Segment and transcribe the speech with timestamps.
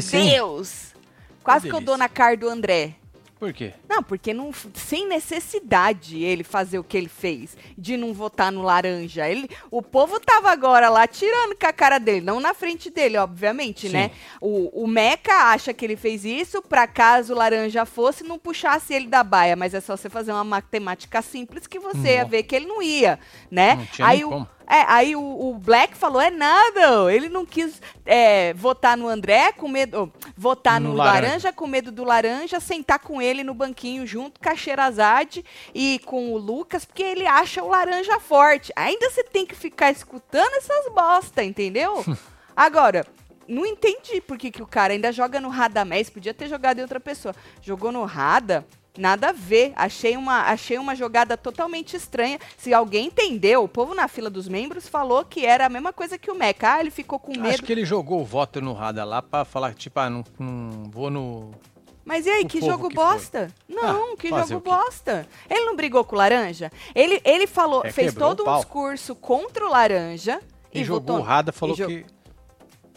[0.00, 0.94] Deus!
[0.94, 1.02] Hein?
[1.42, 2.96] Quase que eu dou na cara do André.
[3.38, 3.74] Por quê?
[3.86, 8.62] Não, porque não, sem necessidade ele fazer o que ele fez, de não votar no
[8.62, 9.28] laranja.
[9.28, 13.18] Ele, o povo tava agora lá tirando com a cara dele, não na frente dele,
[13.18, 13.92] obviamente, Sim.
[13.92, 14.10] né?
[14.40, 18.94] O, o Meca acha que ele fez isso pra caso o laranja fosse não puxasse
[18.94, 22.30] ele da baia, mas é só você fazer uma matemática simples que você ia Nossa.
[22.30, 23.18] ver que ele não ia,
[23.50, 23.74] né?
[23.76, 24.48] Não tinha Aí nem o, como.
[24.68, 29.52] É, aí o, o Black falou, é nada, ele não quis é, votar no André
[29.52, 31.26] com medo, oh, votar no, No laranja.
[31.26, 31.52] laranja.
[31.52, 36.32] com medo do laranja, sentar com ele no banquinho junto com a Xerazade e com
[36.32, 38.72] o Lucas, porque ele acha o laranja forte.
[38.74, 42.04] Ainda você tem que ficar escutando essas bosta, entendeu?
[42.56, 43.06] Agora,
[43.46, 46.82] não entendi por que, que o cara ainda joga no Radamés, podia ter jogado em
[46.82, 47.34] outra pessoa.
[47.62, 48.66] Jogou no Rada,
[48.98, 49.72] nada a ver.
[49.76, 52.38] Achei uma, achei uma jogada totalmente estranha.
[52.56, 56.18] Se alguém entendeu, o povo na fila dos membros falou que era a mesma coisa
[56.18, 56.74] que o Meca.
[56.74, 57.48] Ah, ele ficou com medo.
[57.48, 60.84] Acho que ele jogou o voto no Rada lá pra falar, tipo, ah, não, não
[60.90, 61.50] vou no.
[62.04, 63.04] Mas e aí, O que jogo que foi.
[63.04, 63.48] bosta?
[63.68, 65.26] Não, Ah, que jogo bosta.
[65.50, 66.70] Ele não brigou com o laranja?
[66.94, 70.40] Ele, ele falou, É, fez todo um discurso contra o laranja
[70.72, 72.06] E, e, jogou votou, o Rada, falou e que.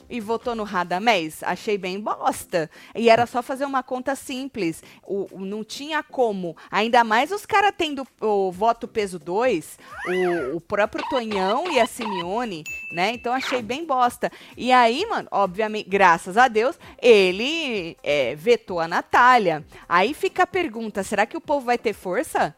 [0.09, 1.43] E votou no Radamés.
[1.43, 2.69] Achei bem bosta.
[2.95, 4.81] E era só fazer uma conta simples.
[5.05, 6.55] O, o- não tinha como.
[6.71, 11.85] Ainda mais os caras tendo o voto peso 2, o, o próprio Tonhão e a
[11.85, 13.11] Simeone, né?
[13.13, 14.31] Então achei bem bosta.
[14.57, 19.63] E aí, mano, obviamente, graças a Deus, ele é, vetou a Natália.
[19.87, 22.55] Aí fica a pergunta: será que o povo vai ter força?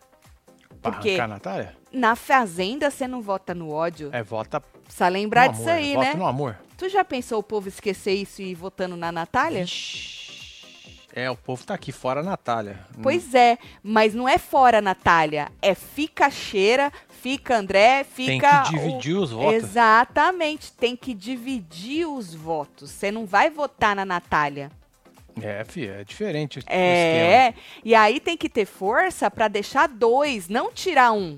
[0.82, 1.76] Porque a Natália?
[1.92, 4.10] na Fazenda você não vota no ódio.
[4.14, 6.14] É, vota Precisa lembrar disso aí, vota né?
[6.16, 6.58] no amor.
[6.82, 9.62] Tu já pensou o povo esquecer isso e ir votando na Natália?
[9.62, 10.66] Ixi.
[11.14, 12.80] É, o povo tá aqui fora a Natália.
[13.04, 18.64] Pois é, mas não é fora Natália, é fica cheira, fica André, Tem fica.
[18.64, 19.22] que dividir o...
[19.22, 19.54] os votos.
[19.54, 22.90] Exatamente, tem que dividir os votos.
[22.90, 24.72] Você não vai votar na Natália.
[25.40, 26.82] É, filho, é diferente o esquema.
[26.82, 27.54] É,
[27.86, 31.38] e aí tem que ter força pra deixar dois, não tirar um.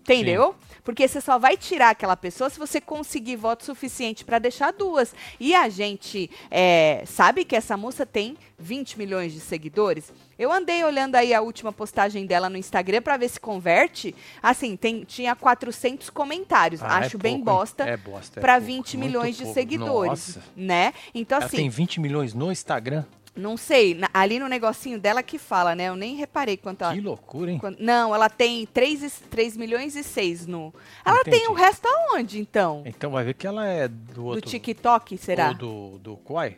[0.00, 0.54] Entendeu?
[0.88, 5.14] Porque você só vai tirar aquela pessoa se você conseguir voto suficiente pra deixar duas.
[5.38, 10.10] E a gente é, sabe que essa moça tem 20 milhões de seguidores.
[10.38, 14.14] Eu andei olhando aí a última postagem dela no Instagram pra ver se converte.
[14.42, 16.82] Assim, tem, tinha 400 comentários.
[16.82, 17.84] Ah, é Acho bem pouco, bosta.
[17.84, 18.40] É bosta.
[18.40, 19.54] é pouco, 20 muito milhões de pouco.
[19.60, 20.42] seguidores, Nossa.
[20.56, 20.94] né?
[21.14, 23.04] Então Ela assim, tem 20 milhões no Instagram?
[23.38, 25.84] Não sei, na- ali no negocinho dela que fala, né?
[25.88, 26.92] Eu nem reparei quanto ela.
[26.94, 27.58] Que loucura, hein?
[27.58, 30.74] quant- não, ela tem 3, e- 3 milhões e 6 no.
[31.04, 31.38] Ela Entendi.
[31.38, 32.82] tem o resto aonde, então?
[32.84, 34.50] Então vai ver que ela é do Do outro...
[34.50, 35.48] TikTok, será?
[35.48, 36.56] Ou do, do Quai?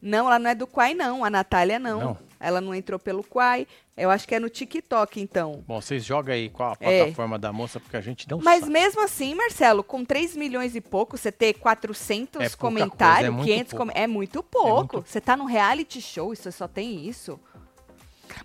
[0.00, 1.24] Não, ela não é do Quai, não.
[1.24, 2.00] A Natália não.
[2.00, 2.18] Não?
[2.38, 3.66] Ela não entrou pelo Quai.
[4.00, 5.62] Eu acho que é no TikTok, então.
[5.66, 6.98] Bom, vocês jogam aí qual a É.
[7.00, 8.72] plataforma da moça, porque a gente não Mas sabe.
[8.72, 13.26] mesmo assim, Marcelo, com 3 milhões e pouco, você ter 400 É pouca comentários, coisa,
[13.26, 13.92] é muito 500 pouco.
[13.92, 13.98] com...
[13.98, 14.96] é muito pouco.
[14.96, 17.38] muito- Você tá num reality show e você só tem isso.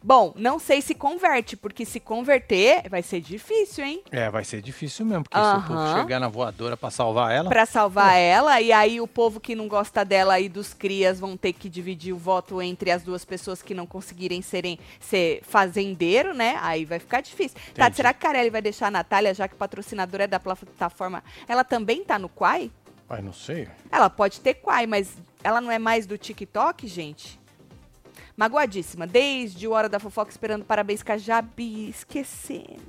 [0.03, 4.03] Bom, não sei se converte, porque se converter vai ser difícil, hein?
[4.11, 7.49] É, vai ser difícil mesmo, porque se o povo chegar na voadora pra salvar ela...
[7.49, 11.35] Pra salvar ela, e aí o povo que não gosta dela e dos crias vão
[11.37, 16.33] ter que dividir o voto entre as duas pessoas que não conseguirem serem ser fazendeiro,
[16.33, 16.57] né?
[16.61, 17.57] Aí vai ficar difícil.
[17.73, 17.97] Tá, Entendi.
[17.97, 21.23] será que Carelli vai deixar a Natália, já que patrocinadora é da plataforma?
[21.47, 22.71] Ela também tá no Quai?
[23.09, 23.67] Ai, não sei.
[23.91, 27.39] Ela pode ter Quai, mas ela não é mais do TikTok, gente?
[28.37, 29.07] Magoadíssima.
[29.07, 31.89] Desde o Hora da Fofoca esperando parabéns com a Jabi.
[31.89, 32.81] Esquecemos.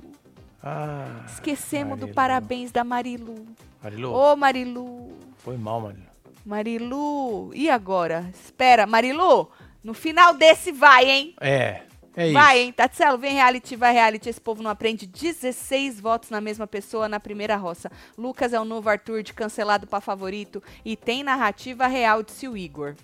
[0.61, 2.13] Ah, Esquecemos do Marilu.
[2.15, 3.45] parabéns da Marilu.
[3.81, 5.17] Marilu, Ô, Marilu.
[5.37, 6.07] foi mal, Marilu.
[6.45, 7.51] Marilu.
[7.53, 8.29] E agora?
[8.33, 9.49] Espera, Marilu.
[9.83, 11.35] No final desse vai, hein?
[11.39, 11.81] É,
[12.15, 12.65] é vai, isso.
[12.65, 12.73] hein?
[12.73, 14.27] Tatselo, vem reality, vai reality.
[14.29, 15.05] Esse povo não aprende.
[15.05, 17.89] 16 votos na mesma pessoa na primeira roça.
[18.17, 20.61] Lucas é o novo Arthur de cancelado pra favorito.
[20.83, 22.95] E tem narrativa real, disse o Igor.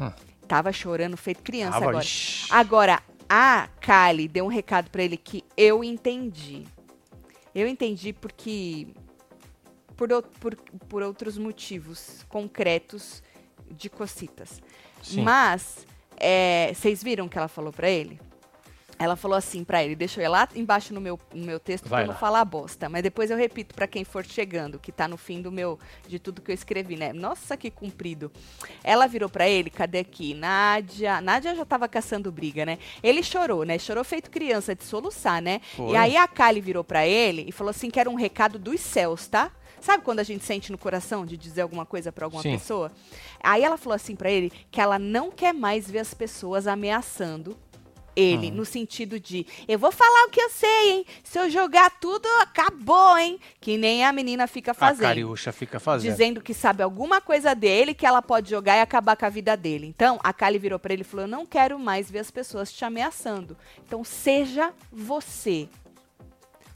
[0.00, 0.10] Hum.
[0.46, 2.06] Tava chorando, feito criança Tava, agora.
[2.50, 6.64] Agora, a Kali deu um recado pra ele que eu entendi.
[7.54, 8.88] Eu entendi porque.
[9.96, 10.08] Por,
[10.40, 10.54] por,
[10.88, 13.22] por outros motivos concretos
[13.70, 14.60] de cocitas.
[15.02, 15.22] Sim.
[15.22, 15.86] Mas,
[16.18, 18.20] é, vocês viram o que ela falou pra ele?
[18.98, 21.86] Ela falou assim pra ele, deixa eu ir lá embaixo no meu, no meu texto
[21.92, 22.88] eu não falar bosta.
[22.88, 25.78] Mas depois eu repito pra quem for chegando, que tá no fim do meu,
[26.08, 27.12] de tudo que eu escrevi, né?
[27.12, 28.32] Nossa, que comprido.
[28.82, 30.32] Ela virou pra ele, cadê aqui?
[30.34, 31.20] Nádia.
[31.20, 32.78] Nádia já tava caçando briga, né?
[33.02, 33.78] Ele chorou, né?
[33.78, 35.60] Chorou feito criança, de soluçar, né?
[35.76, 35.92] Foi.
[35.92, 38.80] E aí a Kali virou pra ele e falou assim que era um recado dos
[38.80, 39.50] céus, tá?
[39.80, 42.52] Sabe quando a gente sente no coração de dizer alguma coisa pra alguma Sim.
[42.52, 42.90] pessoa?
[43.42, 47.56] Aí ela falou assim pra ele que ela não quer mais ver as pessoas ameaçando
[48.16, 51.06] ele, no sentido de, eu vou falar o que eu sei, hein?
[51.22, 53.38] Se eu jogar tudo, acabou, hein?
[53.60, 55.02] Que nem a menina fica A fazendo.
[55.02, 56.10] Cariúcha fica fazendo.
[56.10, 59.56] Dizendo que sabe alguma coisa dele que ela pode jogar e acabar com a vida
[59.56, 59.86] dele.
[59.86, 62.72] Então, a Kali virou pra ele e falou: Eu não quero mais ver as pessoas
[62.72, 63.56] te ameaçando.
[63.86, 65.68] Então, seja você.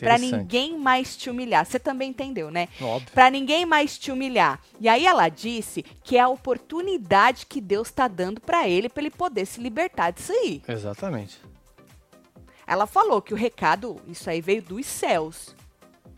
[0.00, 0.40] Pra Interessante.
[0.40, 1.66] ninguém mais te humilhar.
[1.66, 2.68] Você também entendeu, né?
[2.80, 3.10] Óbvio.
[3.12, 4.58] Pra ninguém mais te humilhar.
[4.80, 9.02] E aí ela disse que é a oportunidade que Deus tá dando pra ele, pra
[9.02, 10.62] ele poder se libertar disso aí.
[10.66, 11.38] Exatamente.
[12.66, 15.54] Ela falou que o recado, isso aí veio dos céus.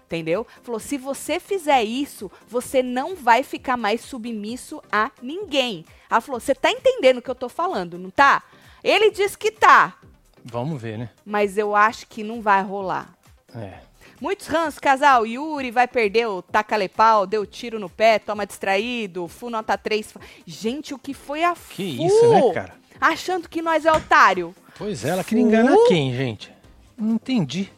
[0.05, 0.46] Entendeu?
[0.62, 5.85] Falou: se você fizer isso, você não vai ficar mais submisso a ninguém.
[6.08, 8.43] Ela falou: você tá entendendo o que eu tô falando, não tá?
[8.85, 9.96] Ele disse que tá,
[10.44, 11.11] Vamos ver, né?
[11.25, 13.14] mas eu acho que não vai rolar.
[13.54, 13.75] É.
[14.20, 19.50] Muitos rãs, casal, Yuri vai perder o taca-lepau, deu tiro no pé, toma distraído, Fu
[19.50, 20.14] nota 3.
[20.46, 21.75] Gente, o que foi a Fu?
[21.75, 22.75] Que isso, né, cara?
[23.00, 24.54] Achando que nós é otário.
[24.78, 26.52] Pois é, ela queria enganar quem, gente?
[26.96, 27.69] Não entendi.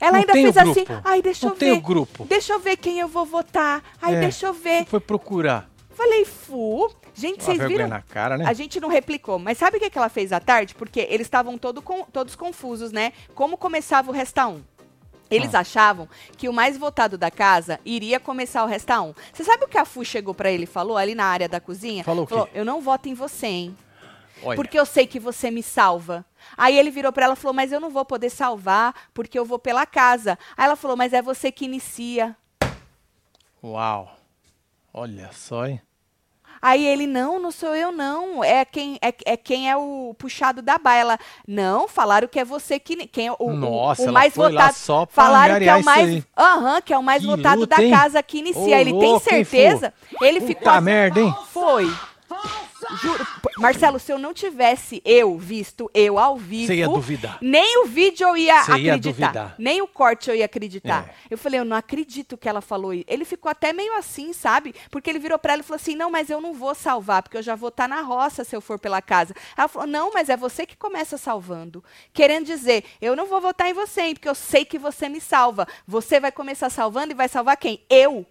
[0.00, 1.78] Ela Não ainda tem fez assim, ai, deixa Não eu tem ver.
[1.78, 2.24] o grupo.
[2.26, 3.82] Deixa eu ver quem eu vou votar.
[4.02, 4.20] Ai, É.
[4.20, 4.84] deixa eu ver.
[4.86, 5.70] Foi procurar.
[5.90, 6.90] Falei, Fu.
[7.16, 7.88] Gente, vocês viram?
[7.88, 8.44] na cara, né?
[8.46, 10.74] A gente não replicou, mas sabe o que, que ela fez à tarde?
[10.74, 13.12] Porque eles estavam todo com- todos confusos, né?
[13.34, 14.62] Como começava o Resta 1?
[15.30, 15.60] Eles Ah.
[15.60, 19.14] achavam que o mais votado da casa iria começar o Resta 1.
[19.32, 21.58] Você sabe o que a Fu chegou pra ele e falou ali na área da
[21.60, 22.04] cozinha?
[22.04, 22.50] Falou o quê?
[22.54, 23.76] eu não voto em você, hein?
[24.42, 26.22] Olha, Porque eu sei que você me salva.
[26.58, 29.46] Aí ele virou pra ela e falou: Mas eu não vou poder salvar porque eu
[29.46, 30.38] vou pela casa.
[30.56, 32.36] Aí ela falou: Mas é você que inicia.
[33.64, 34.14] uau.
[34.92, 35.80] Olha só, hein?
[36.60, 38.42] Aí ele, não, não sou eu, não.
[38.42, 41.00] É quem é, é quem é o puxado da baia.
[41.00, 43.06] Ela, não, falaram que é você que.
[43.06, 44.74] Quem é o, o- Nossa, o ela mais votado.
[44.74, 46.24] só pra falaram que é o mais.
[46.36, 47.90] Aham, que é o mais Que votado luta, da hein?
[47.90, 48.76] casa que inicia.
[48.76, 49.94] Ô, ele tem louco, hein, certeza.
[50.20, 50.80] Ele Puta ficou.
[50.80, 51.34] merda, hein?
[51.52, 51.90] Foi.
[53.02, 53.26] Juro,
[53.58, 57.38] Marcelo, se eu não tivesse eu visto eu ao vivo, Você ia duvidar.
[57.40, 59.54] nem o vídeo eu ia Você ia acreditar, duvidar.
[59.58, 61.08] nem o corte eu ia acreditar.
[61.08, 61.14] É.
[61.30, 63.04] Eu falei, eu não acredito que ela falou isso.
[63.08, 64.74] Ele ficou até meio assim, sabe?
[64.90, 67.36] Porque ele virou pra ela e falou assim: "Não, mas eu não vou salvar, porque
[67.36, 69.34] eu já vou estar na roça se eu for pela casa".
[69.56, 71.82] Ela falou: "Não, mas é você que começa salvando".
[72.12, 75.20] Querendo dizer, eu não vou votar em você, hein, porque eu sei que você me
[75.20, 75.66] salva.
[75.86, 77.80] Você vai começar salvando e vai salvar quem?
[77.90, 78.24] Eu.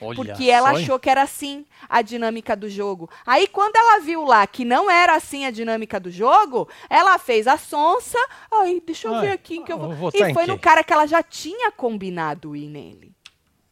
[0.00, 3.08] Olha Porque ela só, achou que era assim a dinâmica do jogo.
[3.26, 7.46] Aí, quando ela viu lá que não era assim a dinâmica do jogo, ela fez
[7.46, 8.18] a sonsa.
[8.50, 9.92] Ai, deixa eu Ai, ver aqui que eu vou.
[9.92, 13.12] vou E em foi no cara que ela já tinha combinado ir nele.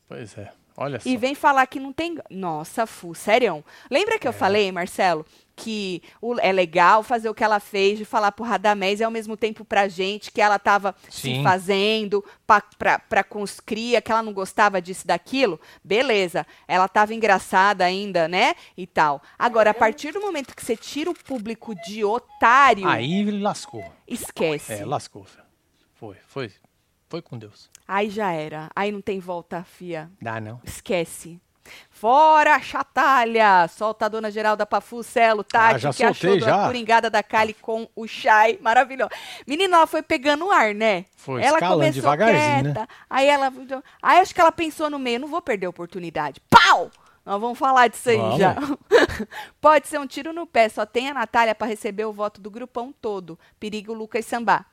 [0.09, 0.51] Pois é.
[0.77, 1.09] Olha só.
[1.09, 2.19] E vem falar que não tem.
[2.31, 3.63] Nossa, Fu, sério.
[3.91, 4.19] Lembra É.
[4.19, 5.25] que eu falei, Marcelo,
[5.55, 9.11] que o- é legal fazer o que ela fez de falar pro Radamés e ao
[9.11, 11.43] mesmo tempo pra gente que ela tava se Sim.
[11.43, 15.61] fazendo pra, pra, pra com os cria, que ela não gostava disso, daquilo?
[15.85, 16.47] Beleza.
[16.67, 18.55] Ela tava engraçada ainda, né?
[18.77, 19.23] E tal.
[19.39, 23.85] Agora, a partir do momento que você tira o público de otário, Aí ele lascou.
[24.07, 24.73] esquece.
[24.73, 25.27] É, lascou.
[25.95, 26.51] Foi, foi.
[27.09, 27.71] Foi com Deus.
[27.87, 28.71] Aí já era.
[28.75, 30.11] Aí não tem volta, fia.
[30.21, 30.61] Dá não.
[30.65, 31.39] Esquece.
[31.91, 33.69] Fora, chatalha!
[33.69, 36.67] Solta a dona Geralda Pafucelo, Tati, Ah, que achou soltei, da já.
[36.67, 38.59] coringada da Kali com o Shai.
[38.61, 39.11] Maravilhoso.
[39.47, 41.05] Menina, ela foi pegando o ar, né?
[41.17, 42.73] Foi ela começou devagarzinho, né?
[42.75, 43.53] quieta, Aí ela.
[44.03, 46.41] Aí acho que ela pensou no meio, não vou perder a oportunidade.
[46.51, 46.91] Pau!
[47.25, 48.39] Nós vamos falar disso aí Vamos.
[48.39, 48.57] já.
[49.61, 52.51] Pode ser um tiro no pé, só tem a Natália para receber o voto do
[52.51, 53.39] grupão todo.
[53.61, 54.65] Perigo Lucas Sambá.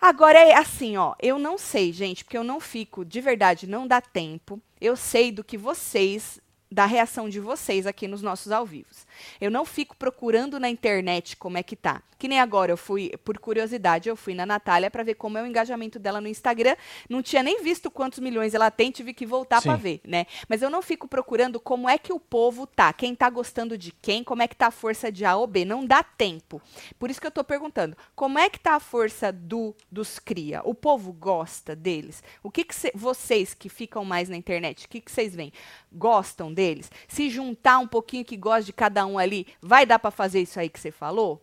[0.00, 3.86] Agora é assim, ó, eu não sei, gente, porque eu não fico, de verdade, não
[3.86, 4.60] dá tempo.
[4.80, 9.06] Eu sei do que vocês, da reação de vocês aqui nos nossos ao vivos.
[9.40, 12.02] Eu não fico procurando na internet como é que tá.
[12.18, 15.42] Que nem agora eu fui, por curiosidade, eu fui na Natália para ver como é
[15.42, 16.74] o engajamento dela no Instagram.
[17.08, 20.26] Não tinha nem visto quantos milhões ela tem, tive que voltar para ver, né?
[20.48, 23.92] Mas eu não fico procurando como é que o povo tá, quem tá gostando de
[23.92, 25.64] quem, como é que tá a força de A ou B.
[25.64, 26.60] Não dá tempo.
[26.98, 30.60] Por isso que eu tô perguntando, como é que tá a força do dos cria?
[30.64, 32.20] O povo gosta deles?
[32.42, 35.52] O que, que cê- vocês que ficam mais na internet, o que, que vocês veem?
[35.92, 36.90] Gostam deles?
[37.06, 40.60] Se juntar um pouquinho que gosta de cada um ali, vai dar para fazer isso
[40.60, 41.42] aí que você falou?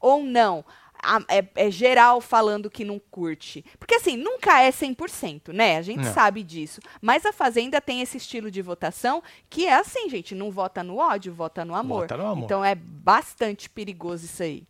[0.00, 0.64] Ou não?
[1.28, 3.62] É, é geral falando que não curte.
[3.78, 5.76] Porque assim, nunca é 100%, né?
[5.76, 6.14] A gente Não.
[6.14, 6.80] sabe disso.
[7.00, 10.96] Mas a Fazenda tem esse estilo de votação que é assim, gente, não vota no
[10.96, 12.02] ódio, vota no amor.
[12.02, 12.44] Vota no amor.
[12.44, 14.66] Então é bastante perigoso isso aí.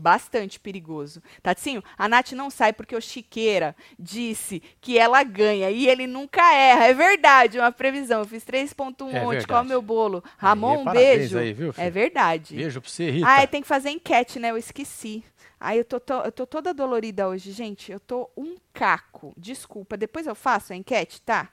[0.00, 1.22] Bastante perigoso.
[1.42, 6.54] Tatinho, a Nath não sai porque o Chiqueira disse que ela ganha e ele nunca
[6.54, 6.84] erra.
[6.86, 8.20] É verdade, uma previsão.
[8.20, 10.22] Eu fiz 3.1 É ontem, qual é o meu bolo?
[10.36, 11.38] Ramon, um beijo.
[11.38, 12.54] aí, viu, é verdade.
[12.56, 13.26] Beijo pra você, Rita.
[13.28, 14.50] Ah, tem que fazer enquete, né?
[14.50, 15.24] Eu esqueci.
[15.60, 17.90] Ai, eu tô, to- eu tô toda dolorida hoje, gente.
[17.90, 19.34] Eu tô um caco.
[19.36, 21.48] Desculpa, depois eu faço a enquete, tá?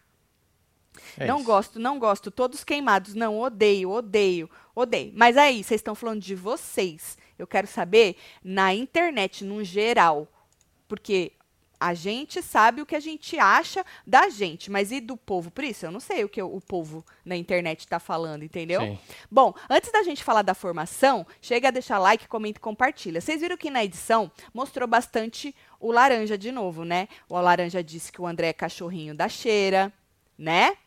[1.17, 1.45] É não isso.
[1.45, 2.31] gosto, não gosto.
[2.31, 3.13] Todos queimados.
[3.13, 5.11] Não, odeio, odeio, odeio.
[5.15, 7.17] Mas aí, vocês estão falando de vocês.
[7.37, 10.27] Eu quero saber na internet, no geral.
[10.87, 11.33] Porque
[11.79, 14.71] a gente sabe o que a gente acha da gente.
[14.71, 15.51] Mas e do povo?
[15.51, 18.81] Por isso, eu não sei o que o povo na internet está falando, entendeu?
[18.81, 18.99] Sim.
[19.29, 23.21] Bom, antes da gente falar da formação, chega a deixar like, comenta e compartilha.
[23.21, 27.07] Vocês viram que na edição mostrou bastante o laranja de novo, né?
[27.29, 29.91] O laranja disse que o André é cachorrinho da cheira,
[30.37, 30.77] né?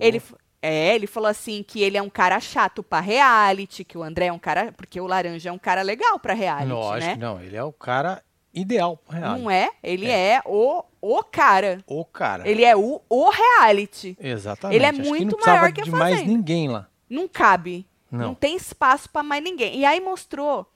[0.00, 0.22] Ele
[0.62, 4.26] é, ele falou assim que ele é um cara chato pra reality, que o André
[4.26, 7.16] é um cara, porque o laranja é um cara legal pra reality, Lógico, né?
[7.16, 7.40] não.
[7.40, 9.42] Ele é o cara ideal pro reality.
[9.42, 9.70] Não é?
[9.82, 11.78] Ele é, o o cara.
[11.86, 12.48] O cara.
[12.48, 14.16] Ele é o o reality.
[14.18, 14.76] Exatamente.
[14.76, 16.88] ele é Acho que muito não precisava maior que a de mais ninguém lá.
[17.08, 17.86] Não cabe.
[18.10, 18.28] Não.
[18.28, 19.78] Não tem espaço pra mais ninguém.
[19.78, 20.66] E aí mostrou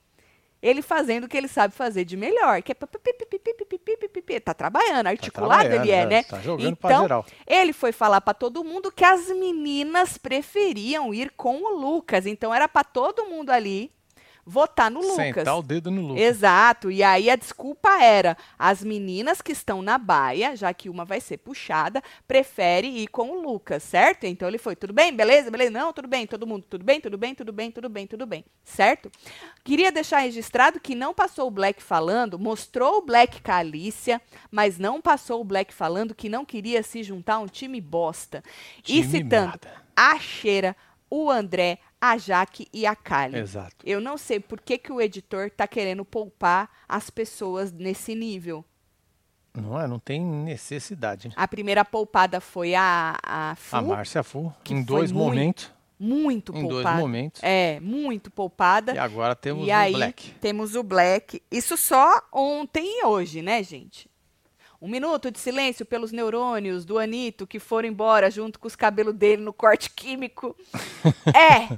[0.62, 5.62] ele fazendo o que ele sabe fazer de melhor, que é tá trabalhando, tá articulado
[5.62, 6.22] tá trabalhando, ele é, é, né?
[6.22, 7.26] Tá jogando então, geral.
[7.46, 12.54] ele foi falar para todo mundo que as meninas preferiam ir com o Lucas, então
[12.54, 13.90] era para todo mundo ali
[14.44, 15.16] votar no Lucas.
[15.16, 16.23] Sentar o dedo no Lucas.
[16.23, 16.90] Exato.
[16.90, 21.20] E aí a desculpa era: as meninas que estão na baia, já que uma vai
[21.20, 24.25] ser puxada, prefere ir com o Lucas, certo?
[24.25, 25.70] Então ele foi, tudo bem, beleza, beleza?
[25.70, 28.44] Não, tudo bem, todo mundo, tudo bem, tudo bem, tudo bem, tudo bem, tudo bem,
[28.64, 29.11] certo?
[29.64, 34.20] Queria deixar registrado que não passou o Black falando, mostrou o Black com a Alicia,
[34.50, 38.42] mas não passou o Black falando que não queria se juntar a um time bosta.
[38.88, 39.73] e Time citando merda.
[39.97, 40.76] a Cheira,
[41.11, 43.37] o André, a Jaque e a Kali.
[43.38, 43.76] Exato.
[43.85, 48.64] Eu não sei por que, que o editor tá querendo poupar as pessoas nesse nível.
[49.54, 49.87] Não é?
[49.87, 51.28] Não tem necessidade.
[51.28, 51.35] né?
[51.37, 55.71] A primeira poupada foi a, a Fu, A Márcia Fu, que em dois muito momentos.
[55.99, 56.99] muito Em dois poupada.
[56.99, 57.42] momentos.
[57.42, 58.95] É, muito poupada.
[58.95, 60.30] E agora temos e o aí Black.
[60.40, 61.42] temos o Black.
[61.50, 64.09] Isso só ontem e hoje, né, gente?
[64.80, 69.14] Um minuto de silêncio pelos neurônios do Anito que foram embora junto com os cabelos
[69.14, 70.57] dele no corte químico.
[71.35, 71.76] é,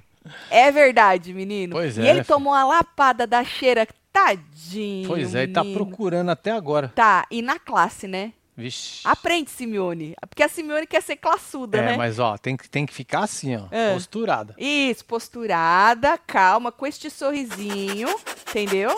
[0.51, 1.73] é verdade, menino.
[1.75, 2.35] Pois e é, ele né, filho?
[2.35, 5.09] tomou a lapada da cheira, tadinho.
[5.09, 5.85] Pois é, e tá menino.
[5.85, 6.93] procurando até agora.
[6.95, 8.33] Tá, e na classe, né?
[8.57, 9.01] Vixe.
[9.05, 10.15] Aprende, Simeone.
[10.29, 11.97] Porque a Simeone quer ser classuda, É, né?
[11.97, 13.63] mas ó, tem que, tem que ficar assim, ó.
[13.71, 13.95] É.
[13.95, 14.55] Posturada.
[14.59, 18.09] Isso, posturada, calma, com este sorrisinho,
[18.49, 18.91] entendeu?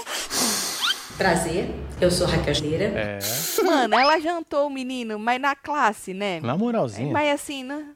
[1.16, 2.54] Prazer, eu sou Raquel.
[2.96, 3.18] É,
[3.64, 6.40] Mano, ela jantou o menino, mas na classe, né?
[6.40, 7.12] na moralzinha.
[7.12, 7.86] Mas assim, né?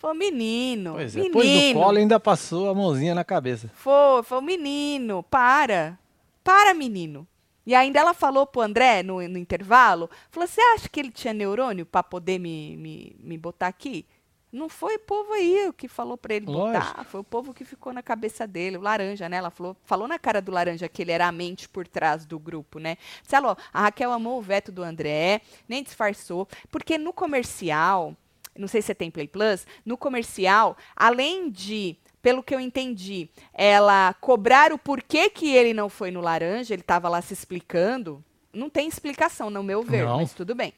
[0.00, 0.94] Foi menino.
[0.94, 1.34] Pois é, menino.
[1.42, 3.70] depois do colo ainda passou a mãozinha na cabeça.
[3.74, 5.22] Foi, foi o menino.
[5.24, 5.98] Para.
[6.42, 7.28] Para, menino.
[7.66, 11.34] E ainda ela falou pro André no, no intervalo, falou, você acha que ele tinha
[11.34, 14.06] neurônio pra poder me, me, me botar aqui?
[14.50, 17.04] Não foi o povo aí o que falou pra ele botar, Lógico.
[17.04, 19.36] foi o povo que ficou na cabeça dele, o laranja, né?
[19.36, 22.38] Ela falou, falou na cara do laranja que ele era a mente por trás do
[22.38, 22.96] grupo, né?
[23.22, 28.16] Disse, "Alô, a Raquel amou o veto do André, nem disfarçou, porque no comercial,
[28.56, 33.28] não sei se você tem Play Plus, no comercial, além de, pelo que eu entendi,
[33.52, 38.24] ela cobrar o porquê que ele não foi no laranja, ele estava lá se explicando,
[38.52, 40.18] não tem explicação, no meu ver, Não.
[40.18, 40.72] mas tudo bem.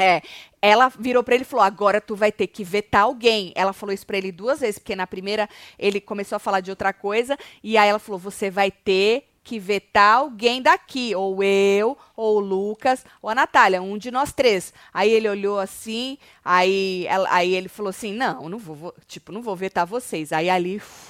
[0.00, 0.22] É,
[0.62, 3.52] ela virou pra ele e falou: agora tu vai ter que vetar alguém.
[3.56, 6.70] Ela falou isso pra ele duas vezes, porque na primeira ele começou a falar de
[6.70, 11.96] outra coisa, e aí ela falou: você vai ter que vetar alguém daqui, ou eu,
[12.14, 14.74] ou o Lucas, ou a Natália, um de nós três.
[14.92, 19.40] Aí ele olhou assim, aí, aí ele falou assim: não, não vou, vou- tipo, não
[19.40, 20.32] vou vetar vocês.
[20.32, 20.76] Aí ali.
[20.76, 21.07] uf,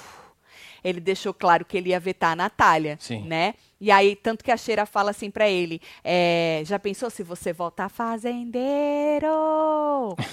[0.88, 3.23] ele deixou claro que ele ia vetar a Natália, Sim.
[3.23, 3.54] né?
[3.80, 7.52] E aí, tanto que a Cheira fala assim pra ele, é, já pensou se você
[7.52, 9.28] voltar fazendeiro?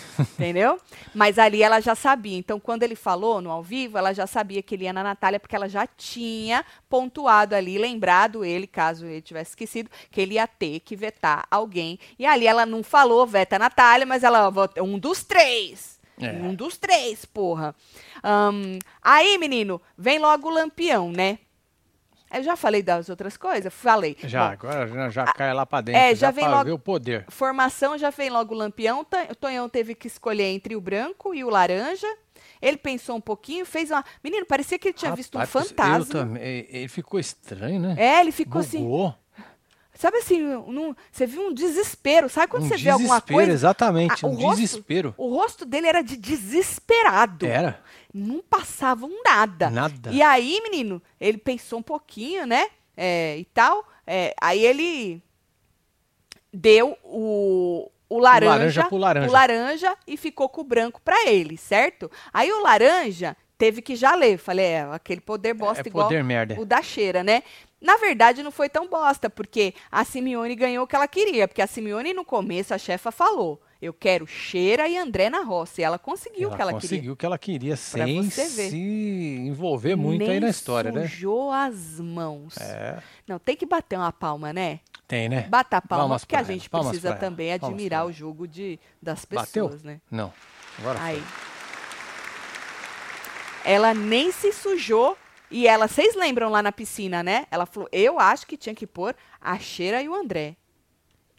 [0.33, 0.79] Entendeu?
[1.13, 2.35] Mas ali ela já sabia.
[2.35, 5.39] Então, quando ele falou no ao vivo, ela já sabia que ele ia na Natália,
[5.39, 10.47] porque ela já tinha pontuado ali, lembrado ele, caso ele tivesse esquecido, que ele ia
[10.47, 11.99] ter que vetar alguém.
[12.17, 15.94] E ali ela não falou, veta a Natália, mas ela um dos três.
[16.19, 16.31] É.
[16.31, 17.75] Um dos três, porra.
[18.23, 21.39] Ahn, aí, menino, vem logo o lampião, né?
[22.33, 23.71] Eu já falei das outras coisas?
[23.73, 24.17] Falei.
[24.23, 26.01] Já, Bom, agora já, já cai lá pra dentro.
[26.01, 27.23] é, já vem pra logo- o poder.
[27.29, 29.05] formação já vem logo o lampião.
[29.39, 32.07] Tonhão teve que escolher entre o branco e o laranja.
[32.61, 34.03] Ele pensou um pouquinho, fez uma.
[34.23, 36.13] Menino, parecia que ele tinha visto um Rapaz, eu fantasma.
[36.13, 37.95] também- Ele ficou estranho, né?
[37.97, 38.83] É, ele ficou assim.
[39.97, 42.29] Sabe assim, num- você viu um desespero.
[42.29, 43.51] Sabe quando um você vê alguma desespero, coisa?
[43.51, 44.25] exatamente.
[44.25, 45.15] Ah, o um rosto- desespero.
[45.17, 47.45] O rosto dele era de desesperado.
[47.45, 47.81] Era.
[48.13, 49.69] Não passava nada.
[49.69, 50.11] Nada.
[50.11, 52.67] E aí, menino, ele pensou um pouquinho, né?
[52.97, 53.85] é, e tal.
[54.07, 55.21] é, aí ele
[56.53, 59.29] deu o, o laranja, laranja pro laranja.
[59.29, 62.09] o laranja e ficou com o branco pra ele, certo?
[62.33, 64.37] Aí o laranja teve que já ler.
[64.37, 66.55] Falei, é, aquele poder bosta é igual poder merda.
[66.59, 67.43] o da cheira, né?
[67.85, 71.47] Na verdade, não foi tão bosta, porque a Simeone ganhou o que ela queria.
[71.47, 73.61] Porque a Simeone, no começo, a chefa falou.
[73.81, 75.81] Eu quero Cheira e André na roça.
[75.81, 77.13] E ela conseguiu o que ela conseguiu queria.
[77.13, 78.77] o que ela queria sem se
[79.45, 81.07] envolver muito Nem aí na história, né?
[81.07, 82.57] sujou as mãos.
[82.57, 84.79] É, Não, tem que bater uma palma, né?
[85.07, 85.43] tem, né?
[85.43, 88.79] Bata a palma, Palmas porque a ela, gente precisa ela, também admirar o jogo de,
[88.99, 89.65] das Bateu?
[89.65, 90.01] pessoas, né?
[90.09, 90.33] Não.
[90.79, 91.09] Agora foi.
[91.09, 91.23] Aí.
[93.63, 95.17] Ela nem se sujou.
[95.49, 97.45] E ela, vocês lembram lá na piscina, né?
[97.51, 100.55] Ela falou: eu acho que tinha que pôr a Cheira e o André.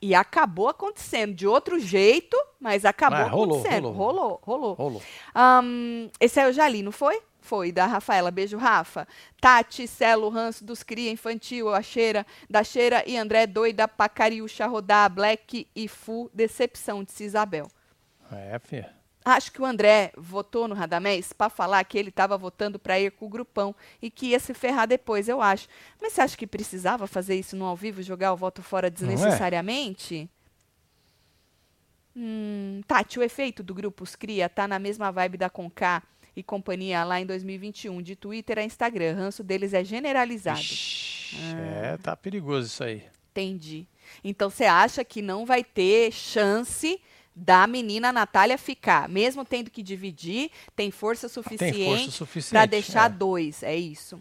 [0.00, 3.90] E acabou acontecendo de outro jeito, mas acabou Mas rolou, acontecendo.
[3.90, 4.40] rolou.
[4.44, 4.74] rolou.
[4.74, 4.74] rolou.
[4.74, 5.02] Rolou.
[5.34, 7.20] Ahn, esse aí eu já li, não foi?
[7.40, 8.30] Foi, da Rafaela.
[8.30, 9.06] Beijo, Rafa.
[9.40, 15.08] Tati, Celo, Ranço dos Cria, Infantil, a Cheira, da Cheira e André, doida, Pacariúcha, Rodar,
[15.10, 17.68] Black e Fu, Decepção, disse Isabel.
[18.30, 18.95] É, filha.
[19.28, 23.10] Acho que o André votou no Radamés para falar que ele estava votando para ir
[23.10, 25.66] com o grupão e que ia se ferrar depois, eu acho.
[26.00, 28.90] Mas você acha que precisava fazer isso no ao vivo, jogar o voto fora é?
[28.90, 30.30] desnecessariamente?
[32.14, 36.04] Hum, Tati, o efeito do grupo Os Cria tá na mesma vibe da Conká
[36.36, 39.14] e companhia lá em 2021, de Twitter a Instagram.
[39.14, 40.60] O ranço deles é generalizado.
[40.60, 41.94] Ixi, Ah.
[41.94, 43.02] É, tá perigoso isso aí.
[43.32, 43.88] Entendi.
[44.22, 47.00] Então você acha que não vai ter chance
[47.38, 52.52] da menina Natália ficar, mesmo tendo que dividir, tem força Tem força suficiente suficiente.
[52.52, 53.14] para deixar é.
[53.14, 54.18] dois, é isso.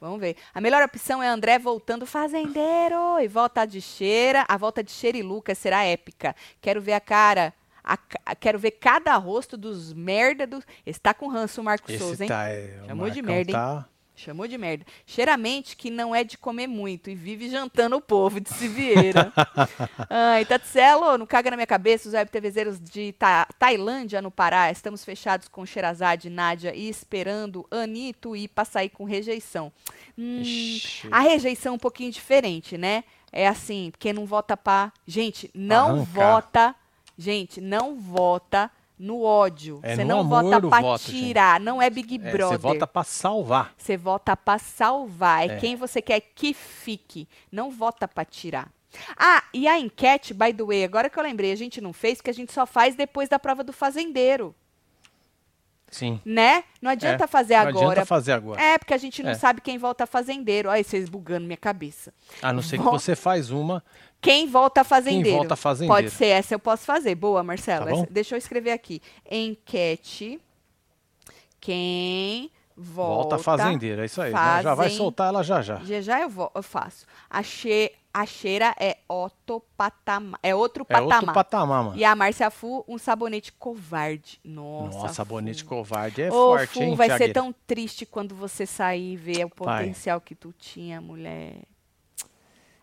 [0.00, 0.36] Vamos ver.
[0.52, 4.44] A melhor opção é André voltando fazendeiro e volta de cheira.
[4.48, 6.34] A volta de cheira e Lucas será épica.
[6.60, 7.52] Quero ver a cara.
[7.82, 10.62] a ca- quero ver cada rosto dos merda do.
[10.84, 12.28] Esse tá com ranço, o Marcos Esse Souza, hein?
[12.28, 13.56] tá, é, Chamou de merda, hein?
[14.18, 14.84] Chamou de merda.
[15.06, 19.32] Cheiramente que não é de comer muito e vive jantando o povo, disse Vieira.
[20.10, 24.70] Ai, Tatselo, não caga na minha cabeça, os web TVzeiros de Ta- Tailândia, no Pará.
[24.70, 29.72] Estamos fechados com Sherazade, Nádia e esperando Ani e Tuí pra sair com rejeição.
[30.18, 30.42] Hum,
[31.10, 33.04] a rejeição é um pouquinho diferente, né?
[33.30, 34.92] É assim, quem não vota pra.
[35.06, 36.04] Gente, não Arrancar.
[36.12, 36.74] vota.
[37.16, 39.80] Gente, não vota no ódio.
[39.82, 41.18] É Você não amor vota pra voto, gente.
[41.26, 41.60] tirar.
[41.60, 42.48] Não é Big É, Brother.
[42.48, 43.74] Você vota pra salvar.
[43.76, 45.48] Você vota pra salvar.
[45.48, 45.56] É, É.
[45.56, 47.28] quem você quer que fique.
[47.50, 48.68] Não vota pra tirar.
[49.16, 52.18] Ah, e a enquete, by the way, agora que eu lembrei, a gente não fez,
[52.18, 54.54] porque a gente só faz depois da prova do fazendeiro,
[55.90, 56.20] Sim.
[56.24, 56.64] né?
[56.82, 57.86] Não adianta É, fazer Não agora.
[57.86, 58.60] adianta fazer agora.
[58.60, 59.34] É, porque a gente não É.
[59.34, 60.68] sabe quem vota fazendeiro.
[60.68, 62.12] Olha vocês bugando minha cabeça.
[62.42, 63.82] A não ser que Vo- você faz uma.
[64.20, 65.38] Quem vota fazendeiro?
[65.38, 65.94] volta fazendeiro.
[66.02, 67.14] Pode ser essa, eu posso fazer.
[67.14, 68.02] Boa, Marcelo.
[68.04, 69.00] Tá deixa eu escrever aqui.
[69.30, 70.40] Enquete.
[71.60, 74.02] Quem volta, Volta fazendeira.
[74.02, 74.30] É isso aí.
[74.32, 75.76] Já vai soltar ela já já.
[75.84, 77.06] Já já eu, vou, eu faço.
[77.28, 80.40] A, che, a cheira é outro patamar.
[80.42, 81.18] É outro É patamar.
[81.20, 81.96] outro patamar, mano.
[81.96, 84.40] E a Márcia Fu, um sabonete covarde.
[84.44, 85.28] Nossa, Nossa, Fu.
[85.34, 87.34] bonete covarde é Ô, forte, Fu, hein, vai ser Thiagueira?
[87.34, 91.56] tão triste quando você sair e ver o potencial que tu tinha, mulher.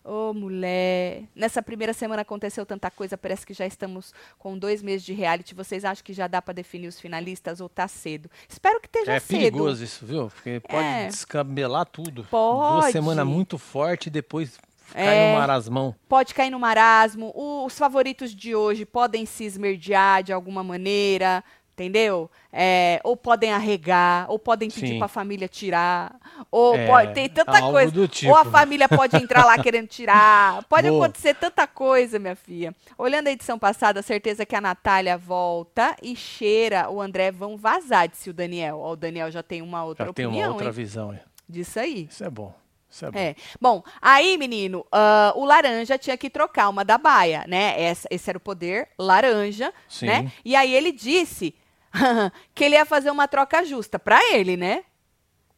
[0.03, 1.23] Ô, mulher.
[1.35, 5.55] Nessa primeira semana aconteceu tanta coisa, parece que já estamos com dois meses de reality.
[5.55, 8.29] Vocês acham que já dá pra definir os finalistas ou tá cedo?
[8.47, 9.39] Espero que esteja É cedo.
[9.39, 10.27] perigoso isso, viu?
[10.29, 11.07] Porque pode É.
[11.07, 12.23] descabelar tudo.
[12.29, 12.81] Pode.
[12.81, 14.59] Duas semanas muito forte e depois
[14.93, 15.31] cai É.
[15.33, 15.95] no marasmão.
[16.07, 17.31] Pode cair no marasmo.
[17.35, 21.43] O- os favoritos de hoje podem se esmerdear de alguma maneira,
[21.73, 22.31] entendeu?
[22.53, 24.97] É, ou podem arregar, ou podem pedir Sim.
[24.99, 26.15] pra família tirar.
[26.49, 28.07] Ou É, pode, tem tanta coisa.
[28.07, 28.31] tipo.
[28.31, 30.63] Ou a família pode entrar lá querendo tirar.
[30.69, 31.05] Pode Boa.
[31.05, 32.73] acontecer tanta coisa, minha filha.
[32.97, 38.07] Olhando a edição passada, certeza que a Natália volta e cheira o André vão vazar,
[38.07, 38.79] disse o Daniel.
[38.79, 40.71] Ó, o Daniel já tem uma outra Já tem opinião, uma outra hein?
[40.71, 41.19] visão.
[41.47, 42.07] Disso aí.
[42.09, 42.53] Isso é bom.
[43.03, 43.19] É bom.
[43.19, 43.35] É.
[43.59, 47.81] Bom, aí, menino, ah, o laranja tinha que trocar uma da baia, né?
[47.81, 50.05] Essa- esse era o poder laranja, Sim.
[50.05, 50.31] né?
[50.45, 51.55] E aí ele disse
[52.53, 54.83] que ele ia fazer uma troca justa pra ele, né?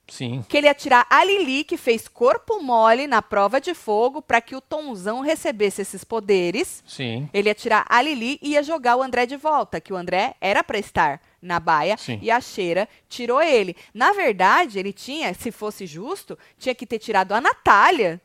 [0.10, 0.43] Sim.
[0.48, 4.39] Que ele ia tirar a Lili, que fez corpo mole na prova de fogo, pra
[4.39, 6.82] que o Tonzão recebesse esses poderes.
[6.88, 7.30] Sim.
[7.34, 10.36] Ele ia tirar a Lili e ia jogar o André de volta, que o André
[10.39, 12.20] era pra estar na baia Sim.
[12.22, 13.76] e a Cheira tirou ele.
[13.93, 18.22] Na verdade, ele tinha, se fosse justo, tinha que ter tirado a Natália,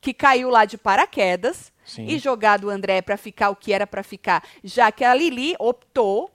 [0.00, 2.06] que caiu lá de paraquedas, Sim.
[2.06, 5.56] e jogado o André pra ficar o que era pra ficar, já que a Lili
[5.58, 6.30] optou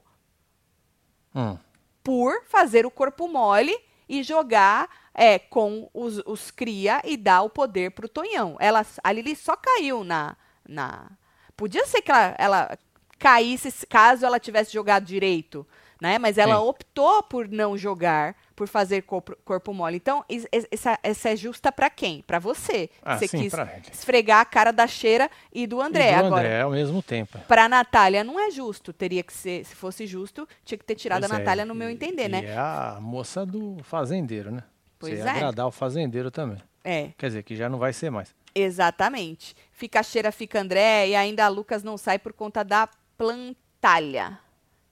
[1.34, 1.58] Hum.
[2.04, 3.73] por fazer o corpo mole
[4.12, 8.58] e jogar é, com os, os cria e dar o poder pro Tonhão.
[8.60, 10.36] Ela, a Lili só caiu na,
[10.67, 11.10] na.
[11.56, 12.78] Podia ser que ela, ela
[13.17, 15.65] caísse se- caso ela tivesse jogado direito,
[16.01, 16.17] né?
[16.17, 16.63] Mas ela Sim.
[16.63, 19.95] optou por não jogar, por fazer corpo, corpo mole.
[19.97, 20.25] Então,
[20.71, 22.23] essa, essa é justa pra quem?
[22.23, 22.89] Pra você.
[23.03, 23.53] Ah, você sim, quis
[23.93, 26.09] esfregar a cara da Cheira e do André.
[26.11, 27.37] e do Agora, André ao mesmo tempo.
[27.47, 28.91] Pra Natália não é justo.
[28.91, 31.75] Teria que ser, se fosse justo, tinha que ter tirado Pois a é, Natália no
[31.75, 32.45] meu entender, e né?
[32.45, 34.63] é a moça do fazendeiro, né?
[34.97, 35.25] Pois Você é.
[35.25, 36.57] ia agradar o fazendeiro também.
[36.83, 38.33] É, Quer dizer, que já não vai ser mais.
[38.55, 39.55] exatamente.
[39.71, 44.39] Fica a Cheira, fica André, e ainda a Lucas não sai por conta da Natália.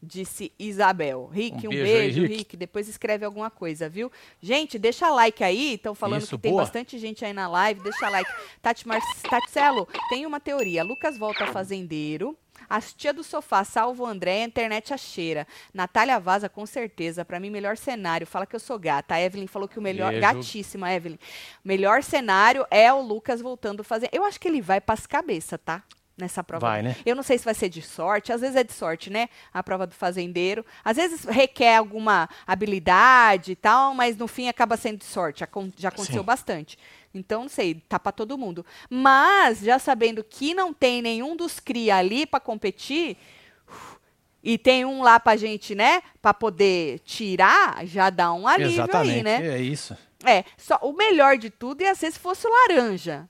[0.02, 1.26] Disse Isabel.
[1.28, 2.38] Rick, um, Um beijo, beijo aí, Rick.
[2.38, 2.58] Rick.
[2.58, 4.10] Depois escreve alguma coisa, viu?
[4.42, 5.74] Gente, deixa like aí.
[5.74, 6.64] Estão falando Isso, que tem boa.
[6.64, 7.82] bastante gente aí na live.
[7.82, 8.32] Deixa like.
[8.62, 9.02] Tati Mar...
[9.30, 10.84] Tatselo, tem uma teoria.
[10.84, 12.38] Lucas volta fazendeiro.
[12.70, 15.48] As tia do sofá salva o André, a internet a cheira.
[15.74, 17.26] Natália vaza, com certeza.
[17.26, 18.28] Pra mim, melhor cenário.
[18.28, 19.16] Fala que eu sou gata.
[19.16, 20.12] A Evelyn falou que o melhor.
[20.12, 20.22] Beijo.
[20.22, 21.18] Gatíssima, Evelyn.
[21.64, 24.08] Melhor cenário é o Lucas voltando fazer.
[24.12, 25.84] Eu acho que ele vai pras cabeças, tá?
[26.20, 26.68] Nessa prova.
[26.68, 26.98] Vai, né?
[27.06, 29.30] Eu não sei se vai ser de sorte, às vezes é de sorte, né?
[29.54, 30.66] A prova do fazendeiro.
[30.84, 35.46] Às vezes requer alguma habilidade e tal, mas no fim acaba sendo de sorte.
[35.78, 36.26] Já aconteceu Sim.
[36.26, 36.78] bastante.
[37.14, 38.66] Então, não sei, tá pra todo mundo.
[38.90, 43.16] Mas, já sabendo que não tem nenhum dos cria ali pra competir,
[44.44, 49.18] e tem um lá pra gente, né, pra poder tirar, já dá um alívio Exatamente.
[49.18, 49.48] aí, né?
[49.48, 49.98] É isso.
[50.26, 53.28] É, só o melhor de tudo ia ser se fosse o laranja.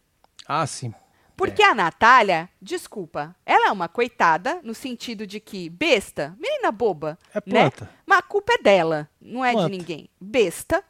[0.48, 0.94] Ah, sim.
[1.40, 7.18] Porque a Natália, desculpa, ela é uma coitada, no sentido de que besta, menina boba,
[7.34, 7.70] É né?
[7.70, 7.90] planta.
[8.06, 9.70] Mas a culpa é dela, não é Planta.
[9.72, 10.10] de ninguém.
[10.20, 10.84] Besta,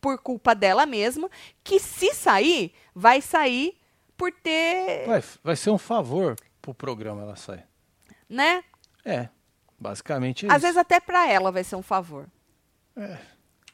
[0.00, 1.30] por culpa dela mesma,
[1.62, 3.76] que se sair, vai sair
[4.16, 7.64] por ter, Vai, vai ser um favor pro programa ela sair.
[8.28, 8.64] né?
[9.04, 9.28] É.
[9.78, 10.62] Basicamente é Às isso.
[10.62, 12.28] vezes até pra ela vai ser um favor.
[12.96, 13.18] É,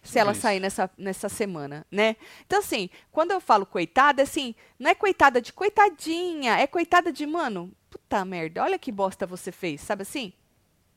[0.02, 0.40] Se ela isso.
[0.40, 2.16] sair nessa, nessa semana, né?
[2.46, 7.26] Então, assim, quando eu falo coitada, assim, não é coitada de coitadinha, é coitada de,
[7.26, 10.32] mano, puta merda, olha que bosta você fez, sabe assim?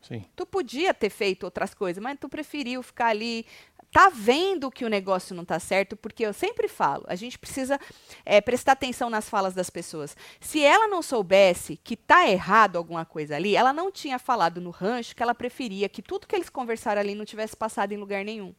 [0.02, 0.26] Sim.
[0.36, 3.46] Tu podia ter feito outras coisas, mas tu preferiu ficar ali.
[3.92, 5.98] Tá vendo que o negócio não tá certo?
[5.98, 7.78] Porque eu sempre falo, a gente precisa
[8.26, 10.16] é, prestar atenção nas falas das pessoas.
[10.40, 14.70] Se ela não soubesse que tá errado alguma coisa ali, ela não tinha falado no
[14.70, 18.24] rancho que ela preferia que tudo que eles conversaram ali não tivesse passado em lugar
[18.24, 18.56] nenhum.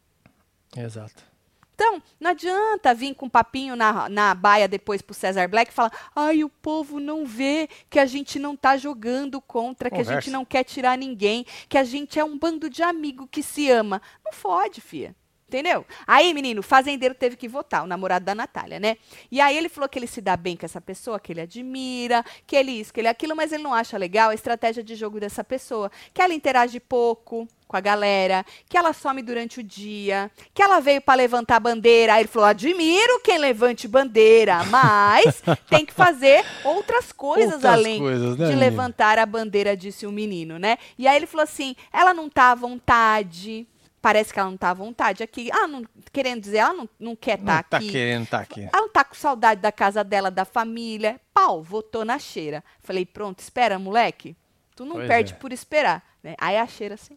[0.77, 1.33] Exato.
[1.75, 5.75] Então, não adianta vir com um papinho na, na baia depois pro Cesar Black e
[5.75, 9.99] falar: ai, o povo não vê que a gente não tá jogando contra, que a
[9.99, 10.21] Conversa.
[10.21, 13.71] gente não quer tirar ninguém, que a gente é um bando de amigo que se
[13.71, 14.01] ama.
[14.25, 15.17] Não fode, fia.
[15.53, 15.85] Entendeu?
[16.07, 18.97] Aí, menino, o fazendeiro teve que votar, o namorado da Natália, né?
[19.31, 22.25] E aí ele falou que ele se dá bem com essa pessoa, que ele admira,
[22.47, 25.21] que ele isso, que ele aquilo, mas ele não acha legal a estratégia de jogo
[25.21, 25.93] dessa pessoa.
[26.15, 30.81] Que ela interage pouco com a galera, que ela some durante o dia, que ela
[30.81, 32.15] veio para levantar bandeira.
[32.15, 37.99] Aí ele falou: admiro quem levante bandeira, mas tem que fazer outras coisas Outras além
[37.99, 40.79] coisas, né, de levantar a bandeira, disse o menino, né?
[40.99, 43.67] E aí ele falou assim: ela não tá à vontade.
[44.03, 45.49] Parece que ela não tá à vontade aqui.
[45.53, 47.89] Ah, não, querendo dizer, ela não, não quer estar não tá aqui.
[47.89, 48.63] querendo tá aqui.
[48.63, 51.21] Ela não tá com saudade da casa dela, da família.
[51.33, 52.65] Pau, votou na cheira.
[52.81, 54.37] Falei, pronto, espera, moleque.
[54.75, 55.37] Tu não Pois perde é.
[55.37, 56.05] por esperar.
[56.21, 56.35] Né?
[56.41, 57.17] Aí a cheira assim,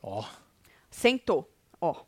[0.00, 0.24] Ó.
[0.88, 1.50] sentou.
[1.80, 2.04] Ó,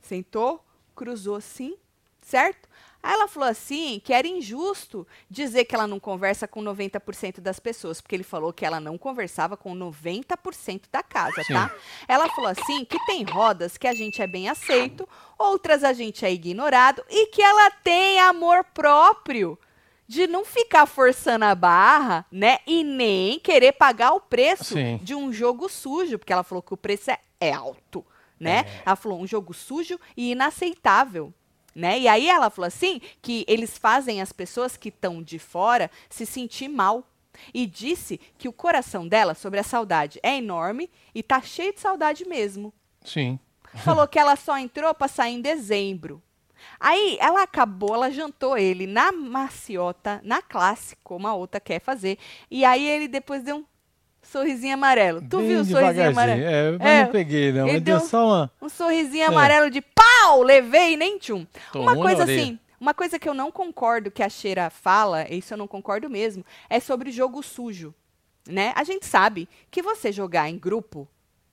[0.00, 0.64] sentou,
[0.96, 1.76] cruzou assim,
[2.22, 2.68] certo?
[3.02, 7.58] Aí ela falou assim que era injusto dizer que ela não conversa com 90% das
[7.58, 11.54] pessoas, porque ele falou que ela não conversava com 90% da casa, Sim.
[11.54, 11.74] tá?
[12.06, 16.24] Ela falou assim que tem rodas que a gente é bem aceito, outras a gente
[16.24, 19.58] é ignorado e que ela tem amor próprio
[20.06, 22.58] de não ficar forçando a barra, né?
[22.66, 25.00] E nem querer pagar o preço Sim.
[25.02, 28.04] de um jogo sujo, porque ela falou que o preço é, é alto,
[28.38, 28.82] né?
[28.84, 31.32] Ela falou um jogo sujo e inaceitável.
[31.74, 32.00] Né?
[32.00, 36.26] E aí ela falou assim que eles fazem as pessoas que estão de fora se
[36.26, 37.06] sentir mal.
[37.52, 41.80] E disse que o coração dela sobre a saudade é enorme e tá cheio de
[41.80, 42.74] saudade mesmo.
[43.02, 43.38] Sim.
[43.82, 46.22] Falou que ela só entrou para sair em dezembro.
[46.78, 52.18] Aí ela acabou, ela jantou ele na maciota, na classe, como a outra quer fazer.
[52.50, 53.64] E aí ele depois deu um
[54.32, 55.20] sorrisinho amarelo.
[55.20, 56.42] Tu Bem viu o sorrisinho amarelo?
[56.42, 57.68] É, mas É, não peguei, não.
[57.68, 58.52] ele deu deu- só uma.
[58.60, 59.26] Um sorrisinho É.
[59.26, 61.46] amarelo de pau, levei nem tchum.
[61.72, 65.52] Tomou Uma coisa assim, uma coisa que eu não concordo que a Cheira fala, isso
[65.54, 67.94] eu não concordo mesmo, é sobre jogo sujo,
[68.48, 68.72] né?
[68.74, 71.06] A gente sabe que você jogar em grupo,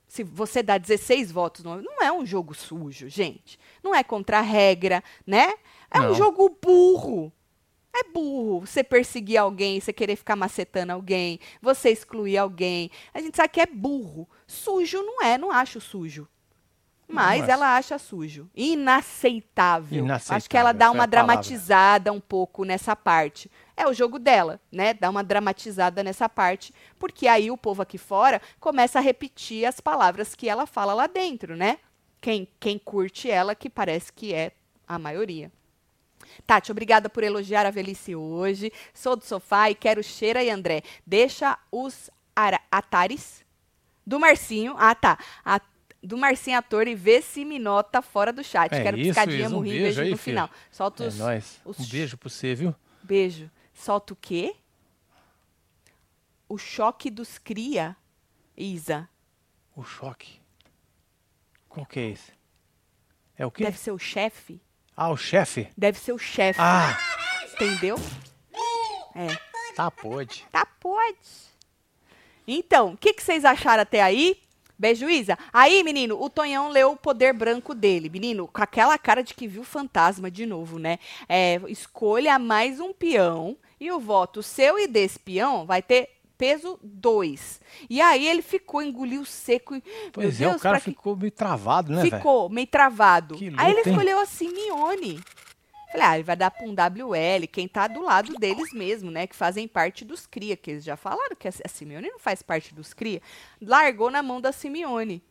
[0.08, 3.58] se você dá 16 votos, não é um jogo sujo, gente.
[3.84, 5.52] Não é contra a regra, né?
[5.88, 6.14] É um Não.
[6.14, 7.32] jogo burro.
[7.92, 12.90] É burro você perseguir alguém, você querer ficar macetando alguém, você excluir alguém.
[13.12, 14.28] A gente sabe que é burro.
[14.46, 16.28] Sujo não é, não acho sujo.
[17.10, 17.52] Mas é.
[17.52, 18.48] ela acha sujo.
[18.54, 20.04] Inaceitável.
[20.04, 21.10] Inaceitável, Acho que ela dá foi uma palavra.
[21.10, 23.50] dramatizada um pouco nessa parte.
[23.76, 24.94] É o jogo dela, né?
[24.94, 29.80] Dá uma dramatizada nessa parte, porque aí o povo aqui fora começa a repetir as
[29.80, 31.78] palavras que ela fala lá dentro, né?
[32.20, 34.52] Quem, quem curte ela, que parece que é
[34.86, 35.50] a maioria.
[36.46, 38.72] Tati, obrigada por elogiar a velhice hoje.
[38.94, 40.82] Sou do sofá e quero Cheira e André.
[41.06, 42.10] Deixa os
[42.70, 43.44] atares
[44.06, 44.74] do Marcinho.
[44.78, 45.18] Ah, tá.
[45.44, 45.60] A-
[46.02, 48.72] do Marcinho Ator e vê se me nota fora do chat.
[48.72, 50.34] É quero isso, piscadinha, Isa, um morri, beijo beijo aí, no filho.
[50.36, 50.50] final.
[50.70, 51.18] Solta É os.
[51.18, 51.60] nóis.
[51.62, 52.74] os- Um beijo pra você, viu?
[53.02, 53.50] Beijo.
[53.74, 54.56] Solta o quê?
[56.48, 57.96] o choque dos cria,
[58.56, 59.08] Isa.
[59.76, 60.40] O choque.
[61.68, 62.32] Qual que é esse?
[63.38, 63.62] É o quê?
[63.64, 64.60] Deve ser o chefe.
[65.02, 65.66] Ah, o chefe?
[65.78, 66.60] Deve ser o chefe.
[66.60, 66.94] Ah,
[67.54, 67.96] Entendeu?
[69.14, 69.28] É.
[69.74, 70.46] tá, pode.
[70.52, 71.16] Tá, pode.
[72.46, 74.36] Então, o que, que vocês acharam até aí?
[74.78, 75.38] Beijo, Isa.
[75.54, 78.10] Aí, menino, o Tonhão leu o poder branco dele.
[78.10, 80.98] Menino, com aquela cara de que viu fantasma de novo, né?
[81.26, 86.80] É, escolha mais um peão e o voto seu e desse peão vai ter peso
[86.82, 87.60] 2.
[87.90, 89.80] E aí ele ficou, engoliu seco.
[90.10, 92.00] Pois é, o cara pra que- ficou meio travado, né?
[92.02, 93.36] Ficou meio travado.
[93.36, 93.94] Que aí ele luta, hein?
[93.94, 95.22] escolheu a Simeone.
[95.92, 99.26] Falei, ah, ele vai dar pra um WL, quem tá do lado deles mesmo, né?
[99.26, 102.72] Que fazem parte dos cria, que eles já falaram que a Simeone não faz parte
[102.74, 103.20] dos cria.
[103.60, 105.22] Largou na mão da Simeone.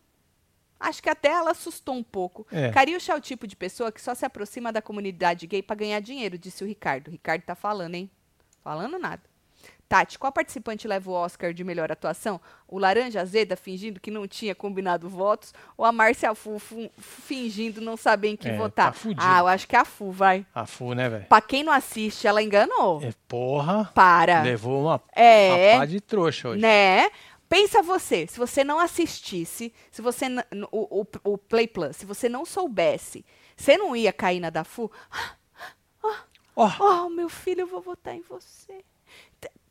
[0.79, 2.45] Acho que até ela assustou um pouco.
[2.51, 2.71] É.
[2.71, 6.37] É o tipo de pessoa que só se aproxima da comunidade gay pra ganhar dinheiro,
[6.37, 7.07] disse o Ricardo.
[7.07, 8.09] O Ricardo tá falando, hein?
[8.61, 9.28] Falando nada.
[9.89, 12.39] Tati, qual participante leva o Oscar de melhor atuação?
[12.67, 16.59] O Laranja Azeda fingindo que não tinha combinado votos ou a Márcia Fu
[16.99, 18.93] fingindo não saber em que É, votar?
[18.93, 20.45] tá ah, eu acho que é a Fu, vai.
[20.53, 21.25] A Fu, né, velho?
[21.25, 23.01] Pra quem não assiste, ela enganou.
[23.01, 24.43] É, porra, Para.
[24.43, 25.71] levou uma, É.
[25.73, 26.61] uma pá de trouxa hoje.
[26.61, 27.09] Né?
[27.49, 30.27] Pensa você, se você não assistisse, se você
[30.71, 33.25] o, o, o Play Plus, se você não soubesse,
[33.57, 34.91] você não ia cair na da Fu?
[36.55, 38.85] Ó, Oh, meu filho, eu vou votar em você.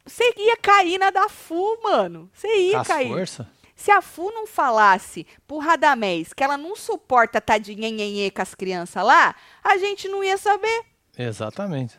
[0.08, 2.30] Você ia cair na da Fu, mano.
[2.32, 3.08] Você ia as cair.
[3.08, 3.48] força.
[3.76, 8.54] Se a Fu não falasse pro Radamés que ela não suporta de nhenhenhê com as
[8.54, 10.84] crianças lá, a gente não ia saber.
[11.16, 11.98] Exatamente.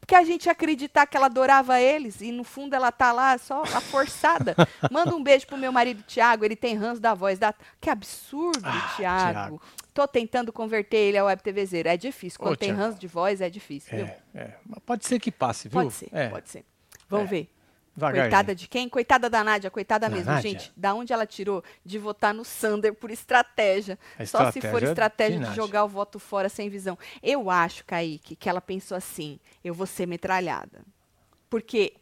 [0.00, 3.36] Porque a gente ia acreditar que ela adorava eles e no fundo ela tá lá
[3.38, 4.54] só a forçada.
[4.90, 7.52] Manda um beijo pro meu marido Tiago, ele tem ranço da voz da.
[7.80, 9.60] Que absurdo, Ah, Tiago.
[9.92, 11.88] Tô tentando converter ele ao web TVzeiro.
[11.88, 12.38] É difícil.
[12.38, 12.82] Quando Ô, tem Thiago.
[12.82, 13.98] ranço de voz, é difícil?
[13.98, 14.54] É, é.
[14.64, 15.80] Mas pode ser que passe, viu?
[15.82, 16.64] Pode ser, É, pode ser.
[17.08, 17.28] Vamos É.
[17.30, 17.50] ver.
[17.98, 18.88] Coitada de quem?
[18.90, 20.50] Coitada da Nádia, coitada Da mesmo, Nádia?
[20.50, 20.72] gente.
[20.76, 23.98] Da onde ela tirou de votar no Sander por estratégia.
[24.18, 26.98] A Só se for estratégia estratégia de de, jogar o voto fora sem visão.
[27.22, 30.84] Eu acho, Kaique, que ela pensou assim: eu vou ser metralhada.
[31.48, 31.94] Porque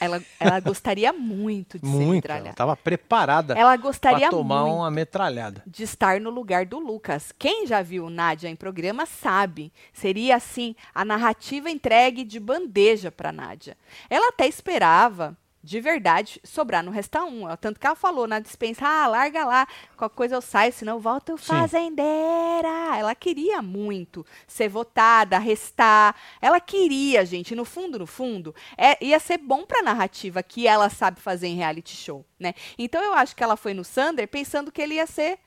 [0.00, 2.04] ela, ela gostaria muito de ser Muito.
[2.06, 2.54] Ela metralhada.
[2.56, 5.62] tava preparada Ela gostaria pra tomar muito uma metralhada.
[5.66, 7.32] de estar no lugar do Lucas.
[7.38, 9.72] Quem já viu Nádia em programa sabe.
[9.92, 13.76] Seria assim a narrativa entregue de bandeja para Nádia.
[14.10, 17.44] Ela até esperava, de verdade, sobrar no Resta 1.
[17.44, 20.96] Ó, Tanto que ela falou na dispensa: ah, larga lá, qualquer coisa eu saio, senão
[20.96, 21.44] eu volto Sim.
[21.46, 22.98] fazendeira.
[22.98, 26.14] Ela queria muito ser votada, restar.
[26.40, 30.90] Ela queria, gente, no fundo, no fundo, é, ia ser bom pra narrativa que ela
[30.90, 32.52] sabe fazer em reality show, né?
[32.78, 35.38] Então eu acho que ela foi no Sander pensando que ele ia ser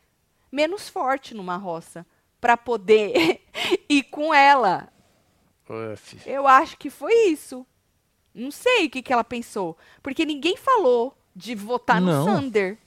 [0.51, 2.03] menos forte numa roça
[2.41, 3.41] para poder
[3.87, 4.91] ir com ela.
[5.69, 6.17] Uf.
[6.25, 7.67] Eu acho que foi isso.
[8.37, 12.25] Não sei o que, que ela pensou, porque ninguém falou de votar Não.
[12.25, 12.77] no Sander,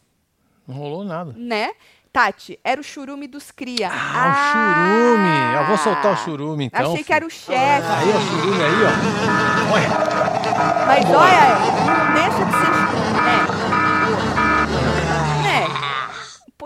[0.66, 1.34] Não rolou nada.
[1.36, 1.72] né?
[2.12, 3.88] Tati, era o churume dos cria.
[3.92, 5.54] Ah, o churume.
[5.60, 6.92] Eu vou soltar o churume, então.
[6.92, 7.52] Achei que era o chefe.
[7.86, 9.74] Aí, ó, o churume aí, ó.
[9.74, 9.88] Olha.
[10.86, 13.69] Mas olha, não deixa de ser churume,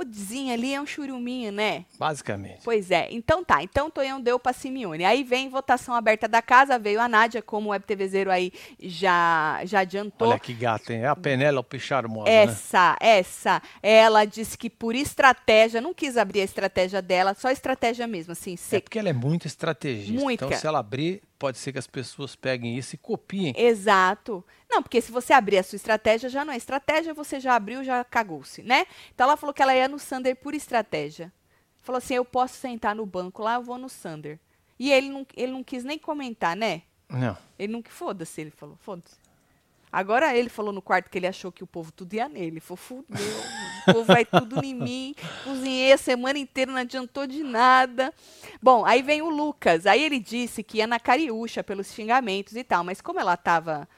[0.05, 1.87] O podzinho ali é um churuminho, né?
[1.99, 2.61] Basicamente.
[2.63, 3.63] Pois é, então tá.
[3.63, 5.03] Então Tonhão deu pra Simeone.
[5.03, 9.63] Aí vem votação aberta da casa, veio a Nádia, como o Web TVzeiro aí já,
[9.65, 10.29] já adiantou.
[10.29, 11.05] Olha que gata, hein?
[11.05, 12.43] É a Penélope charmosa, né?
[12.43, 18.07] Essa, essa, ela disse que por estratégia, não quis abrir a estratégia dela, só estratégia
[18.07, 20.33] mesmo, assim, É ser porque ela é muito estrategista.
[20.33, 20.61] Então, cara.
[20.61, 23.55] se ela abrir, pode ser que as pessoas peguem isso e copiem.
[23.57, 24.45] Exato.
[24.71, 27.85] Não, porque se você abrir a sua estratégia, já não é estratégia, você já abriu,
[27.85, 28.87] já cagou-se, né?
[29.15, 31.33] Então ela falou que ela ia no Sander por estratégia.
[31.83, 34.39] Falou assim: eu posso sentar no banco lá, eu vou no Sander.
[34.79, 36.83] E ele não, ele não quis nem comentar, né?
[37.09, 37.37] Não.
[37.59, 39.17] Ele não que foda-se, ele falou, foda-se.
[39.95, 42.47] Agora ele falou no quarto que ele achou que o povo tudo ia nele.
[42.47, 43.17] Ele falou, fudeu,
[43.87, 45.15] o povo vai tudo em mim.
[45.45, 48.13] Cozinhei a semana inteira, não adiantou de nada.
[48.61, 49.87] Bom, aí vem o Lucas.
[49.87, 52.83] Aí ele disse que ia na cariúcha pelos xingamentos e tal.
[52.83, 53.89] Mas como ela estava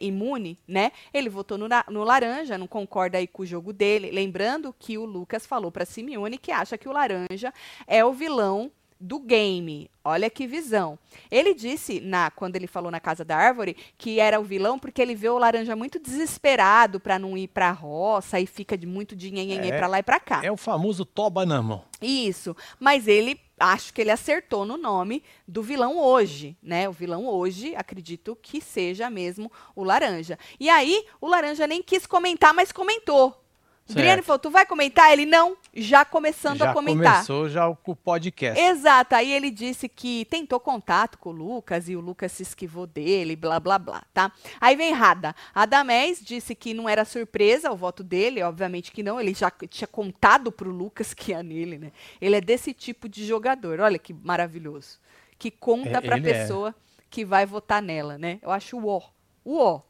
[0.00, 0.92] imune, né?
[1.14, 4.10] Ele votou no, no laranja, não concorda aí com o jogo dele.
[4.10, 7.54] Lembrando que o Lucas falou para Simeone que acha que o laranja
[7.86, 9.90] é o vilão do game.
[10.04, 10.98] Olha que visão.
[11.30, 15.02] Ele disse, na quando ele falou na Casa da Árvore, que era o vilão porque
[15.02, 19.14] ele vê o laranja muito desesperado para não ir pra roça e fica de muito
[19.14, 19.76] dinheiro É.
[19.78, 20.40] pra lá e pra cá.
[20.44, 21.84] É o famoso toba na mão.
[22.00, 22.56] Isso.
[22.80, 26.88] Mas ele, acho que ele acertou no nome do vilão hoje, né?
[26.88, 30.38] O vilão hoje, acredito que seja mesmo o laranja.
[30.58, 33.44] E aí, o laranja nem quis comentar, mas comentou.
[33.90, 35.12] Adriane falou, tu vai comentar?
[35.12, 37.14] Ele, não, já começando já a comentar.
[37.14, 38.60] começou já o, podcast.
[38.60, 42.86] Exato, aí ele disse que tentou contato com o Lucas e o Lucas se esquivou
[42.86, 44.30] dele, blá, blá, blá, tá?
[44.60, 45.34] Aí vem Rada.
[45.54, 49.88] Radamés disse que não era surpresa o voto dele, obviamente que não, ele já tinha
[49.88, 51.92] contado pro Lucas que ia nele, né?
[52.20, 54.98] Ele é desse tipo de jogador, olha que maravilhoso.
[55.38, 56.20] Que conta É, pra é.
[56.20, 56.74] pessoa
[57.08, 58.38] que vai votar nela, né?
[58.42, 59.00] Eu acho o ó,
[59.44, 59.80] o ó.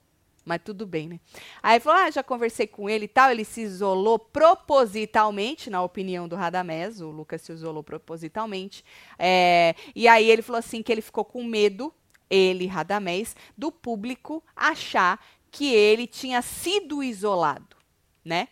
[0.49, 1.21] Mas tudo bem, né?
[1.63, 3.31] Aí falou: ah, já conversei com ele e tal.
[3.31, 7.03] Ele se isolou propositalmente, na opinião do Radamés.
[7.03, 8.83] O Lucas se isolou propositalmente.
[9.19, 11.93] É, e aí ele falou assim que ele ficou com medo,
[12.31, 17.77] ele, Radamés, do público achar que ele tinha sido isolado,
[18.25, 18.49] né?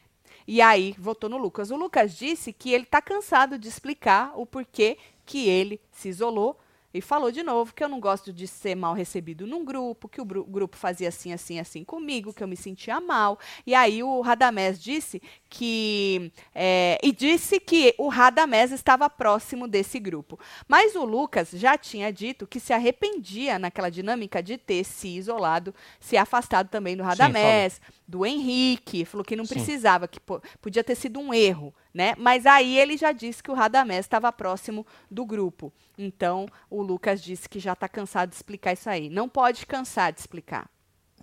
[0.47, 1.71] E aí votou no Lucas.
[1.71, 6.61] O Lucas disse que ele tá cansado de explicar o porquê que ele se isolou.
[6.97, 10.21] E falou de novo que eu não gosto de ser mal recebido num grupo, que
[10.21, 13.39] o grupo fazia assim, assim, assim comigo, que eu me sentia mal.
[13.67, 16.31] E aí o Radamés disse que.
[16.55, 20.39] é, e disse que o Radamés estava próximo desse grupo.
[20.69, 25.75] Mas o Lucas já tinha dito que se arrependia naquela dinâmica de ter se isolado,
[26.01, 29.05] se afastado também do Radamés, do Henrique.
[29.05, 29.55] Falou que não Sim.
[29.55, 32.15] precisava, que po- podia ter sido um erro, né?
[32.19, 35.73] Mas aí ele já disse que o Radamés estava próximo do grupo.
[35.97, 39.09] Então, o Lucas disse que já está cansado de explicar isso aí.
[39.09, 40.69] Não pode cansar de explicar.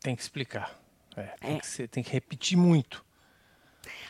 [0.02, 0.78] Tem que explicar.
[1.16, 1.60] É, tem, É.
[1.60, 3.06] Que ser- tem que repetir muito.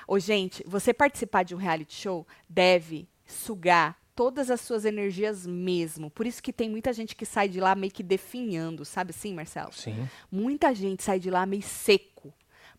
[0.07, 6.09] Ô, gente, você participar de um reality show deve sugar todas as suas energias mesmo.
[6.09, 9.33] Por isso que tem muita gente que sai de lá meio que definhando, sabe assim,
[9.33, 9.73] Marcelo?
[9.73, 10.07] Sim.
[10.31, 12.12] Muita gente sai de lá meio seco.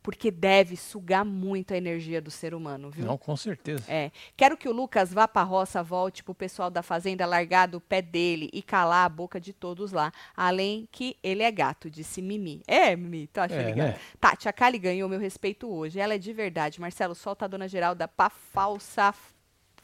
[0.05, 3.07] Porque deve sugar muito a energia do ser humano, viu?
[3.07, 3.91] Não, com certeza.
[3.91, 4.11] É.
[4.37, 8.03] Quero que o Lucas vá pra roça, volte pro pessoal da fazenda largar do pé
[8.03, 10.13] dele e calar a boca de todos lá.
[10.37, 12.63] Além que ele é gato, disse Mimi.
[12.67, 13.87] É, Mimi, tu acha É, legal?
[13.89, 13.99] né?
[14.21, 15.99] Tati, a Kali ganhou meu respeito hoje.
[15.99, 16.83] Ela é de verdade.
[16.83, 19.15] Marcelo, solta a dona Geralda pra falsa.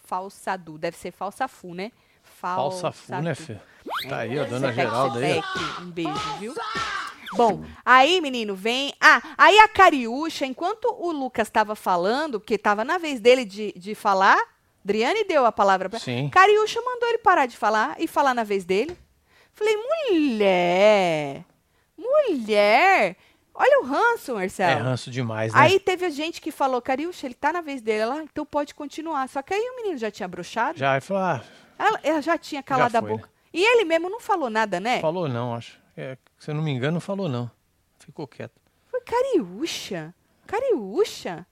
[0.04, 0.76] Falsadu.
[0.76, 1.92] Deve ser falsa fu, né?
[2.22, 3.34] Falsa fu, né.
[3.34, 3.56] Fê?
[4.06, 5.40] Tá aí, ó, dona Sepeque, Geralda aí.
[5.80, 6.54] Um beijo, viu?
[7.36, 8.92] Bom, aí, menino, vem.
[9.00, 13.72] Ah, aí a Cariúcha, enquanto o Lucas estava falando, porque estava na vez dele de,
[13.76, 14.38] de falar,
[14.84, 16.28] Adriane deu a palavra pra Sim.
[16.30, 18.96] Cariúcha mandou ele parar de falar e falar na vez dele.
[19.52, 21.44] Falei, mulher,
[21.98, 23.16] mulher,
[23.54, 24.84] olha o ranço, É Marcelo.
[24.84, 25.60] ranço demais, né?
[25.60, 28.00] Aí teve gente que falou, Cariúcha, ele tá na vez dele.
[28.00, 29.28] Ela, "Ah, então pode continuar.
[29.28, 30.78] Só que aí o menino já tinha broxado.
[30.78, 31.42] Já ele falou, ah,
[31.78, 33.30] Ela, ela já tinha calado Já a foi, boca.
[33.52, 35.00] E ele mesmo não falou nada, né?
[35.00, 35.78] falou não, acho.
[35.96, 37.48] É, se eu não me engano, não falou não.
[38.00, 38.54] Ficou quieto.
[38.86, 40.12] Foi cariúcha.
[40.46, 41.46] Cariúcha.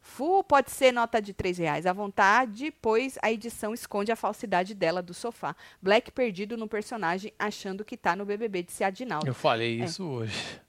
[0.00, 4.74] Fu pode ser nota de 3 reais à vontade, pois a edição esconde a falsidade
[4.74, 5.56] dela do sofá.
[5.80, 9.26] Black perdido no personagem, achando que tá no BBB de Adinaldo.
[9.26, 9.84] Eu falei É.
[9.84, 10.60] isso hoje.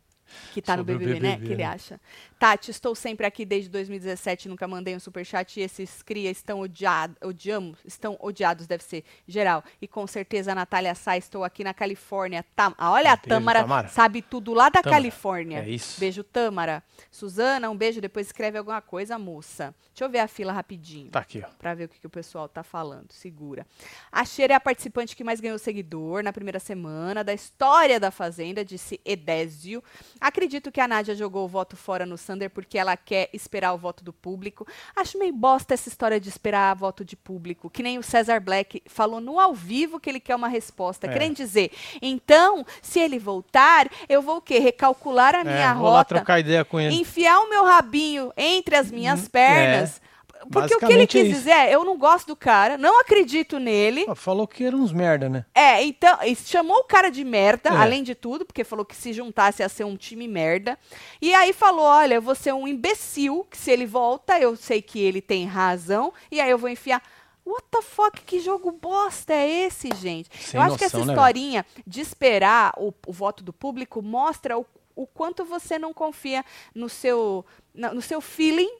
[0.53, 1.29] Que tá no sobre o BBB, né?
[1.31, 1.69] BBB, Que ele né?
[1.69, 1.99] acha.
[2.37, 7.15] Tati, estou sempre aqui desde 2017, nunca mandei um superchat e esses cria estão odiados,
[7.23, 9.63] odiamos, estão odiados, deve ser, geral.
[9.81, 12.45] E com certeza a Natália Sá, estou aqui na Califórnia.
[12.55, 13.87] Tam, ah, olha a Tâmara, Tamara.
[13.87, 15.59] sabe tudo lá da Tâmara, Califórnia.
[15.59, 15.99] é isso.
[15.99, 16.83] Beijo, Tâmara.
[17.09, 19.73] Suzana, um beijo, depois escreve alguma coisa, moça.
[19.87, 21.11] Deixa eu ver a fila rapidinho.
[21.11, 21.49] Tá aqui, ó.
[21.57, 23.13] Pra ver o que, que o pessoal tá falando.
[23.13, 23.65] Segura.
[24.11, 28.11] A Cheira é a participante que mais ganhou seguidor na primeira semana da história da
[28.11, 29.81] Fazenda, disse Edésio.
[30.19, 33.77] Acredito que a Nádia jogou o voto fora no Sander porque ela quer esperar o
[33.77, 34.67] voto do público.
[34.95, 37.69] Acho meio bosta essa história de esperar voto de público.
[37.69, 41.07] Que nem o Cesar Black falou no ao vivo que ele quer uma resposta.
[41.07, 41.13] É.
[41.13, 44.59] Querendo dizer, então, se ele voltar, eu vou o quê?
[44.59, 46.95] Recalcular a minha é, vou lá rota trocar ideia com ele.
[46.95, 50.01] enfiar o meu rabinho entre as minhas pernas.
[50.51, 51.33] Porque o que ele é quis isso.
[51.39, 54.05] dizer é, eu não gosto do cara, não acredito nele.
[54.07, 55.45] Ó, Falou que eram uns merda, né?
[55.53, 57.77] É, então, chamou o cara de merda, É.
[57.77, 60.77] além de tudo, porque falou que se juntasse ia ser um time merda.
[61.21, 64.81] E aí falou, olha, eu vou ser um imbecil, que se ele volta, eu sei
[64.81, 67.01] que ele tem razão, e aí eu vou enfiar...
[67.47, 70.31] What the fuck, que jogo bosta é esse, gente?
[70.35, 74.01] Sem eu acho que essa noção, né, historinha de esperar o, o voto do público
[74.01, 78.79] mostra o, o quanto você não confia no seu, no seu feeling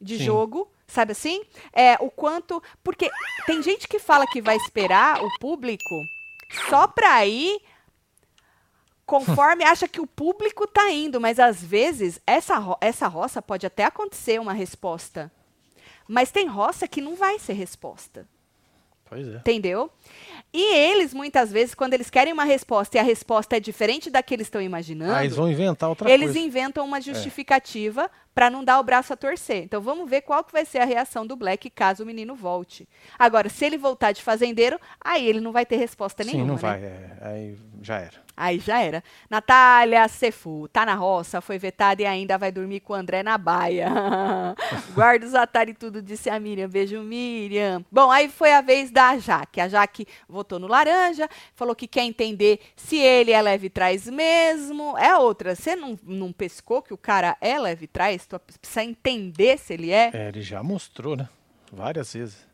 [0.00, 0.24] de Sim.
[0.24, 1.42] jogo, sabe assim?
[1.72, 2.62] É, o quanto.
[2.82, 3.10] Porque
[3.46, 5.94] tem gente que fala que vai esperar o público
[6.68, 7.60] só pra ir
[9.06, 13.66] conforme acha que o público tá indo, mas às vezes essa, ro- essa roça pode
[13.66, 15.32] até acontecer uma resposta.
[16.06, 18.28] Mas tem roça que não vai ser resposta.
[19.04, 19.36] Pois é.
[19.38, 19.90] Entendeu?
[20.52, 24.20] E eles, muitas vezes, quando eles querem uma resposta e a resposta é diferente da
[24.22, 26.38] que eles estão imaginando, Ah, eles vão inventar outra eles coisa.
[26.40, 26.42] É.
[26.42, 29.62] inventam uma justificativa pra não dar o braço a torcer.
[29.62, 32.88] Então vamos ver qual que vai ser a reação do Black caso o menino volte.
[33.18, 36.46] Agora, se ele voltar de fazendeiro, aí ele não vai ter resposta Sim, nenhuma.
[36.48, 36.60] não né?
[36.60, 36.82] vai.
[36.82, 38.29] é, aí já era.
[38.40, 39.04] Aí já era.
[39.28, 43.36] Natália Cefu, tá na roça, foi vetada e ainda vai dormir com o André na
[43.36, 43.90] baia.
[44.94, 46.66] Guarda os atalhos e tudo, disse a Miriam.
[46.66, 47.84] Beijo, Miriam.
[47.92, 49.60] Bom, aí foi a vez da Jaque.
[49.60, 54.96] A Jaque votou no laranja, falou que quer entender se ele é leve trás mesmo.
[54.96, 55.54] É outra.
[55.54, 58.24] Você não, não pescou que o cara é leve trás?
[58.24, 60.10] Tu precisa entender se ele é.
[60.14, 61.28] É, ele já mostrou, né?
[61.70, 62.49] Várias vezes.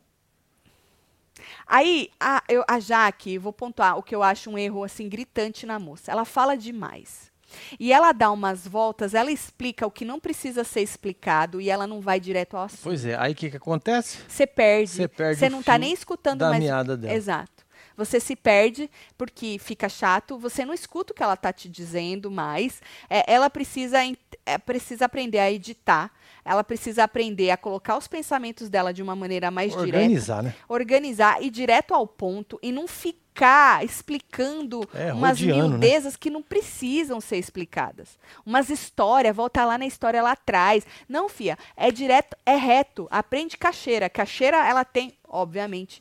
[1.67, 5.67] Aí, a, eu, a Jaque, vou pontuar o que eu acho um erro assim gritante
[5.67, 6.11] na moça.
[6.11, 7.31] Ela fala demais.
[7.79, 11.87] E ela dá umas voltas, ela explica o que não precisa ser explicado e ela
[11.87, 12.83] não vai direto ao assunto.
[12.83, 14.19] Pois é, aí o que, que acontece?
[14.29, 14.91] Você perde.
[14.91, 16.63] Você perde Você não tá fio nem escutando da mais.
[16.63, 17.15] meada dela.
[17.15, 17.65] Exato.
[17.97, 22.31] Você se perde porque fica chato, você não escuta o que ela tá te dizendo
[22.31, 22.83] mais.
[23.09, 23.99] É, ela precisa,
[24.45, 26.13] é, precisa aprender a editar.
[26.47, 30.55] Ela precisa aprender a colocar os pensamentos dela de uma maneira mais direta Organizar, né?
[30.69, 35.69] organizar e direto ao ponto e não ficar explicando É, umas rodeando, né?
[35.71, 38.19] miudezas que não precisam ser explicadas.
[38.47, 40.87] Umas histórias, volta lá na história lá atrás.
[41.09, 43.09] Não, fia, é direto, é reto.
[43.11, 44.09] Aprende cacheira.
[44.09, 46.01] Cacheira, ela tem, obviamente,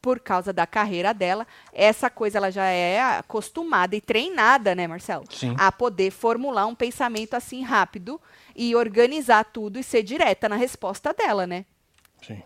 [0.00, 5.24] por causa da carreira dela, essa coisa ela já é acostumada e treinada, né, Marcelo?
[5.30, 5.54] Sim.
[5.58, 8.20] A poder formular um pensamento assim rápido
[8.56, 11.64] e organizar tudo e ser direta na resposta dela, né?
[12.22, 12.42] Sim.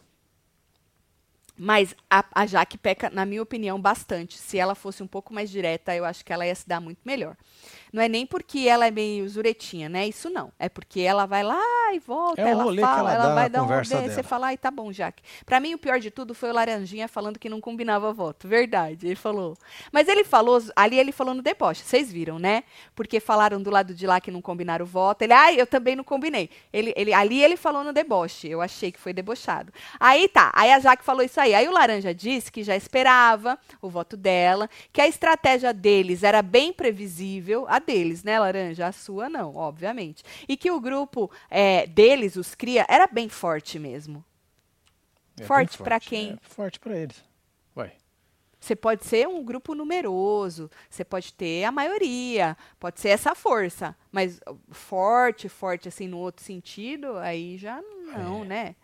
[1.56, 4.36] Mas a, a Jaque peca, na minha opinião, bastante.
[4.36, 6.98] Se ela fosse um pouco mais direta, eu acho que ela ia se dar muito
[7.04, 7.36] melhor.
[7.94, 10.08] Não é nem porque ela é meio zuretinha, né?
[10.08, 10.50] Isso não.
[10.58, 11.62] É porque ela vai lá
[11.94, 14.68] e volta, É ela fala, ela ela, vai dar um rolê, você fala, ai, tá
[14.68, 15.22] bom, Jaque.
[15.46, 18.48] Pra mim, o pior de tudo foi o Laranjinha falando que não combinava voto.
[18.48, 19.56] Verdade, ele falou.
[19.92, 22.64] Mas ele falou, ali ele falou no deboche, vocês viram, né?
[22.96, 25.22] Porque falaram do lado de lá que não combinaram o voto.
[25.22, 26.50] Ele, ai, eu também não combinei.
[26.72, 29.72] Ele, ele, ali ele falou no deboche, eu achei que foi debochado.
[30.00, 31.54] Aí tá, aí a Jaque falou isso aí.
[31.54, 36.42] Aí o Laranja disse que já esperava o voto dela, que a estratégia deles era
[36.42, 38.86] bem previsível, a deles, né, Laranja?
[38.86, 40.24] A sua não, obviamente.
[40.48, 44.24] E que o grupo é, deles, os cria, era bem forte mesmo.
[45.36, 46.32] É bem Forte pra quem?
[46.32, 47.22] É forte pra eles.
[47.76, 47.92] Ué.
[48.58, 53.94] Você pode ser um grupo numeroso, você pode ter a maioria, pode ser essa força,
[54.10, 58.74] mas forte, forte assim no outro sentido, aí já não, né?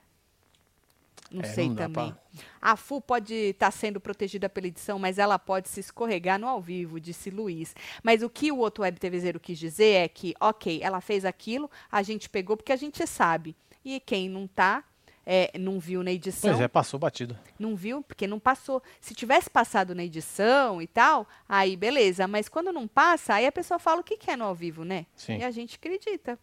[1.30, 2.10] Não É, sei não também.
[2.12, 2.16] pra-
[2.60, 6.60] A FU pode estar sendo protegida pela edição, mas ela pode se escorregar no ao
[6.60, 7.74] vivo, disse Luiz.
[8.02, 11.70] Mas o que o outro web TVzeiro quis dizer é que, ok, ela fez aquilo,
[11.90, 13.54] a gente pegou porque a gente sabe.
[13.84, 14.82] E quem não tá,
[15.24, 17.38] é, não viu na edição, Pois é, passou batido.
[17.58, 18.82] não viu, porque não passou.
[19.00, 22.26] Se tivesse passado na edição e tal, aí beleza.
[22.26, 25.06] Mas quando não passa, aí a pessoa fala o que quer no ao vivo, né?
[25.14, 25.38] Sim.
[25.38, 26.36] E a gente acredita.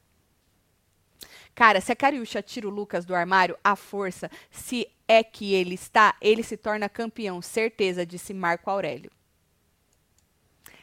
[1.57, 5.73] Cara, se a Cariúcha tira o Lucas do armário, a força, se é que ele
[5.73, 9.09] está, ele se torna campeão, certeza, disse Marco Aurélio.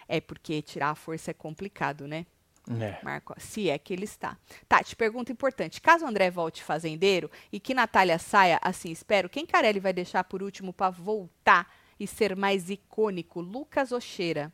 [0.09, 2.27] É porque tirar a força é complicado, né?
[2.69, 2.99] É.
[3.05, 4.37] Marco, se é que ele está.
[4.69, 5.81] Tati, pergunta importante.
[5.81, 10.25] Caso o André volte fazendeiro e que Natália saia, assim espero, quem Carelli vai deixar
[10.25, 13.41] por último para voltar e ser mais icônico?
[13.41, 14.53] Lucas Ocheira.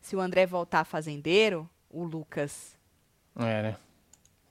[0.00, 2.76] Se o André voltar fazendeiro, o Lucas.
[3.36, 3.76] É, né?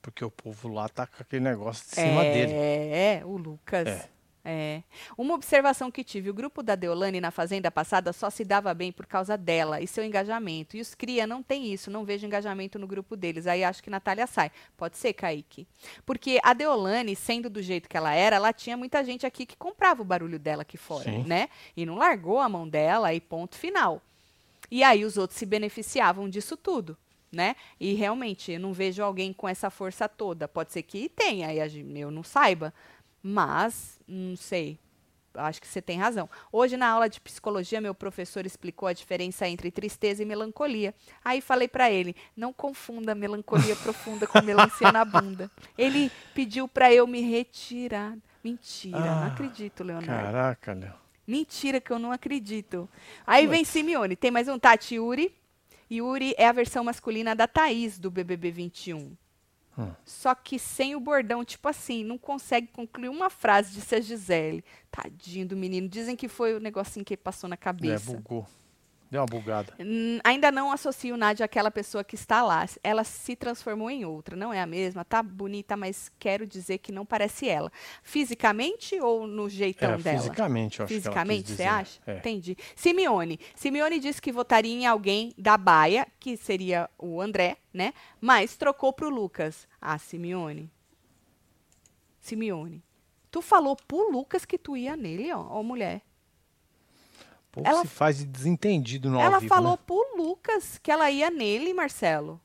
[0.06, 2.52] Porque o povo lá tá com aquele negócio de cima é, dele.
[2.52, 3.88] É, o Lucas.
[3.88, 4.08] É.
[4.44, 4.84] É.
[5.18, 8.92] Uma observação que tive: o grupo da Deolane na Fazenda passada só se dava bem
[8.92, 10.76] por causa dela e seu engajamento.
[10.76, 13.48] E os Cria não tem isso, não vejo engajamento no grupo deles.
[13.48, 14.52] Aí acho que Natália sai.
[14.76, 15.66] Pode ser, Kaique.
[16.06, 19.56] Porque a Deolane, sendo do jeito que ela era, ela tinha muita gente aqui que
[19.56, 21.24] comprava o barulho dela aqui fora, Sim.
[21.24, 21.48] né?
[21.76, 24.00] E não largou a mão dela e ponto final.
[24.70, 26.96] E aí os outros se beneficiavam disso tudo.
[27.32, 27.56] Né?
[27.78, 30.46] E realmente, eu não vejo alguém com essa força toda.
[30.48, 32.72] Pode ser que tenha, gen- eu não saiba.
[33.22, 34.78] Mas, não sei.
[35.34, 36.30] Acho que você tem razão.
[36.50, 40.94] Hoje, na aula de psicologia, meu professor explicou a diferença entre tristeza e melancolia.
[41.22, 45.50] Aí falei pra ele: não confunda melancolia profunda com melancia na bunda.
[45.76, 48.16] Ele pediu pra eu me retirar.
[48.42, 50.06] Mentira, não Ah, acredito, Leonardo.
[50.06, 50.94] Caraca, Léo.
[51.26, 52.88] Mentira que eu não acredito.
[53.26, 54.14] Aí vem Simeone.
[54.16, 55.34] Tem mais um Tati Yuri.
[55.90, 59.16] Yuri é a versão masculina da Thaís do BBB 21.
[59.78, 59.92] Hum.
[60.04, 64.64] Só que sem o bordão, tipo assim, não consegue concluir uma frase, disse a Gisele.
[64.90, 65.86] Tadinho do menino.
[65.88, 68.12] Dizem que foi o negocinho que passou na É, cabeça.
[68.14, 68.46] bugou.
[69.10, 69.72] Deu uma bugada.
[69.78, 72.66] Hum, ainda não associo Nádia àquela pessoa que está lá.
[72.82, 74.34] Ela se transformou em outra.
[74.34, 75.04] Não é a mesma.
[75.04, 77.70] Tá bonita, mas quero dizer que não parece ela.
[78.02, 80.18] Fisicamente ou no jeitão é, dela?
[80.18, 82.00] fisicamente, eu acho Fisicamente, você acha?
[82.06, 82.18] É.
[82.18, 82.56] Entendi.
[82.74, 83.38] Simeone.
[83.54, 87.94] Simeone disse que votaria em alguém da Baia, que seria o André, né?
[88.20, 89.68] Mas trocou pro Lucas.
[89.80, 90.68] Ah, Simeone.
[92.20, 92.82] Simeone.
[93.30, 96.02] Tu falou pro Lucas que tu ia nele, ó, ó mulher.
[97.56, 99.78] Povo Ela- se faz de desentendido no Ela vivo, falou né?
[99.86, 102.40] pro Lucas que ela ia nele, Marcelo.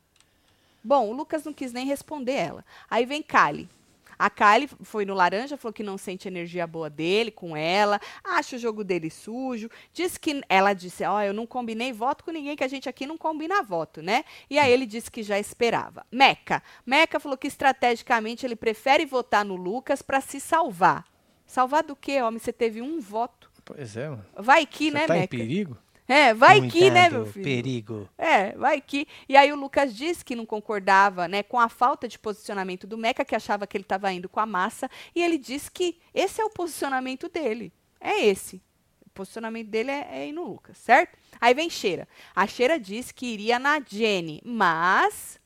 [0.83, 2.65] Bom, o Lucas não quis nem responder ela.
[2.89, 3.69] Aí vem Kali.
[4.17, 8.55] A Kali foi no Laranja, falou que não sente energia boa dele com ela, acha
[8.55, 9.67] o jogo dele sujo.
[9.91, 13.07] Disse que ela disse: Ó, eu não combinei voto com ninguém, que a gente aqui
[13.07, 14.23] não combina voto, né?
[14.47, 16.05] E aí ele disse que já esperava.
[16.11, 16.61] Meca.
[16.85, 21.03] Meca falou que estrategicamente ele prefere votar no Lucas para se salvar.
[21.45, 22.39] Salvar do quê, homem?
[22.39, 23.50] Você teve um voto.
[23.75, 24.25] Pois é, mano.
[24.35, 25.37] Vai que, Você né, tá em Meca?
[25.37, 25.77] perigo?
[26.07, 27.45] É, vai que, né, Cuidado, meu filho?
[27.45, 28.09] Perigo.
[28.17, 29.07] É, vai que.
[29.29, 32.97] E aí o Lucas disse que não concordava, né, com a falta de posicionamento do
[32.97, 36.41] Meca, que achava que ele estava indo com a massa, e ele disse que esse
[36.41, 37.71] é o posicionamento dele.
[37.97, 38.61] É esse.
[39.05, 41.17] O posicionamento dele é, é ir no Lucas, certo?
[41.39, 42.05] Aí vem Cheira.
[42.35, 45.39] A Cheira disse que iria na Jenny, mas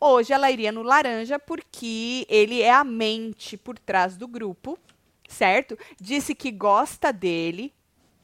[0.00, 4.76] hoje ela iria no Laranja porque ele é a mente por trás do grupo,
[5.28, 5.78] certo?
[6.00, 7.72] Disse que gosta dele,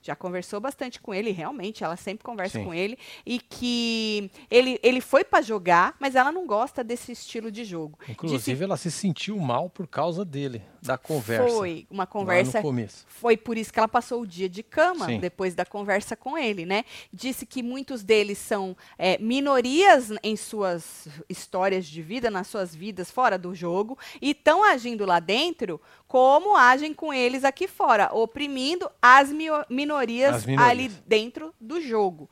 [0.03, 2.65] já conversou bastante com ele, realmente, ela sempre conversa Sim.
[2.65, 7.51] com ele, e que ele, ele foi para jogar, mas ela não gosta desse estilo
[7.51, 7.99] de jogo.
[8.09, 11.49] Inclusive, ela se sentiu mal por causa dele, da conversa.
[11.49, 13.05] Foi uma conversa no começo.
[13.07, 15.21] foi por isso que ela passou o dia de cama, Sim.
[15.21, 16.85] depois da conversa com ele, né?
[17.13, 23.11] Disse que muitos deles são é, minorias em suas histórias de vida, nas suas vidas
[23.11, 25.81] fora do jogo, e estão agindo lá dentro
[26.13, 30.71] como agem com eles aqui fora, oprimindo as mio- minorias, As minorias.
[30.71, 32.29] ali dentro do jogo.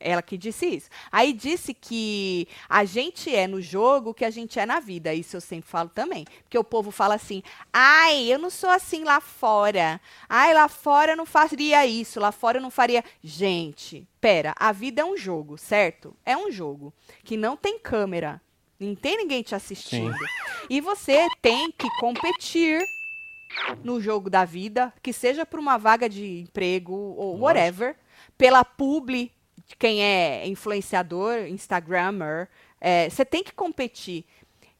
[0.00, 0.88] Ela que disse isso.
[1.12, 5.14] Aí disse que a gente é no jogo que a gente é na vida.
[5.14, 6.24] Isso eu sempre falo também.
[6.42, 7.40] Porque o povo fala assim:
[7.72, 10.00] ai, eu não sou assim lá fora.
[10.28, 12.18] Ai, lá fora eu não faria isso.
[12.18, 13.04] Lá fora eu não faria.
[13.22, 16.16] Gente, pera, a vida é um jogo, certo?
[16.26, 18.42] É um jogo que não tem câmera.
[18.78, 20.16] Não tem ninguém te assistindo.
[20.68, 22.82] E você tem que competir
[23.82, 27.96] no jogo da vida, que seja por uma vaga de emprego ou whatever,
[28.36, 29.32] pela publi,
[29.78, 32.48] quem é influenciador, instagrammer,
[32.80, 34.24] é, você tem que competir.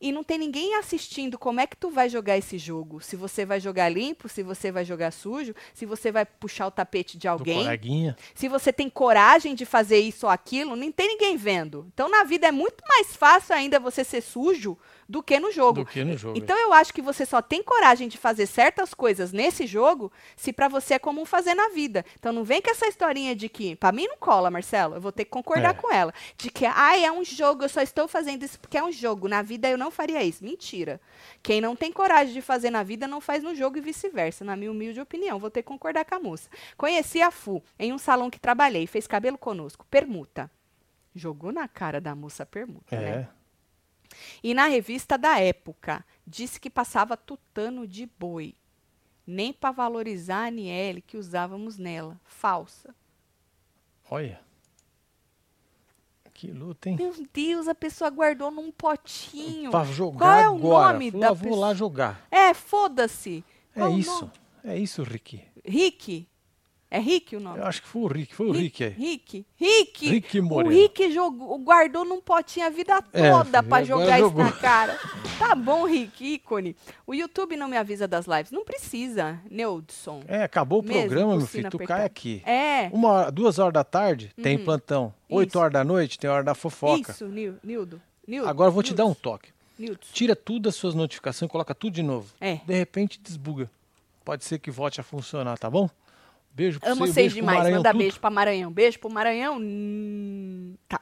[0.00, 3.02] E não tem ninguém assistindo como é que tu vai jogar esse jogo.
[3.02, 6.70] Se você vai jogar limpo, se você vai jogar sujo, se você vai puxar o
[6.70, 7.66] tapete de alguém.
[8.34, 11.86] Se você tem coragem de fazer isso ou aquilo, não tem ninguém vendo.
[11.92, 14.78] Então, na vida é muito mais fácil ainda você ser sujo
[15.11, 15.84] do que no jogo.
[15.84, 16.38] Que no jogo.
[16.38, 20.52] Então, eu acho que você só tem coragem de fazer certas coisas nesse jogo se
[20.52, 22.04] pra você é comum fazer na vida.
[22.18, 25.11] Então, não vem com essa historinha de que, Pra mim não cola, Marcelo, eu vou
[25.11, 25.74] ter que concordar É.
[25.74, 28.84] com ela, de que, ai, é um jogo, eu só estou fazendo isso porque é
[28.84, 29.26] um jogo.
[29.28, 30.44] Na vida eu não faria isso.
[30.44, 31.00] Mentira.
[31.42, 34.54] Quem não tem coragem de fazer na vida não faz no jogo e vice-versa, na
[34.54, 35.38] minha humilde opinião.
[35.40, 36.48] Vou ter que concordar com a moça.
[36.76, 39.84] Conheci a Fu em um salão que trabalhei, fez cabelo conosco.
[39.90, 40.48] Permuta.
[41.14, 43.28] Jogou na cara da moça permuta, né?
[44.42, 48.54] E na revista da época, disse que passava tutano de boi.
[49.26, 52.20] Nem para valorizar a Aniele que usávamos nela.
[52.24, 52.94] Falsa.
[54.11, 54.40] Olha.
[56.34, 56.96] Que luta, hein?
[56.96, 59.70] Meu Deus, a pessoa guardou num potinho.
[59.70, 60.92] Pra jogar Qual é o agora.
[60.94, 62.26] nome Falou, da "Ah, vou lá pessoa?" jogar.
[62.30, 63.44] É, foda-se.
[63.74, 64.30] É Qual o isso.
[64.64, 65.42] É isso, Rick.
[65.64, 66.26] Rick?
[66.91, 67.59] É Rick o nome?
[67.61, 68.34] Eu acho que foi o Rick.
[68.34, 68.91] Foi o Rick aí.
[68.91, 69.47] Rick.
[69.57, 70.09] Rick.
[70.09, 70.74] Rick o Moreno.
[70.74, 74.43] Rick jogou, guardou num potinho a vida É, toda pra agora jogar isso jogou.
[74.45, 74.99] na cara.
[75.38, 76.74] Tá bom, Rick, ícone.
[77.07, 78.51] O YouTube não me avisa das lives.
[78.51, 80.22] Não precisa, Neudson.
[80.26, 81.70] É, acabou o Mesmo, programa, meu filho.
[81.70, 81.99] Tu apertada.
[82.01, 82.43] cai aqui.
[82.45, 82.91] É.
[82.93, 84.64] Uma hora, duas horas da tarde, tem Uhum.
[84.64, 85.14] plantão.
[85.28, 85.59] Oito Isso.
[85.61, 87.12] horas da noite, tem hora da fofoca.
[87.12, 88.03] Isso, Nil, Nildo.
[88.26, 88.49] Nildo.
[88.49, 89.51] Agora eu vou te dar um Nildo, toque.
[89.78, 90.01] Nildo.
[90.12, 92.34] Tira tudo das suas notificações, coloca tudo de novo.
[92.41, 92.57] É.
[92.66, 93.70] De repente desbuga.
[94.24, 95.88] Pode ser que volte a funcionar, tá bom?
[96.53, 97.59] Beijo pra Amo você, vocês demais.
[97.59, 97.98] Maranhão, Manda tudo.
[97.98, 98.72] beijo pra Maranhão.
[98.72, 99.59] Beijo pro Maranhão.
[99.61, 101.01] Hum, tá.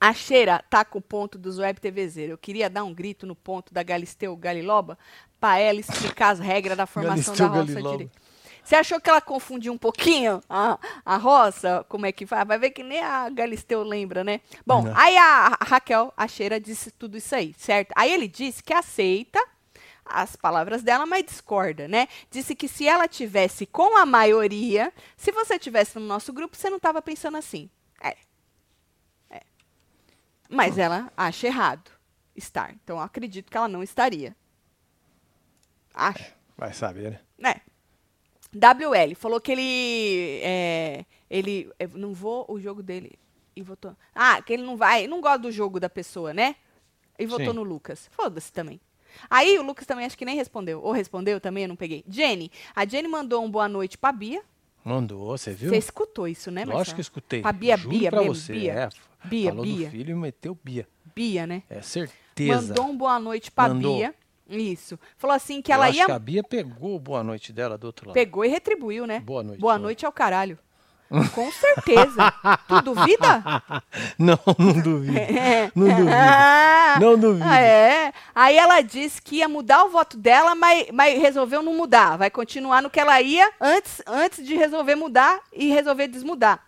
[0.00, 2.16] A cheira tá com o ponto dos web TVZ.
[2.30, 4.98] Eu queria dar um grito no ponto da Galisteu Galiloba
[5.38, 7.96] pra ela explicar as regras da formação Galisteu da roça Galiloba.
[7.96, 8.20] direita.
[8.62, 11.84] Você achou que ela confundiu um pouquinho a, a roça?
[11.88, 12.46] Como é que faz?
[12.46, 14.40] Vai ver que nem a Galisteu lembra, né?
[14.66, 14.96] Bom, Não.
[14.96, 17.92] aí a Raquel, a cheira, disse tudo isso aí, certo?
[17.96, 19.42] Aí ele disse que aceita
[20.10, 22.08] as palavras dela, mas discorda, né?
[22.30, 26.68] Disse que se ela tivesse com a maioria, se você tivesse no nosso grupo, você
[26.68, 27.70] não estava pensando assim.
[28.02, 28.16] É.
[29.30, 29.42] É.
[30.48, 31.90] Mas ela acha errado
[32.34, 32.74] estar.
[32.74, 34.36] Então eu acredito que ela não estaria.
[35.94, 36.32] Acho.
[36.56, 37.54] Vai saber, né?
[37.54, 37.60] né?
[38.52, 40.40] WL falou que ele.
[40.42, 41.72] É, ele.
[41.94, 43.18] não vou o jogo dele.
[43.54, 43.96] E votou.
[44.14, 45.06] Ah, que ele não vai.
[45.06, 46.56] Não gosta do jogo da pessoa, né?
[47.18, 47.52] E votou Sim.
[47.54, 48.08] no Lucas.
[48.12, 48.80] Foda-se também.
[49.28, 50.80] Aí o Lucas também acho que nem respondeu.
[50.82, 52.04] Ou respondeu também, eu não peguei.
[52.08, 52.50] Jenny.
[52.74, 54.42] A Jenny mandou um boa noite pra Bia.
[54.84, 55.70] Mandou, você viu?
[55.70, 56.94] Você escutou isso, né, Lógico Marcelo?
[56.94, 57.42] que eu escutei.
[57.44, 58.52] A Bia, Juro Bia pra mesmo, você.
[58.52, 58.72] Bia.
[58.72, 58.88] É,
[59.28, 59.86] Bia, falou Bia.
[59.86, 60.88] do filho e meteu Bia.
[61.14, 61.62] Bia, né?
[61.68, 62.68] É certeza.
[62.68, 63.96] Mandou um boa noite pra Mandou.
[63.98, 64.14] Bia.
[64.48, 64.98] Isso.
[65.16, 66.06] Falou assim que Eu ela acho ia.
[66.06, 68.14] que a Bia pegou o boa noite dela do outro lado.
[68.14, 69.20] Pegou e retribuiu, né?
[69.20, 69.78] Boa noite, Boa boa.
[69.78, 70.58] noite ao caralho.
[71.34, 72.32] Com certeza.
[72.68, 73.42] tu duvida?
[74.16, 75.18] Não, não duvido.
[75.18, 75.70] É.
[75.74, 76.10] Não duvido.
[76.12, 77.48] Ah, Não duvido.
[77.48, 78.12] É.
[78.34, 82.16] Aí ela disse que ia mudar o voto dela, mas, mas resolveu não mudar.
[82.16, 86.62] Vai continuar no que ela ia antes, antes de resolver mudar e resolver desmudar.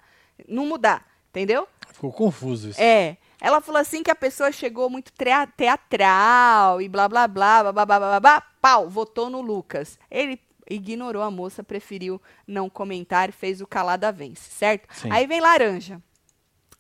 [0.49, 1.69] Não mudar, entendeu?
[1.93, 2.81] Ficou confuso isso.
[2.81, 3.17] É.
[3.41, 5.13] Ela falou assim que a pessoa chegou muito
[5.57, 9.99] teatral e blá blá blá, blá blá blá blá, blá, pau, votou no Lucas.
[10.11, 14.87] Ele ignorou a moça, preferiu não comentar fez o calada vence, certo?
[14.95, 15.11] Sim.
[15.11, 16.03] Aí vem laranja.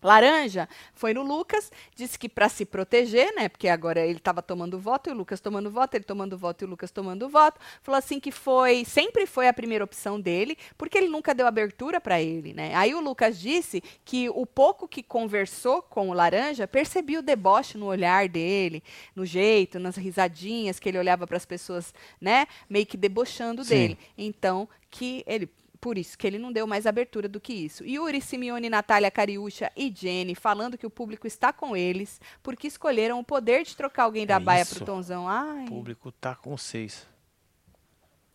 [0.02, 3.48] Laranja foi no Lucas, disse que para se proteger, né?
[3.48, 6.64] Porque agora ele estava tomando voto e o Lucas tomando voto, ele tomando voto e
[6.64, 7.60] o Lucas tomando voto.
[7.82, 12.00] Falou assim que foi, sempre foi a primeira opção dele, porque ele nunca deu abertura
[12.00, 12.74] para ele, né?
[12.74, 17.78] Aí o Lucas disse que o pouco que conversou com o Laranja, percebia o deboche
[17.78, 18.82] no olhar dele,
[19.14, 22.46] no jeito, nas risadinhas que ele olhava para as pessoas, né?
[22.68, 23.70] Meio que debochando Sim.
[23.70, 23.98] dele.
[24.16, 25.48] Então, que ele
[25.82, 27.84] por isso que ele não deu mais abertura do que isso.
[27.84, 33.18] Yuri, Simeone, Natália, Cariúcha e Jenny falando que o público está com eles porque escolheram
[33.18, 34.76] o poder de trocar alguém da É baia isso.
[34.76, 35.28] pro Tonzão.
[35.28, 37.04] Ai, O público tá com seis.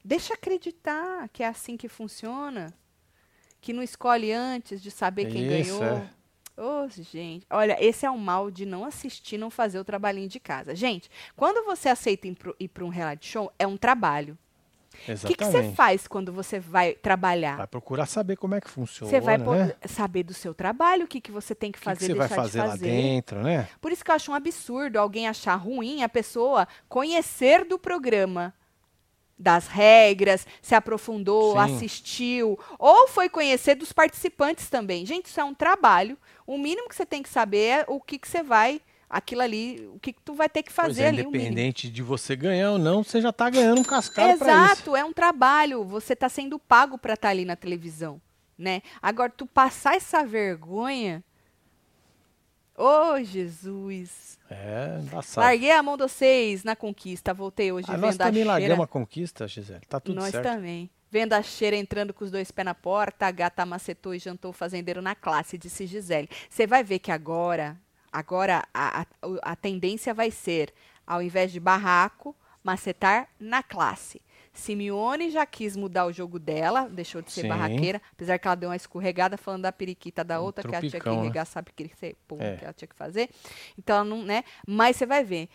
[0.04, 2.74] deixa acreditar que é assim que funciona.
[3.62, 5.84] Que não escolhe antes de saber quem Isso, ganhou.
[5.84, 6.10] é.
[6.60, 10.40] Ô, gente, olha, esse é o mal de não assistir, não fazer o trabalhinho de
[10.40, 10.76] casa.
[10.76, 12.28] Gente, quando você aceita
[12.60, 14.38] ir para um reality show, é um trabalho.
[15.24, 17.58] O que você faz quando você vai trabalhar?
[17.58, 19.74] Vai procurar saber como é que funciona, Você vai né?
[19.86, 22.14] saber do seu trabalho, o que, que você tem que O que, que fazer, você
[22.14, 22.86] vai fazer de lá fazer.
[22.86, 23.68] dentro, né?
[23.80, 28.54] Por isso que eu acho um absurdo alguém achar ruim a pessoa conhecer do programa,
[29.40, 31.60] das regras, se aprofundou, Sim.
[31.60, 35.06] assistiu, ou foi conhecer dos participantes também.
[35.06, 36.18] Gente, isso é um trabalho.
[36.46, 39.88] O mínimo que você tem que saber é o que, que você vai, aquilo ali,
[39.94, 41.22] o que, que tu vai ter que Pois fazer é, ali.
[41.22, 44.20] independente de você ganhar ou não, você já tá ganhando um isso.
[44.20, 45.84] Exato, é um trabalho.
[45.86, 48.22] Você está sendo pago para estar ali na televisão,
[48.58, 48.82] né?
[49.02, 51.24] Agora tu passar essa vergonha,
[52.76, 54.38] ô Jesus!
[54.50, 55.46] É, embaçado.
[55.46, 58.52] Larguei a mão de vocês na conquista, voltei hoje Ah, vendo nós a também cheira.
[58.52, 59.82] largamos a conquista, Gisele.
[59.88, 60.44] Tá tudo nós certo.
[60.46, 60.90] também.
[61.10, 64.52] Vendo a cheira entrando com os dois pés na porta, a gata macetou e jantou
[64.52, 66.30] o fazendeiro na classe, disse Gisele.
[66.50, 67.78] Você vai ver que agora,
[68.18, 69.06] agora a, a,
[69.44, 70.74] a tendência vai ser,
[71.06, 74.22] ao invés de barraco, macetar na classe.
[74.54, 77.48] Simeone já quis mudar o jogo dela, deixou de ser Sim.
[77.50, 80.80] barraqueira, apesar que ela deu uma escorregada falando da periquita da Um outra, que ela
[80.82, 81.28] tinha que tropicão, né?
[81.28, 82.58] regar, sabe que ser pum, É.
[82.58, 83.30] que ela tinha que fazer.
[83.78, 84.44] Então, ela não, né?
[84.68, 85.48] Mas você vai ver,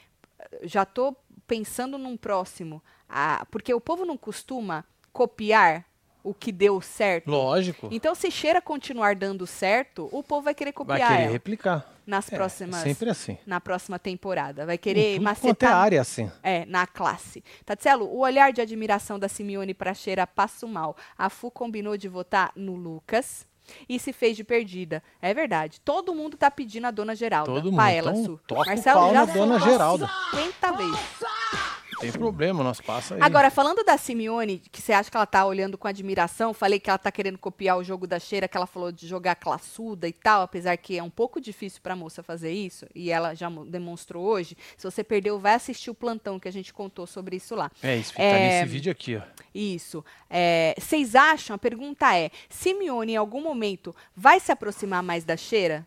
[0.62, 1.16] já tô
[1.48, 5.84] pensando num próximo, ah, porque o povo não costuma copiar
[6.24, 7.28] o que deu certo.
[7.30, 7.88] Lógico.
[7.90, 11.86] Então, se cheira continuar dando certo, o povo vai querer copiar vai querer ela replicar.
[12.06, 13.38] nas É, próximas, é sempre assim.
[13.46, 14.64] na próxima temporada.
[14.66, 16.30] Vai Em querer tudo quanto é macetar área assim.
[16.42, 17.42] é, na classe.
[17.64, 20.96] Tatselo, o olhar de admiração da Simeone pra Cheira passo mal.
[21.16, 23.46] A Fu combinou de votar no Lucas
[23.88, 25.02] e se fez de perdida.
[25.20, 25.80] É verdade.
[25.80, 27.50] Todo mundo tá pedindo a dona Geralda.
[27.52, 27.94] Todo pra mundo.
[27.94, 28.40] ela, Então, Su.
[28.66, 30.10] Marcelo já na dona Geralda.
[30.32, 31.00] 50 vezes.
[32.02, 33.20] Tem problema, nós passa aí.
[33.22, 36.90] Agora, falando da Simeone, que você acha que ela tá olhando com admiração, falei que
[36.90, 40.12] ela tá querendo copiar o jogo da cheira, que ela falou de jogar classuda e
[40.12, 43.64] tal, apesar que é um pouco difícil pra moça fazer isso, e ela já mo-
[43.64, 44.56] demonstrou hoje.
[44.76, 47.70] Se você perdeu, vai assistir o plantão que a gente contou sobre isso lá.
[47.82, 49.22] É isso, tá É, nesse vídeo aqui, ó.
[49.54, 50.04] Isso.
[50.28, 55.36] É, Vocês acham, a pergunta é, Simeone em algum momento vai se aproximar mais da
[55.36, 55.86] cheira?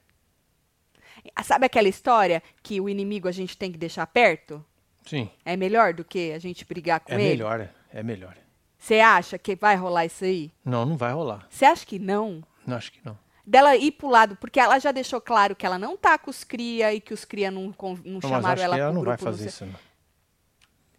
[1.43, 4.63] Sabe aquela história que o inimigo a gente tem que deixar perto?
[5.05, 7.23] Sim, É melhor do que a gente brigar com é ele?
[7.23, 8.35] melhor, é, é melhor.
[8.77, 10.51] Você acha que vai rolar isso aí?
[10.63, 11.45] Não, não vai rolar.
[11.49, 12.43] Você acha que não?
[12.65, 13.17] Não, acho que não.
[13.45, 16.43] Dela ir pro lado, porque ela já deixou claro que ela não tá com os
[16.43, 19.03] cria e que os cria não, não Não, mas chamaram ela que ela pro não
[19.05, 19.23] vai grupo.
[19.23, 19.79] fazer sei- isso, não.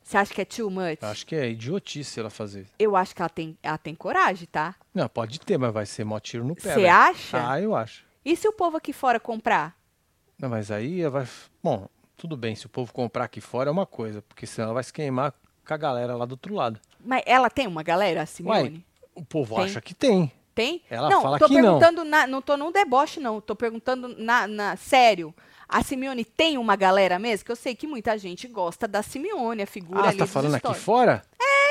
[0.03, 1.03] Você acha que é too much?
[1.03, 2.73] Acho que é idiotice ela fazer isso.
[2.79, 4.77] Eu acho que ela tem, ela tem coragem, tá?
[4.95, 6.61] Não, pode ter, mas vai ser mó tiro no pé.
[6.63, 6.93] Você velho.
[6.93, 7.51] acha?
[7.51, 8.05] Ah, eu acho.
[8.25, 9.77] E se o povo aqui fora comprar?
[10.39, 11.29] Não, mas aí ela vai.
[11.61, 14.75] Bom, tudo bem, se o povo comprar aqui fora é uma coisa, porque senão ela
[14.75, 15.33] vai se queimar
[15.67, 16.81] com a galera lá do outro lado.
[17.05, 18.85] Mas ela tem uma galera, a Simeone?
[19.15, 19.65] O povo Tem.
[19.65, 20.31] acha que tem.
[20.55, 20.83] Tem?
[20.91, 21.63] Ela não, fala tô que não.
[21.79, 23.41] perguntando na- não tô num deboche, não.
[23.41, 25.35] Tô perguntando na, na- sério.
[25.69, 27.45] A Simeone tem uma galera mesmo?
[27.45, 30.33] Que eu sei que muita gente gosta da Simeone, a figura Ah, ali tá dos
[30.33, 31.23] falando aqui fora?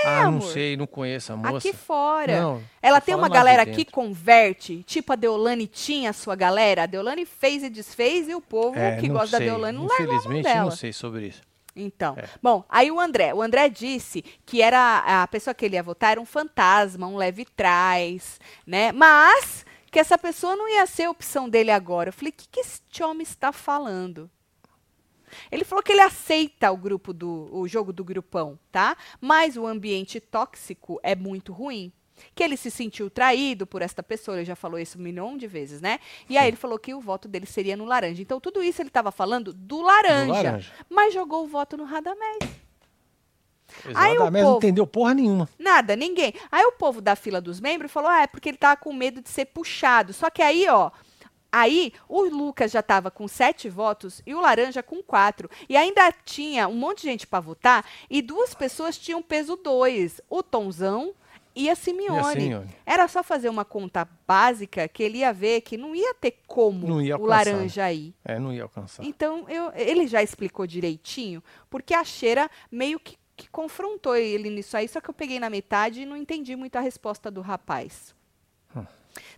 [0.06, 0.52] Ah, não amor.
[0.52, 1.58] sei, não conheço a moça.
[1.58, 2.40] Aqui fora.
[2.42, 6.14] Não, Ela tô tem uma lá de galera que converte, tipo a Deolane tinha a
[6.14, 6.84] sua galera.
[6.84, 9.46] A Deolane fez e desfez e o povo É, que não gosta sei.
[9.48, 11.42] da Deolane não largou Infelizmente, não sei sobre isso.
[11.76, 12.24] Então, É.
[12.42, 13.34] bom, aí o André.
[13.34, 17.18] O André disse que era a pessoa que ele ia votar era um fantasma, um
[17.18, 18.94] leve trás, né?
[18.94, 22.10] Mas que essa pessoa não ia ser a opção dele agora.
[22.10, 24.30] Eu falei, o que, que esse homem está falando?
[25.52, 28.96] Ele falou que ele aceita o grupo do o jogo do grupão, tá?
[29.22, 31.92] Mas o ambiente tóxico é muito ruim.
[32.34, 35.48] que ele se sentiu traído por esta pessoa, ele já falou isso um milhão de
[35.48, 36.00] vezes, né?
[36.30, 38.22] E aí ele falou que o voto dele seria no laranja.
[38.22, 40.72] Então tudo isso ele estava falando do laranja, Do laranja.
[40.90, 42.40] mas jogou o voto no Radamés.
[43.94, 45.50] Aí o Exatamente, não povo- entendeu porra nenhuma.
[45.60, 46.34] Nada, ninguém.
[46.52, 49.22] Aí o povo da fila dos membros falou: ah, é porque ele tava com medo
[49.22, 50.14] de ser puxado.
[50.14, 50.92] Só que aí, ó.
[51.58, 55.50] Aí o Lucas já tava com sete votos e o Laranja com quatro.
[55.70, 60.20] E ainda tinha um monte de gente para votar e duas pessoas tinham peso dois:
[60.30, 61.14] o Tonzão
[61.56, 62.50] e a Simeone.
[62.50, 62.64] E a.
[62.86, 66.86] Era só fazer uma conta básica que ele ia ver que não ia ter como
[67.02, 67.26] ia o.
[67.26, 68.14] Laranja ir.
[68.26, 69.06] É, não ia alcançar.
[69.06, 74.76] Então, eu- ele já explicou direitinho, porque a Cheira meio que, que confrontou ele nisso
[74.76, 78.14] aí, só que eu peguei na metade e não entendi muito a resposta do rapaz.
[78.76, 78.84] Hum.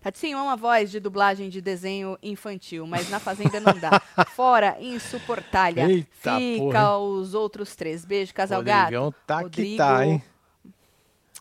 [0.01, 3.99] Tatinho é uma voz de dublagem de desenho infantil, mas na Fazenda não dá.
[4.35, 5.89] Fora, insuportável.
[5.89, 8.05] Eita Fica porra, os outros três.
[8.05, 8.83] Beijo, casal gato.
[8.85, 10.23] Rodrigão tá que Rodrigo, tá, hein?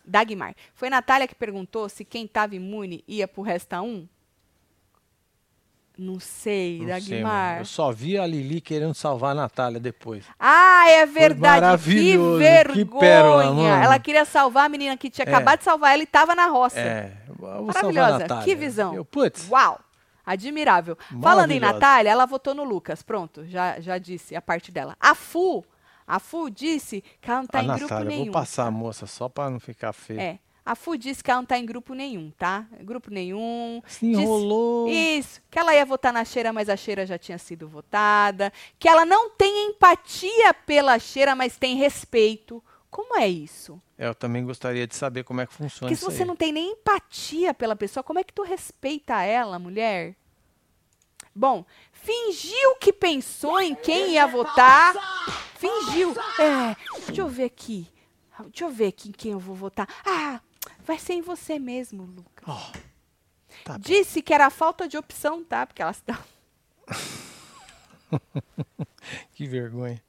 [0.04, 0.54] Dagmar.
[0.74, 4.06] Foi Natália que perguntou se quem tava imune ia pro Resta 1?
[5.98, 7.32] Não sei, Não sei, mano.
[7.32, 7.58] Dagmar.
[7.60, 10.24] Eu só vi a Lili querendo salvar a Natália depois.
[10.38, 11.54] Ah, é verdade.
[11.56, 12.44] Que maravilhoso, que
[12.84, 13.00] vergonha.
[13.00, 13.82] pérola, mano.
[13.84, 15.28] Ela queria salvar a menina que tinha É.
[15.28, 16.78] acabado de salvar ela e tava na roça.
[16.78, 18.26] É, eu Maravilhosa.
[18.44, 18.94] Que visão.
[18.94, 19.80] Eu, putz, Uau.
[20.24, 20.98] Admirável.
[21.22, 21.60] Falando em.
[21.60, 23.02] Natália, ela votou no Lucas.
[23.02, 24.96] Pronto, já, já disse a parte dela.
[25.00, 25.64] A Fu,
[26.06, 28.24] a Fu disse que ela não tá a em grupo Natália, nenhum.
[28.24, 30.20] vou passar a moça só pra não ficar feio.
[30.20, 30.38] É.
[30.66, 32.66] A Fu disse que ela não tá em grupo nenhum, tá?
[32.80, 33.80] Grupo nenhum.
[33.86, 34.88] Se Disse- enrolou.
[34.88, 35.40] Isso.
[35.48, 38.52] Que ela ia votar na Cheira, mas a Cheira já tinha sido votada.
[38.76, 42.60] Que ela não tem empatia pela Cheira, mas tem respeito.
[42.90, 43.80] Como é isso?
[43.96, 46.28] Eu também gostaria de saber como é que funciona Porque se você aí.
[46.28, 50.16] não tem nem empatia pela pessoa, como é que tu respeita ela, mulher?
[51.34, 54.94] Bom, fingiu que pensou em quem ia votar.
[55.58, 56.14] Fingiu.
[56.40, 56.74] É,
[57.06, 57.86] deixa eu ver aqui.
[58.48, 59.86] Deixa eu ver aqui em quem eu vou votar.
[60.04, 60.40] Ah,
[60.86, 62.44] vai ser em você mesmo, Lucas.
[62.46, 62.72] Ó,
[63.64, 63.76] tá.
[63.78, 65.66] Disse que era falta de opção, tá?
[65.66, 66.16] Porque elas estão.
[69.32, 70.02] Que vergonha.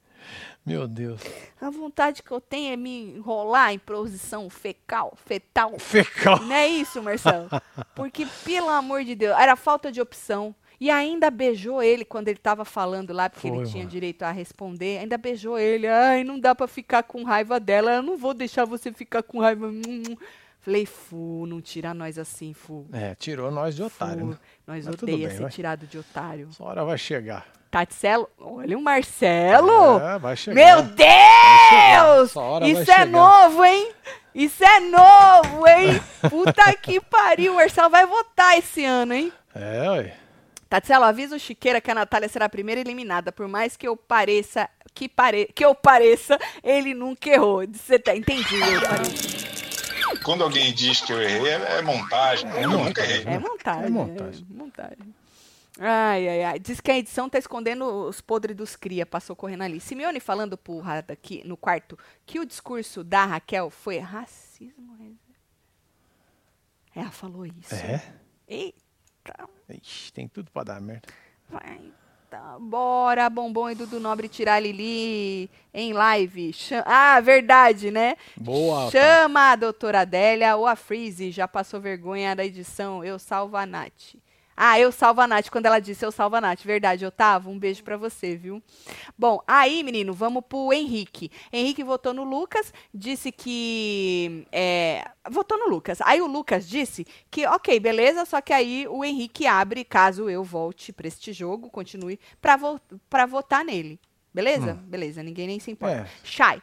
[0.64, 1.20] Meu Deus.
[1.60, 5.78] A vontade que eu tenho é me enrolar em posição fecal, fetal.
[5.78, 6.40] Fecal.
[6.42, 7.48] Não é isso, Marcelo?
[7.94, 10.54] Porque, pelo amor de Deus, era falta de opção.
[10.80, 13.90] E ainda beijou ele quando ele tava falando lá, porque Foi, ele tinha mano.
[13.90, 14.98] direito a responder.
[14.98, 15.88] Ainda beijou ele.
[15.88, 17.94] Ai, não dá pra ficar com raiva dela.
[17.96, 19.68] Eu não vou deixar você ficar com raiva.
[20.60, 22.86] Falei, Fu, não tira nós assim, Fu.
[22.92, 24.38] É, tirou nós de otário, Fu, né?
[24.66, 25.50] Nós Mas odeia bem, ser vai.
[25.50, 26.48] tirado de otário.
[26.50, 27.46] Essa hora vai chegar.
[27.70, 30.00] Taticelo, olha o Marcelo.
[30.00, 30.54] É, vai chegar.
[30.54, 32.02] Meu chegar.
[32.04, 32.34] Deus!
[32.34, 33.06] Vai Isso é chegar.
[33.06, 33.92] novo, hein?
[34.34, 36.00] Isso é novo, hein?
[36.30, 37.52] Puta que pariu.
[37.52, 39.32] O Marcelo vai votar esse ano, hein?
[39.54, 40.14] É, ué.
[40.68, 43.32] Tatselo, avisa o Chiqueira que a Natália será a primeira eliminada.
[43.32, 47.62] Por mais que eu pareça, que, pare, que eu pareça, ele nunca errou.
[47.66, 49.57] Você tá entendi, eu parei.
[50.24, 52.50] Quando alguém diz que eu errei, é, é montagem.
[52.50, 53.34] eu nunca errei.
[53.34, 53.84] É montagem.
[53.84, 54.46] É montagem.
[54.50, 55.14] É montagem.
[55.80, 56.58] Ai, ai, ai.
[56.58, 59.80] Diz que a edição tá escondendo os podres dos cria, passou correndo ali.
[59.80, 61.96] Simeone falando pro Rada aqui no quarto
[62.26, 64.96] que o discurso da Raquel foi racismo.
[64.98, 65.12] né?
[66.94, 67.74] Ela falou isso.
[67.74, 68.02] É?
[68.48, 71.06] Eita, Ixi, tem tudo pra dar merda.
[71.48, 71.92] vai.
[72.30, 76.54] Tá, bora, Bombom e Dudu Nobre tirar a Lili em live.
[76.84, 78.16] Ah, verdade, né?
[78.36, 81.30] Boa, Chama a doutora Adélia ou a Freeze.
[81.30, 83.02] Já passou vergonha da edição.
[83.02, 84.14] Eu salvo a Nath.
[84.60, 85.50] Ah, eu salvo a Nath.
[85.50, 86.64] Quando ela disse eu salvo a Nath.
[86.64, 87.48] Verdade, Otávio.
[87.48, 88.60] Um beijo pra você, viu?
[89.16, 91.30] Bom, aí, menino, vamos pro Henrique.
[91.52, 94.44] Henrique votou no Lucas, disse que.
[94.50, 96.00] é, votou no Lucas.
[96.00, 100.42] Aí o Lucas disse que, ok, beleza, só que aí o Henrique abre, caso eu
[100.42, 102.80] volte pra este jogo, continue, pra, vo
[103.28, 104.00] votar nele.
[104.34, 104.74] Beleza?
[104.74, 106.00] Beleza, ninguém nem se importa.
[106.00, 106.06] É.
[106.24, 106.60] Shai.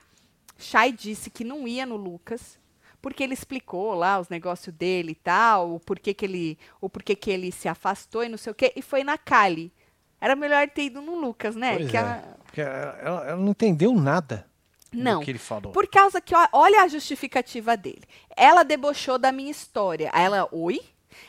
[0.58, 2.60] Shai disse que não ia no Lucas,
[3.06, 7.16] porque ele explicou lá os negócios dele e tal, o porquê que ele, o porquê
[7.16, 9.72] que ele se afastou e não sei o quê, e foi na Kali.
[10.20, 11.76] Era melhor ter ido no Lucas, né?
[11.78, 12.00] Pois que é.
[12.00, 14.48] ela- Porque ela, ela- não entendeu nada
[14.92, 15.20] Não.
[15.20, 15.72] do que ele falou.
[15.72, 18.02] Por causa que, olha a justificativa dele.
[18.36, 20.10] Ela debochou da minha história.
[20.12, 20.82] Ela, oi?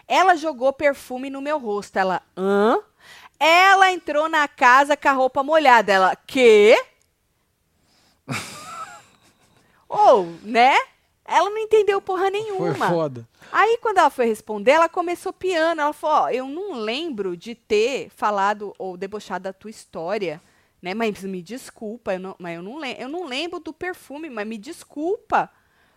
[0.09, 1.99] Ela jogou perfume no meu rosto.
[1.99, 2.79] Ela, hã?
[3.39, 5.93] Ela entrou na casa com a roupa molhada.
[5.93, 6.74] Ela, quê?
[9.87, 10.74] Ou, né?
[11.27, 12.89] Ela não entendeu porra Foi nenhuma.
[12.89, 13.29] foda.
[13.51, 15.81] Aí, quando ela foi responder, ela começou piano.
[15.81, 20.41] Ela falou: Ó, eu não lembro de ter falado ou debochado da tua história,
[20.81, 20.95] né?
[20.95, 24.57] Mas me desculpa, eu não, mas eu não, eu não lembro do perfume, mas me
[24.59, 25.51] desculpa.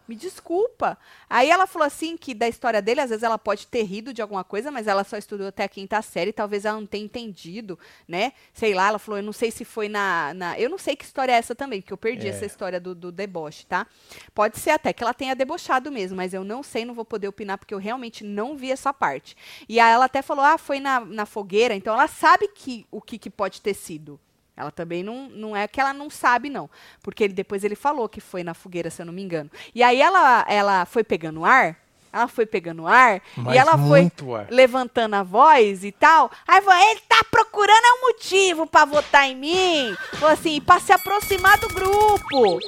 [0.10, 0.97] Me desculpa.
[1.30, 4.24] Aí ela falou assim que da história dele, às vezes ela pode ter rido de
[4.24, 7.78] alguma coisa, mas ela só estudou até a quinta série, talvez ela não tenha entendido,
[8.07, 8.34] né?
[8.51, 10.34] Sei lá, ela falou, eu não sei se foi na.
[10.34, 12.32] na eu não sei que história é essa também, porque eu perdi É.
[12.32, 13.86] essa história do, do deboche, tá?
[14.34, 17.28] Pode ser até que ela tenha debochado mesmo, mas eu não sei, não vou poder
[17.28, 19.38] opinar, porque eu realmente não vi essa parte.
[19.70, 22.99] E aí ela até falou, ah, foi na, na fogueira, então ela sabe que, o
[22.99, 24.20] que, que pode ter sido.
[24.60, 26.70] Ela também não, não é que ela não sabe, não.
[27.01, 29.49] Porque ele, depois ele falou que foi na fogueira, se eu não me engano.
[29.74, 31.78] E aí ela, ela foi pegando ar,
[32.12, 34.47] ela foi pegando ar, Mas e ela foi ar.
[34.49, 36.30] levantando a voz e tal.
[36.47, 39.95] Aí falou, ele tá procurando é um motivo pra votar em mim.
[40.14, 42.60] Falou assim, pra se aproximar do grupo.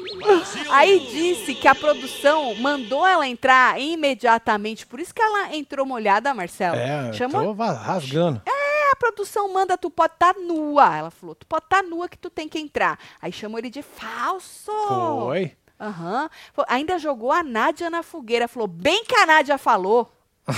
[0.71, 4.85] Aí disse que a produção mandou ela entrar imediatamente.
[4.85, 6.75] Por isso que ela entrou molhada, Marcelo.
[6.77, 8.41] É, Chamou tô va- rasgando.
[8.47, 8.60] a
[9.01, 10.95] produção manda tu pode estar nua.
[10.95, 12.99] Ela falou, tu pode estar nua que tu tem que entrar.
[13.19, 14.71] Aí chamou ele de falso.
[14.87, 15.53] Foi.
[15.79, 16.29] Aham.
[16.53, 18.47] Falou, Ainda jogou a Nádia na fogueira.
[18.47, 20.11] Falou, bem que a Nádia falou.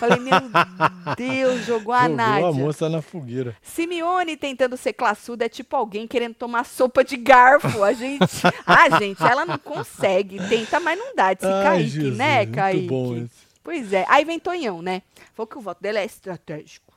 [0.00, 0.32] Falei, meu
[1.14, 2.48] Deus, jogou a Jogou Nádia.
[2.48, 3.54] a moça na fogueira.
[3.62, 7.84] Simeone tentando ser classuda é tipo alguém querendo tomar sopa de garfo.
[7.84, 8.24] A gente.
[8.66, 10.38] ah, gente, ela não consegue.
[10.48, 11.34] Tenta, mas não dá.
[11.34, 12.86] Disse Ai, Kaique, Jesus, né, muito Kaique?
[12.86, 13.50] bom esse.
[13.62, 14.06] Pois é.
[14.08, 15.02] Aí vem Tonhão, né?
[15.34, 16.89] Falou que o voto dele é estratégico.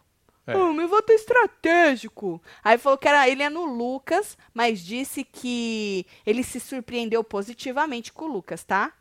[0.45, 0.55] É.
[0.57, 2.41] Oh, meu voto é estratégico.
[2.63, 8.11] Aí falou que era, ele é no Lucas, mas disse que ele se surpreendeu positivamente
[8.11, 8.91] com o Lucas, tá?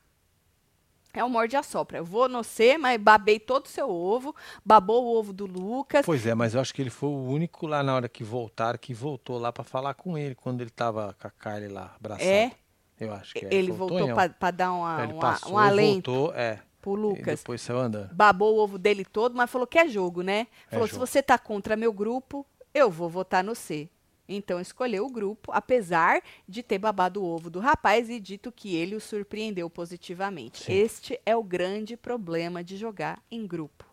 [1.15, 1.99] É o morde a sopra.
[1.99, 4.35] Eu vou no C, mas babei todo o seu ovo,
[4.65, 6.07] babou o ovo do Lucas.
[6.07, 8.79] Pois é, mas eu acho que ele foi o único lá na hora que voltaram,
[8.79, 12.27] que voltou lá pra falar com ele, quando ele tava com a Kylie lá, abraçado.
[12.31, 12.53] É?
[12.99, 13.49] Eu acho que é.
[13.53, 16.61] ele voltou pra, pra dar uma, Ele uma- passou um alento voltou, é.
[16.83, 17.41] Pro E Lucas.
[17.41, 18.15] depois saiu andando.
[18.15, 20.47] babou o ovo dele todo, mas falou que é jogo, né?
[20.69, 21.07] Falou, se jogo.
[21.07, 23.89] você tá contra meu grupo, eu vou votar no C.
[24.29, 28.75] Então escolheu o grupo, apesar de ter babado o ovo do rapaz e dito que
[28.77, 30.65] ele o surpreendeu positivamente.
[30.65, 30.73] Sim.
[30.73, 33.85] Este é o grande problema de jogar em grupo.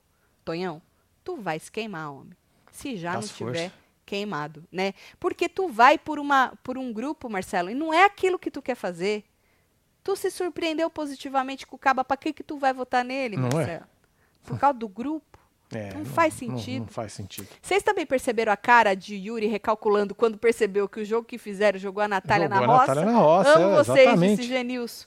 [0.46, 0.82] Tonhão,
[1.24, 2.34] tu vai se queimar, homem.
[2.72, 3.74] Se já não tiver força.
[4.06, 4.94] queimado, né?
[5.20, 8.62] Porque tu vai por uma por um grupo, Marcelo, e não é aquilo que tu
[8.62, 9.26] quer fazer.
[10.04, 13.50] Tu se surpreendeu positivamente com o caba, pra que que tu vai votar nele, Não
[13.50, 13.54] é?
[13.54, 13.84] Marcelo?
[14.44, 15.38] Por causa do grupo?
[15.72, 16.82] É, Não faz Não, sentido.
[16.82, 17.48] não faz sentido.
[17.62, 21.78] Vocês também perceberam a cara de Yuri recalculando quando percebeu que o jogo que fizeram
[21.78, 22.88] jogou a Natália Jogou na a roça?
[22.96, 24.38] Natália na roça, Amo é, vocês, exatamente.
[24.38, 25.06] disse Genilson.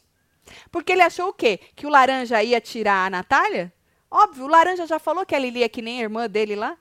[0.70, 1.58] Porque ele achou o quê?
[1.74, 3.72] Que o Laranja ia tirar a Natália?
[4.10, 6.76] Óbvio, o Laranja já falou que a Lili é que nem a irmã dele lá,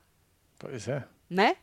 [0.59, 1.03] Pois é.
[1.29, 1.55] né?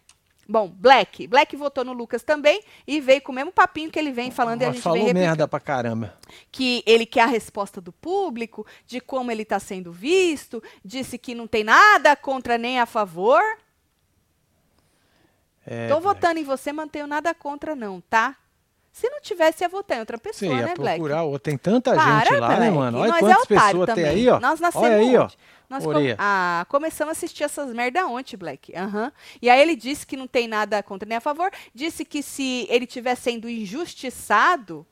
[0.51, 1.26] Bom, Black.
[1.26, 4.62] Black votou no Lucas também e veio com o mesmo papinho que ele vem falando
[4.62, 6.14] e a gente falou vem merda pra caramba.
[6.51, 11.34] que ele quer a resposta do público, de como ele está sendo visto, disse que
[11.34, 13.42] não tem nada contra nem a favor.
[15.66, 18.34] É, Tô votando em você, mas não tenho nada contra não, tá?
[18.90, 20.99] Se não tivesse, ia votar em outra pessoa, ia né, Black?
[20.99, 21.38] procurar.
[21.40, 22.72] Tem tanta Para, gente lá, né, Black.
[22.74, 22.99] mano?
[23.01, 24.05] Olha Nós quantas é pessoas tem também.
[24.07, 24.40] aí, ó.
[24.40, 25.28] Nós nascemos Olha aí, ó.
[25.68, 28.74] Nós com- ah, começamos a assistir essas merda ontem, Black.
[28.74, 29.12] Aham.
[29.42, 31.50] E aí ele disse que não tem nada contra nem a favor.
[31.74, 34.86] Disse que se ele estiver sendo injustiçado,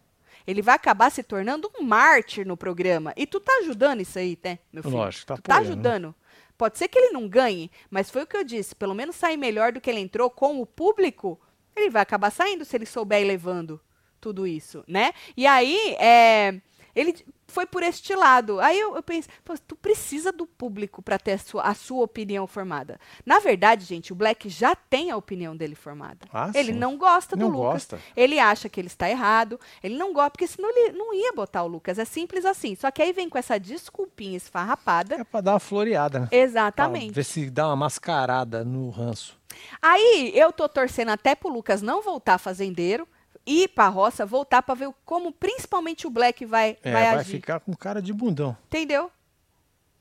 [0.47, 3.13] ele vai acabar se tornando um mártir no programa.
[3.17, 4.97] E tu tá ajudando isso aí, né, meu filho?
[4.97, 5.73] Lógico, tá tu tá apoiando.
[5.73, 6.15] ajudando.
[6.59, 8.75] Pode ser que ele não ganhe, mas foi o que eu disse.
[8.75, 11.39] Pelo menos sair melhor do que ele entrou com o público.
[11.75, 13.81] Ele vai acabar saindo se ele souber ir levando
[14.21, 15.13] tudo isso, né?
[15.37, 16.59] E aí, é,
[16.97, 17.15] ele
[17.47, 18.59] foi por este lado.
[18.59, 22.03] Aí eu, eu pensei, pô, tu precisa do público para ter a sua, a sua
[22.03, 22.99] opinião formada.
[23.25, 26.27] Na verdade, gente, o Black já tem a opinião dele formada.
[26.33, 26.79] Ah, ele sim.
[26.79, 27.73] não gosta do Não Lucas.
[27.87, 28.01] gosta.
[28.17, 29.61] Ele acha que ele está errado.
[29.83, 31.99] Ele não gosta, porque senão ele não ia botar o Lucas.
[31.99, 32.75] É simples assim.
[32.75, 35.17] Só que aí vem com essa desculpinha esfarrapada.
[35.17, 36.27] É pra dar uma floreada, né?
[36.27, 37.13] Pra Exatamente.
[37.13, 39.39] ver se dá uma mascarada no ranço.
[39.81, 43.07] Aí eu tô torcendo até pro Lucas não voltar fazendeiro,
[43.47, 47.31] ir pra roça, voltar pra ver como principalmente o Black vai, É, vai, vai, agir.
[47.33, 48.57] ficar com cara de bundão.
[48.67, 49.11] Entendeu?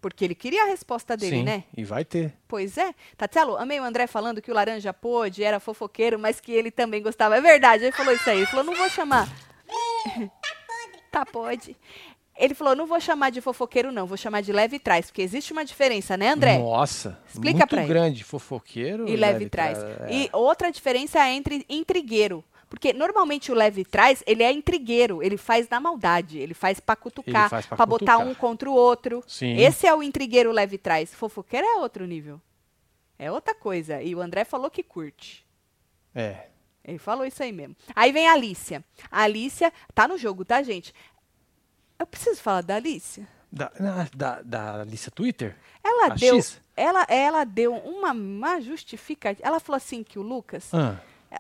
[0.02, 1.64] Porque ele queria a resposta dele, Sim, né?
[1.76, 2.34] e vai ter.
[2.48, 2.94] Pois é.
[3.18, 7.02] Tatielo, amei o André falando que o Laranja pôde, era fofoqueiro, mas que ele também
[7.02, 7.36] gostava.
[7.38, 8.38] É verdade, ele falou isso aí.
[8.38, 9.28] Ele falou, não vou chamar.
[11.12, 11.76] tá pode.
[12.38, 15.54] Ele falou, não vou chamar de fofoqueiro, não, vou chamar de leve trás, porque existe
[15.54, 16.58] uma diferença, né, André?
[16.58, 17.88] Nossa, Explica muito pra ele.
[17.88, 19.78] grande, fofoqueiro e leve trás.
[19.78, 20.14] tra- é.
[20.14, 22.44] E outra diferença é entre intrigueiro.
[22.76, 26.94] Porque normalmente o leve trás, ele é intrigueiro, ele faz na maldade, ele faz pra
[26.96, 28.28] cutucar, faz pra pra botar cutucar.
[28.28, 29.24] um contra o outro.
[29.26, 29.56] Sim.
[29.58, 31.14] Esse é o intrigueiro leve trás.
[31.16, 32.40] Fofoqueiro é outro nível.
[33.18, 34.02] É outra coisa.
[34.02, 35.46] E o André falou que curte.
[36.14, 36.48] É.
[36.84, 37.76] Ele falou isso aí mesmo.
[37.96, 38.84] Aí vem a Alicia.
[39.10, 40.94] A Alicia tá no jogo, tá, gente?
[41.98, 43.26] Eu preciso falar da Alicia.
[43.52, 43.72] Da,
[44.14, 45.56] da, da Alicia Twitter?
[45.82, 46.62] Ela A deu, X?
[46.76, 49.48] ela, ela deu uma, uma justificativa.
[49.48, 51.00] Ela falou assim que o Lucas Ah,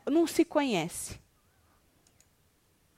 [0.09, 1.19] não se conhece.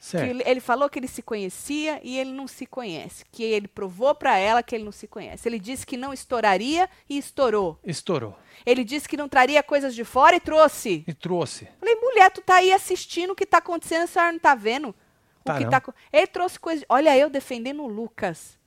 [0.08, 0.42] Certo.
[0.46, 3.26] ele, falou que ele se conhecia e ele não se conhece.
[3.32, 5.48] Que ele provou pra ela que ele não se conhece.
[5.48, 7.80] Ele disse que não estouraria e estourou.
[7.84, 8.38] Estourou.
[8.66, 11.04] Ele disse que não traria coisas de fora e trouxe.
[11.08, 11.68] E trouxe.
[11.80, 14.96] Falei, mulher, tu tá aí assistindo o que tá acontecendo, a senhora não tá vendo?
[15.44, 15.72] Tá o que não.
[15.72, 15.82] tá.
[15.82, 16.86] co- Ele trouxe coisa.
[16.90, 18.58] Olha, eu defendendo o Lucas.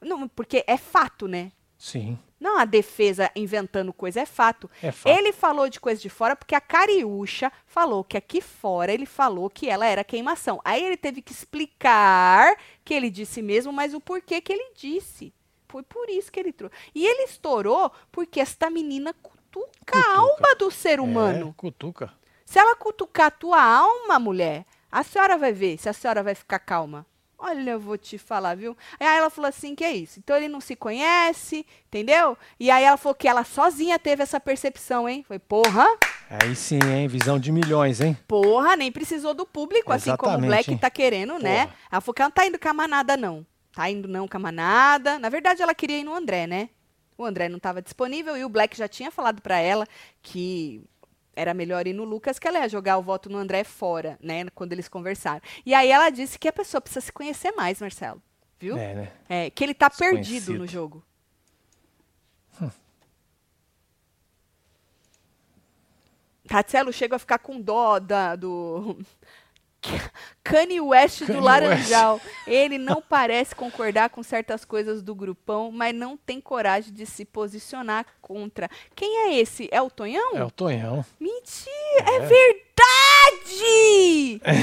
[0.00, 1.52] Não, porque é fato, né?
[1.78, 2.18] Sim.
[2.40, 4.68] Não a defesa inventando coisa, é fato.
[4.82, 5.12] É fato.
[5.14, 9.50] Ele falou de coisa de fora porque a Cariúcha falou que aqui fora ele falou
[9.50, 10.58] que ela era queimação.
[10.64, 15.34] Aí ele teve que explicar que ele disse mesmo, mas o porquê que ele disse.
[15.68, 16.74] Foi por isso que ele trouxe.
[16.94, 20.18] E ele estourou porque esta menina cutuca, a Cutuca.
[20.18, 21.50] alma do ser humano.
[21.50, 22.12] É, cutuca.
[22.44, 26.34] Se ela cutucar a tua alma, mulher, a senhora vai ver se a senhora vai
[26.34, 27.06] ficar calma.
[27.42, 28.76] Olha, eu vou te falar, viu?
[28.98, 30.18] Aí ela falou assim que é isso.
[30.18, 32.36] Então ele não se conhece, entendeu?
[32.58, 35.24] E aí ela falou que ela sozinha teve essa percepção, hein?
[35.26, 35.86] Foi, porra,
[36.28, 37.08] Aí sim, hein?
[37.08, 38.16] Visão de milhões, hein?
[38.28, 40.78] porra, nem precisou do público, assim como o Exatamente, Black hein?
[40.78, 41.66] tá querendo, né?
[41.66, 41.76] Porra.
[41.90, 43.46] Ela falou que ela não tá indo com a manada, não.
[43.72, 45.18] Tá indo não com a manada.
[45.18, 46.68] Na verdade, ela queria ir no André, né?
[47.18, 49.86] O André não estava disponível e o Black já tinha falado pra ela
[50.22, 50.82] que
[51.40, 54.44] era melhor ir no Lucas, que ela ia jogar o voto no André fora, né?
[54.54, 55.40] Quando eles conversaram.
[55.64, 58.22] E aí ela disse que a pessoa precisa se conhecer mais, Marcelo.
[58.58, 58.76] Viu?
[58.76, 59.12] É, né?
[59.26, 61.02] É, que ele tá perdido no jogo.
[66.46, 68.98] Tatselo chega a ficar com dó da, do.
[70.44, 72.20] Kanye West do Kanye Laranjal.
[72.46, 77.24] Ele não parece concordar com certas coisas do grupão, mas não tem coragem de se
[77.24, 78.68] posicionar contra.
[78.94, 79.68] Quem é esse?
[79.70, 80.36] É o Tonhão?
[80.36, 81.04] É o Tonhão.
[81.18, 81.70] Mentira!
[82.06, 82.20] É, É.
[82.20, 82.60] verdade!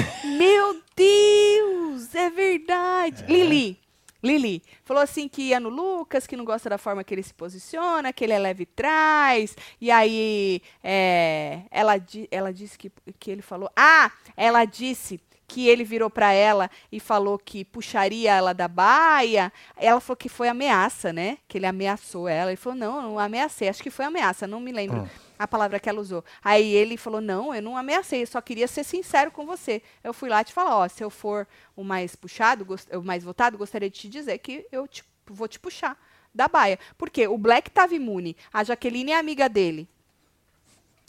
[0.38, 2.14] Meu Deus!
[2.16, 3.26] É verdade!
[3.28, 3.80] Lili.
[4.24, 7.34] Lili falou assim que ia no Lucas, que não gosta da forma que ele se
[7.34, 9.56] posiciona, que ele é leve trás.
[9.80, 11.94] E aí é, ela,
[12.32, 13.70] ela disse que, que ele falou.
[13.76, 19.52] Ah, ela disse que ele virou pra ela e falou que puxaria ela da baia.
[19.78, 21.38] Ela falou que foi ameaça, né?
[21.48, 22.52] Que ele ameaçou ela.
[22.52, 23.70] Ele falou: não, não ameacei.
[23.70, 25.27] Acho que foi ameaça, não me lembro Hum.
[25.38, 26.24] A palavra que ela usou.
[26.44, 29.82] Aí ele falou: Não, eu não ameacei, eu só queria ser sincero com você.
[30.04, 33.58] Eu fui lá te falar: Ó, se eu for o mais puxado, o mais votado,
[33.58, 35.98] gostaria de te dizer que eu te- vou te puxar
[36.34, 36.78] da baia.
[36.98, 39.88] Porque o Black estava imune, a Jaqueline é amiga dele.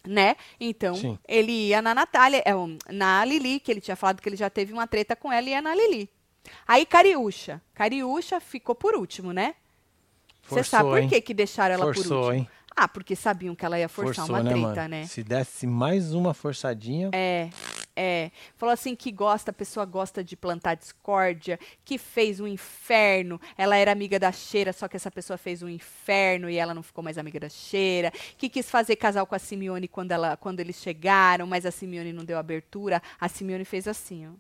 [0.07, 0.37] Né?
[0.59, 1.18] Então, Sim.
[1.26, 2.53] ele ia na Natália, é,
[2.93, 5.51] na Lili, que ele tinha falado que ele já teve uma treta com ela, e
[5.51, 6.09] ia na Lili.
[6.66, 7.61] Aí Cariúcha.
[7.74, 9.55] Cariúcha ficou por último, né?
[10.49, 12.35] Você sabe por que, que deixaram ela por Forçou, último?
[12.37, 12.51] hein?
[12.81, 14.89] Ah, porque sabiam que ela ia forçar Forçou, uma né, treta, mano?
[14.89, 15.05] né?
[15.07, 17.11] Se desse mais uma forçadinha.
[17.12, 17.51] É,
[17.97, 18.31] é.
[18.57, 23.41] Falou assim que gosta, a pessoa gosta de plantar discórdia, que fez um inferno.
[23.57, 26.83] Ela era amiga da Cheira, só que essa pessoa fez um inferno e ela não
[26.85, 28.12] ficou mais amiga da Cheira.
[28.37, 32.12] Que quis fazer casal com a Simeone quando, ela, quando eles chegaram, mas a Simeone
[32.12, 33.03] não deu abertura.
[33.20, 34.31] A Simeone fez assim, ó.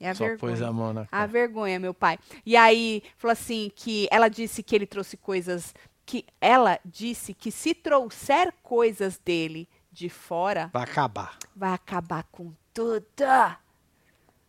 [0.00, 0.38] É a só vergonha.
[0.38, 1.26] pôs a mão na A cara.
[1.26, 2.18] vergonha, meu pai.
[2.46, 5.74] E aí, falou assim que ela disse que ele trouxe coisas
[6.08, 11.36] que ela disse que se trouxer coisas dele de fora, Vai acabar.
[11.54, 13.04] vai acabar com tudo.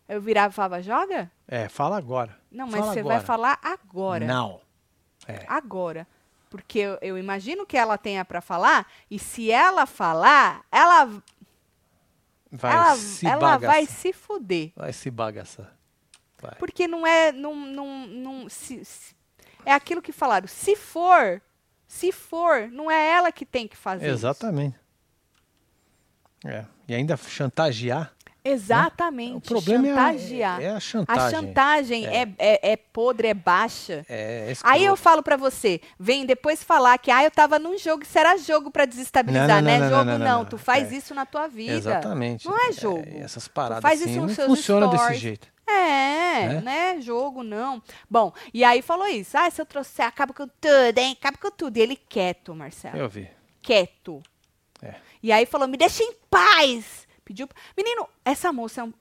[0.08, 1.30] Eu virava e falava, joga?
[1.46, 2.34] É, fala agora.
[2.50, 3.16] Não, mas Fala você agora.
[3.18, 4.26] vai falar agora.
[4.26, 4.60] Não.
[5.28, 5.44] É.
[5.46, 6.06] Agora.
[6.48, 11.22] Porque eu, eu imagino que ela tenha pra falar, e se ela falar, ela,
[12.50, 13.74] Vai ela, se ela bagaçar.
[13.76, 14.72] vai se fuder.
[14.74, 15.76] Vai se bagaçar.
[16.40, 16.54] Vai.
[16.56, 17.30] Porque não é.
[17.32, 19.14] Não, não, não, se- se-
[19.64, 20.48] é aquilo que falaram.
[20.48, 21.40] Se for,
[21.92, 24.06] se for, não é ela que tem que fazer.
[24.06, 24.76] Exatamente.
[26.46, 26.64] É.
[26.86, 28.12] E ainda chantagear.
[28.42, 29.36] Exatamente.
[29.36, 30.60] O problema é a- chantagear.
[30.60, 31.30] é, é a A chantagem.
[31.30, 34.06] chantagem é, é, é podre, é baixa.
[34.08, 37.76] É, é Aí eu falo pra você, vem depois falar que ah, eu tava num
[37.76, 39.78] jogo, isso era jogo pra desestabilizar, Não, não, né?
[39.78, 40.96] não, jogo não, tu faz É.
[40.96, 41.74] isso na tua vida.
[41.74, 42.46] Exatamente.
[42.46, 43.02] Não é jogo.
[43.16, 45.20] essas paradas faz assim isso não funciona desse stories.
[45.20, 45.48] jeito.
[45.70, 46.96] É, Né?
[46.96, 47.82] é jogo, não.
[48.08, 49.36] Bom, e aí falou isso.
[49.36, 51.16] Ah, se eu trouxer, acaba com tudo, hein?
[51.18, 51.76] Acaba com tudo.
[51.76, 52.96] E ele quieto, Marcelo.
[52.98, 53.28] Eu vi.
[53.62, 54.22] Quieto.
[54.82, 54.94] É.
[55.22, 57.06] E aí falou, me deixa em paz.
[57.24, 57.48] Pediu.
[57.76, 58.92] Menino, essa moça, é um-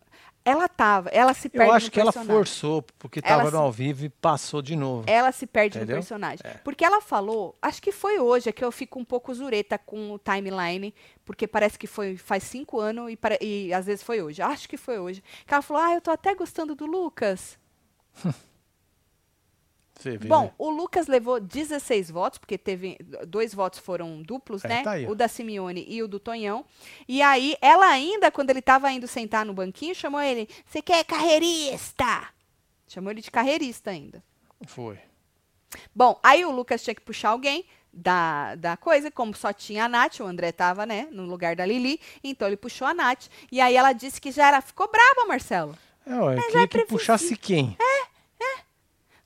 [0.49, 2.35] ela tava, ela se perde Eu acho no que ela personagem.
[2.35, 5.03] forçou, porque Ela tava se- no ao vivo e passou de novo.
[5.07, 5.95] Ela se perde Entendeu?
[5.97, 6.39] no personagem.
[6.43, 6.55] É.
[6.63, 10.11] Porque ela falou, acho que foi hoje, é que eu fico um pouco zureta com
[10.11, 10.93] o timeline,
[11.23, 14.41] porque parece que foi faz cinco anos e, pare- e às vezes foi hoje.
[14.41, 15.23] Acho que foi hoje.
[15.45, 17.57] Que ela falou, ah, eu tô até gostando do Lucas.
[20.01, 20.51] Vê, Bom, né?
[20.57, 22.97] o Lucas levou 16 votos, porque teve
[23.27, 24.83] dois votos foram duplos, É, né?
[24.83, 25.11] tá ó.
[25.11, 26.65] o da Simeone e o do Tonhão.
[27.07, 31.03] E aí, ela ainda, quando ele tava indo sentar no banquinho, chamou ele: Você quer
[31.03, 32.29] carreirista?
[32.87, 34.23] Chamou ele de carreirista ainda.
[34.65, 34.97] Foi.
[35.93, 39.89] Bom, aí o Lucas tinha que puxar alguém da, da coisa, como só tinha a
[39.89, 43.27] Nath, o André tava, né, no lugar da Lili, então ele puxou a Nath.
[43.51, 45.77] E aí ela disse que já era, ficou brava, Marcelo.
[46.05, 47.77] É, ué, já queria é que puxasse quem?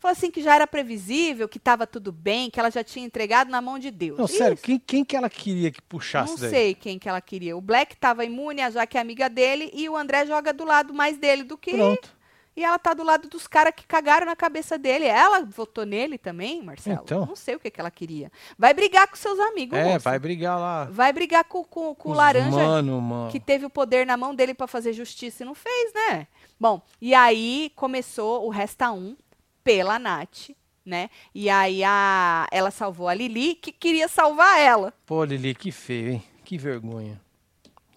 [0.04, 3.49] Falou assim que já era previsível, que estava tudo bem, que ela já tinha entregado
[3.49, 4.20] na mão de Deus.
[4.20, 6.49] Não, sério, quem, quem que ela queria que puxasse Não daí?
[6.49, 7.56] sei quem que ela queria.
[7.56, 10.93] O Black estava imune, a Jaque é amiga dele, e o André joga do lado
[10.93, 11.72] mais dele do que.
[11.72, 12.22] Pronto.
[12.56, 15.06] E ela tá do lado dos caras que cagaram na cabeça dele.
[15.06, 16.99] Ela votou nele também, Marcelo?
[17.01, 17.26] Então.
[17.26, 18.30] Não sei o que, que ela queria.
[18.60, 19.99] Vai brigar com seus amigos, É, moça.
[19.99, 20.84] vai brigar lá.
[20.86, 23.32] Vai brigar com, com, com o laranja Mano, mano.
[23.32, 26.28] que teve o poder na mão dele pra fazer justiça e não fez, né?
[26.60, 29.16] Bom, e aí começou o Resta 1
[29.64, 30.49] pela Nath,
[30.86, 31.09] né?
[31.34, 34.93] E aí a, ela salvou a Lili, que queria salvar ela.
[35.05, 36.24] Pô, Lili, que feio, hein?
[36.43, 37.20] Que vergonha.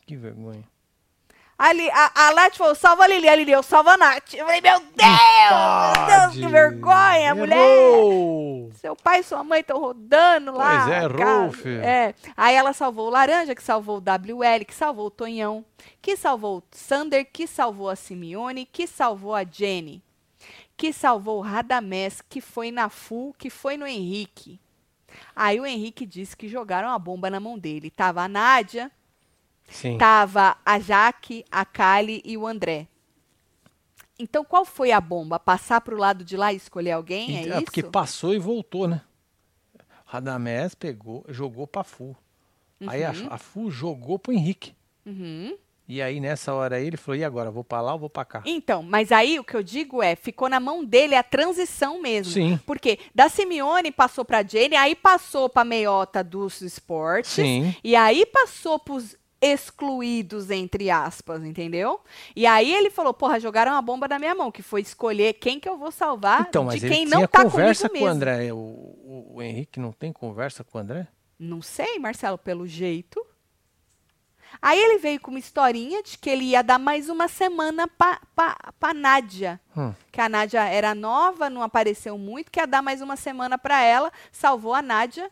[0.07, 0.62] Que vergonha.
[1.59, 4.35] A, Li- a, a Nath falou, salva a Lili, a Lili, eu salvo a Nath.
[4.35, 7.57] Eu falei, meu Deus, meu Deus, que vergonha, mulher.
[7.57, 8.71] Errou!
[8.75, 10.85] Seu pai e sua mãe estão rodando lá.
[10.85, 11.81] Pois é, filho.
[11.83, 12.14] É.
[12.37, 15.64] Aí ela salvou o Laranja, que salvou o WL, que salvou o Tonhão,
[16.03, 20.03] que salvou o Sander, que salvou a Simeone, que salvou a Jenny,
[20.77, 24.61] que salvou o Radamés, que foi na Fu, que foi no Henrique.
[25.35, 27.91] Aí o Henrique disse que jogaram a bomba na mão dele.
[27.91, 28.91] Tava a Nádia,
[29.68, 29.97] Sim.
[29.97, 32.87] tava a Jaque, a Kali e o André.
[34.18, 35.39] Então qual foi a bomba?
[35.39, 37.37] Passar pro lado de lá e escolher alguém?
[37.37, 37.64] É é isso?
[37.64, 39.03] porque passou e voltou, né?
[40.05, 42.16] Radamés pegou, jogou pra Fu.
[42.87, 44.74] Aí a, a Fu jogou pro Henrique.
[45.05, 45.57] Uhum.
[45.89, 47.51] E aí, nessa hora aí, ele falou: e agora?
[47.51, 48.43] Vou pra lá ou vou pra cá?
[48.45, 52.32] Então, mas aí o que eu digo é, ficou na mão dele a transição mesmo.
[52.32, 52.59] Sim.
[52.66, 57.74] Porque da Simeone passou pra Jane, aí passou pra meiota dos esportes, Sim.
[57.84, 62.01] e aí passou pros excluídos, entre aspas, entendeu?
[62.34, 65.61] E aí ele falou, porra, jogaram uma bomba na minha mão, que foi escolher quem
[65.61, 68.16] que eu vou salvar Então, de quem não tá conversa comigo com o mesmo.
[68.16, 68.53] André.
[68.53, 71.07] O, o, o Henrique não tem conversa com o André?
[71.39, 73.24] Não sei, Marcelo, pelo jeito.
[74.61, 78.21] Aí ele veio com uma historinha de que ele ia dar mais uma semana pra,
[78.35, 79.61] pra, pra Nádia.
[79.77, 79.93] Hum.
[80.11, 83.83] Que a Nádia era nova, não apareceu muito, que ia dar mais uma semana pra
[83.83, 85.31] ela, salvou a Nádia.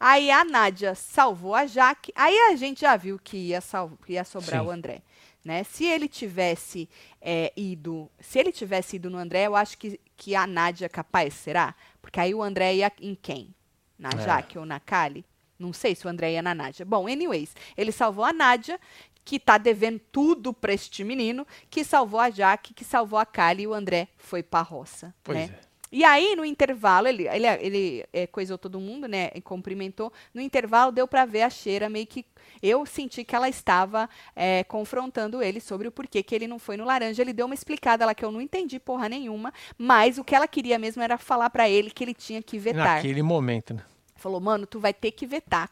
[0.00, 2.12] Aí a Nádia salvou a Jaque.
[2.16, 4.66] Aí a gente já viu que ia, salvo, que ia sobrar Sim.
[4.66, 5.02] o André.
[5.44, 5.64] Né?
[5.64, 6.88] Se ele tivesse
[7.20, 11.34] é, ido, se ele tivesse ido no André, eu acho que, que a Nádia capaz,
[11.34, 11.74] será?
[12.00, 13.54] Porque aí o André ia em quem?
[13.98, 14.18] Na É.
[14.18, 15.24] Jaque ou na Kali?
[15.58, 16.84] Não sei se o André ia na Nádia.
[16.84, 18.78] Bom, anyways, ele salvou a Nádia,
[19.24, 23.62] que tá devendo tudo pra este menino, que salvou a Jaque, que salvou a Kali
[23.62, 25.14] e o André foi pra roça.
[25.22, 25.58] Pois né?
[25.68, 25.72] é.
[25.92, 29.30] E aí, no intervalo, ele, ele, ele é, coisou todo mundo, né?
[29.34, 30.10] E cumprimentou.
[30.32, 32.24] No intervalo, deu pra ver a cheira meio que.
[32.62, 36.78] Eu senti que ela estava é, confrontando ele sobre o porquê que ele não foi
[36.78, 37.20] no laranja.
[37.20, 39.52] Ele deu uma explicada lá que eu não entendi porra nenhuma.
[39.76, 42.96] Mas o que ela queria mesmo era falar pra ele que ele tinha que vetar.
[42.96, 43.82] Naquele momento, né?
[44.22, 45.68] Falou, mano, tu vai ter que vetar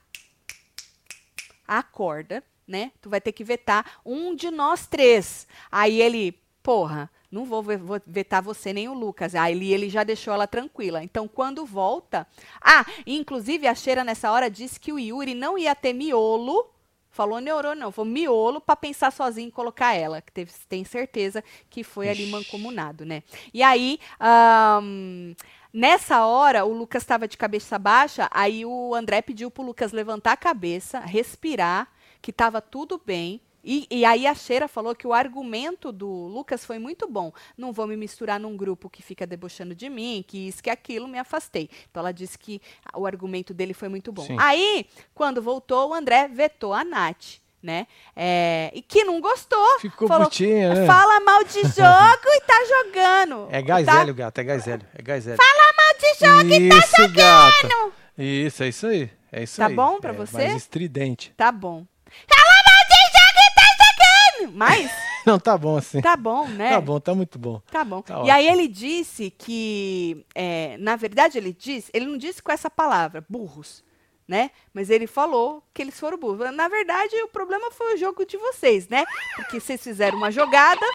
[1.67, 2.91] a corda, né?
[3.01, 5.47] Tu vai ter que vetar um de nós três.
[5.71, 6.33] Aí ele,
[6.63, 9.37] porra, não vou, ve- vou vetar você nem o Lucas.
[9.37, 11.03] Aí ele, ele já deixou ela tranquila.
[11.03, 12.27] Então, quando volta.
[12.61, 16.69] Ah, e, inclusive a Cheira nessa hora disse que o Yuri não ia ter miolo.
[17.13, 17.93] Falou neurônio, não.
[17.93, 20.21] Foi miolo pra pensar sozinho em colocar ela.
[20.21, 23.23] Que teve, tem certeza que foi ali mancomunado, né?
[23.55, 25.35] E aí, ahn,
[25.73, 28.29] nessa hora, o Lucas estava de cabeça baixa.
[28.31, 31.89] Aí o André pediu pro Lucas levantar a cabeça, respirar,
[32.21, 33.41] que tava tudo bem.
[33.63, 37.33] E, e aí a Cheira falou que o argumento do Lucas foi muito bom.
[37.57, 41.07] Não vou me misturar num grupo que fica debochando de mim, que isso, que aquilo,
[41.07, 41.69] me afastei.
[41.91, 42.61] Então ela disse que
[42.95, 44.25] o argumento dele foi muito bom.
[44.25, 44.37] Sim.
[44.39, 47.87] Aí, quando voltou, o André vetou a Nath, né?
[48.17, 49.79] É, e que não gostou.
[49.81, 50.87] Ficou falou, putinha, né?
[50.87, 53.49] Fala mal de jogo e tá jogando.
[53.51, 54.01] É gás tá?
[54.01, 54.87] hélio, gato, é gás hélio.
[54.95, 55.37] É gás hélio.
[55.37, 57.17] Fala mal de jogo e tá Isso, jogando.
[57.69, 57.93] gato.
[58.19, 59.11] Isso, é isso aí.
[59.33, 59.75] É isso Tá aí.
[59.75, 60.37] bom pra É, você?
[60.39, 61.33] Mais estridente.
[61.37, 61.87] Tá bom.
[62.29, 64.57] Fala mal de jogo e tá jogando.
[64.57, 64.91] Mas
[65.27, 66.01] Não, tá bom assim.
[66.01, 66.71] tá bom, né?
[66.71, 67.61] Tá bom, tá muito bom.
[67.71, 68.01] Tá bom.
[68.01, 68.33] Tá e ótimo.
[68.33, 73.23] aí ele disse que, é, na verdade, ele disse, ele não disse com essa palavra,
[73.29, 73.85] burros,
[74.31, 74.51] né?
[74.73, 76.55] Mas ele falou que eles foram burros.
[76.55, 79.05] Na verdade, o problema foi o jogo de vocês, né?
[79.35, 80.87] Porque vocês fizeram uma jogada,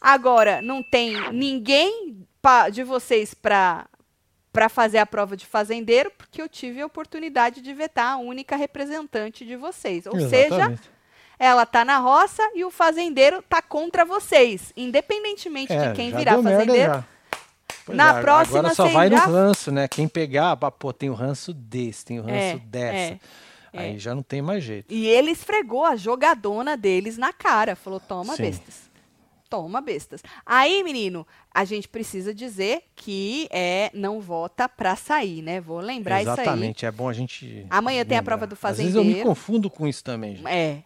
[0.00, 3.86] agora não tem ninguém pa- de vocês para
[4.52, 8.54] para fazer a prova de fazendeiro, porque eu tive a oportunidade de vetar a única
[8.54, 10.06] representante de vocês.
[10.06, 10.90] Ou seja, Exatamente.
[11.36, 16.40] ela tá na roça e o fazendeiro tá contra vocês, independentemente É, de quem virar
[16.40, 17.04] fazendeiro.
[17.86, 19.86] Pois Na é, próxima Agora só vai já- no ranço, né?
[19.88, 22.96] Quem pegar, pô, tem o ranço desse, tem o ranço É, dessa.
[23.14, 23.18] é,
[23.76, 24.92] Aí já não tem mais jeito.
[24.94, 28.42] E ele esfregou a jogadona deles na cara, falou: "Toma Sim.
[28.42, 28.84] bestas".
[29.50, 30.22] Toma bestas.
[30.44, 35.60] Aí, menino, a gente precisa dizer que é não vota pra sair, né?
[35.60, 36.34] Vou lembrar isso aí.
[36.40, 37.64] Exatamente, é bom a gente.
[37.70, 38.36] Amanhã tem a lembrar.
[38.38, 39.28] prova do Às vezes eu me fazendeiro.
[39.28, 40.48] confundo com isso também, gente.
[40.48, 40.82] É.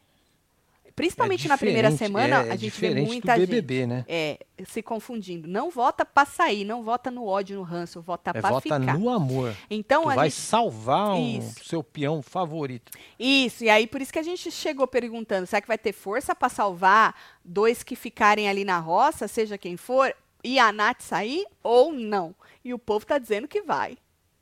[0.99, 4.05] Principalmente É na primeira semana, é- a gente vê diferente do muita BBB, gente né?
[4.09, 5.49] é, se confundindo.
[5.49, 8.99] Não vota pra sair, não vota no ódio, no ranço, vota É pra vota ficar.
[8.99, 9.57] no amor.
[9.71, 11.65] Então tu a vai gente salvar um Isso.
[11.65, 12.93] seu peão favorito.
[13.19, 16.35] Isso, e aí por isso que a gente chegou perguntando, será que vai ter força
[16.35, 17.15] para salvar
[17.45, 20.15] dois que ficarem ali na roça, seja quem for,
[20.45, 22.35] e a Nath sair ou não?
[22.65, 23.97] E o povo tá dizendo que vai.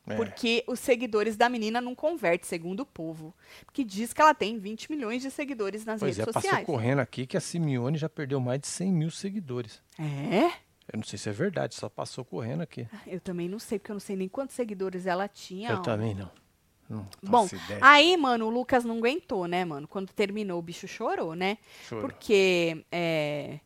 [0.07, 0.15] É.
[0.15, 3.35] Porque os seguidores da menina não convertem, segundo o povo.
[3.73, 6.67] Que diz que ela tem 20 milhões de seguidores nas Pois é, redes passou sociais.
[6.67, 9.83] correndo aqui que a Simeone já perdeu mais de 100 mil seguidores.
[9.99, 10.47] É?
[10.93, 12.87] Eu não sei se é verdade, só passou correndo aqui.
[13.07, 15.71] Eu também não sei, porque eu não sei nem quantos seguidores ela tinha.
[15.71, 15.81] Eu ó.
[15.81, 16.31] também não.
[16.89, 17.49] Não Bom,
[17.81, 19.89] aí, mano, o Lucas não aguentou, né, mano?
[19.89, 21.59] Quando terminou, o bicho chorou, né?
[21.89, 22.09] Chorou.
[22.09, 23.59] Porque é,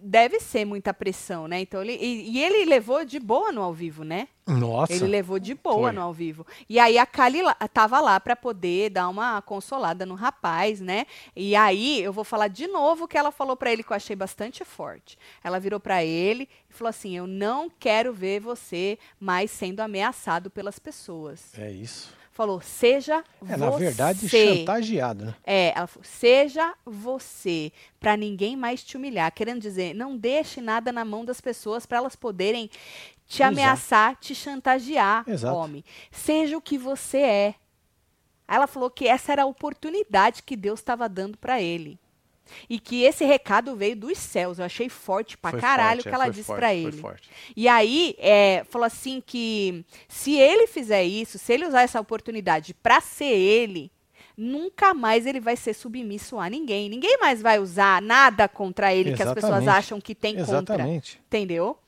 [0.00, 1.60] deve ser muita pressão, né?
[1.60, 4.28] Então ele, e, e ele levou de boa no ao vivo, né?
[4.46, 5.92] Nossa, Ele levou de boa Foi.
[5.92, 6.46] no ao vivo.
[6.68, 7.40] E aí a Kali
[7.74, 11.04] tava lá pra poder dar uma consolada no rapaz, né?
[11.34, 13.96] E aí eu vou falar de novo o que ela falou pra ele que eu
[13.96, 15.18] achei bastante forte.
[15.42, 20.48] Ela virou pra ele e falou assim: "Eu não quero ver você mais sendo ameaçado
[20.48, 21.52] pelas pessoas".
[21.58, 22.15] é isso.
[22.36, 23.56] Falou: "Seja É, você".
[23.56, 25.34] na verdade, chantageado, né?
[25.42, 29.32] É, ela falou, seja você, pra ninguém mais te humilhar.
[29.32, 32.68] Querendo dizer, não deixe nada na mão das pessoas pra elas poderem
[33.26, 35.56] te ameaçar, te chantagear, Exato.
[35.56, 35.82] homem.
[36.10, 37.54] Seja o que você é.
[38.46, 41.98] Ela falou que essa era a oportunidade que Deus estava dando pra ele.
[42.68, 44.58] E que esse recado veio dos céus.
[44.58, 47.02] Eu achei forte pra Foi caralho o forte, que é, ela disse forte, pra ele.
[47.56, 52.74] E aí, é, falou assim que se ele fizer isso, se ele usar essa oportunidade
[52.74, 53.90] pra ser ele,
[54.36, 56.88] nunca mais ele vai ser submisso a ninguém.
[56.88, 59.78] Ninguém mais vai usar nada contra ele que as pessoas Exatamente.
[59.78, 60.52] acham que tem contra.
[60.52, 61.20] Exatamente.
[61.26, 61.78] Entendeu?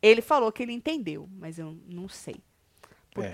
[0.00, 2.36] Ele falou que ele entendeu, mas eu não sei.
[3.12, 3.30] Por É.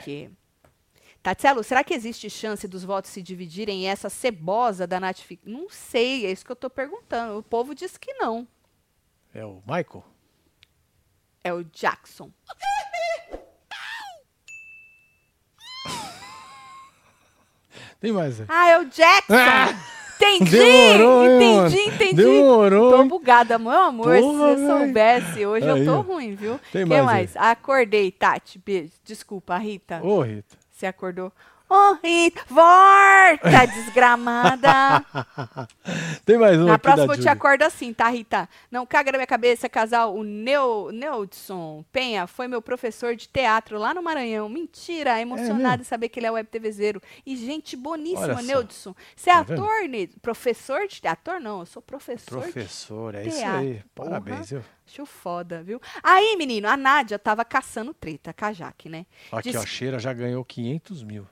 [1.25, 5.21] Tatielo, será que existe chance dos votos se dividirem e essa cebosa da Nath...
[5.43, 7.39] Não sei, é isso que eu tô perguntando.
[7.39, 8.47] O povo diz que não.
[9.33, 10.05] É o Michael?
[11.43, 12.31] É o Jackson.
[17.99, 18.41] Tem mais.
[18.41, 18.45] é?
[18.47, 19.35] Ah, é o Jackson!
[19.35, 19.75] Ah!
[20.17, 20.51] Entendi!
[20.59, 21.77] Demorou, hein, entendi, mano?
[21.95, 22.15] entendi.
[22.15, 24.19] Demorou, Tô bugada, meu amor.
[24.19, 26.01] Porra, se eu soubesse, hoje eu Aí, tô ó.
[26.03, 26.61] ruim, viu?
[26.71, 27.37] Tem que mais mais?
[27.37, 28.59] Acordei, Tati.
[28.59, 28.93] Beijo.
[29.03, 30.03] Desculpa, Rita.
[30.03, 30.64] Ô, Rita.
[30.87, 31.33] Acordou?
[31.75, 35.05] Ô, Rita, volta, desgramada.
[36.25, 38.49] Tem mais um Na próxima eu te acordo assim, tá, Rita?
[38.71, 40.15] Não caga na minha cabeça, casal.
[40.15, 44.49] O Neu, Neudson Penha foi meu professor de teatro lá no Maranhão.
[44.49, 45.83] Mentira, emocionado mesmo?
[45.83, 47.03] em saber que ele é web TVzeiro.
[47.27, 48.41] E gente boníssima.
[48.41, 48.95] Neudson.
[49.17, 49.65] Você é Tá vendo?
[49.65, 50.07] ator, Ney?
[50.23, 51.41] Professor de ator?
[51.41, 52.41] Não, eu sou professor.
[52.41, 53.59] Professor, é isso teatro.
[53.59, 53.83] aí.
[53.93, 54.11] Porra.
[54.11, 54.63] Parabéns, viu?
[54.87, 55.81] Acho foda, viu?
[56.03, 59.07] Aí, menino, a Nádia tava caçando treta com a Jaque, né?
[59.33, 61.27] Aqui, Diz- ó, Cheira já ganhou 500 mil.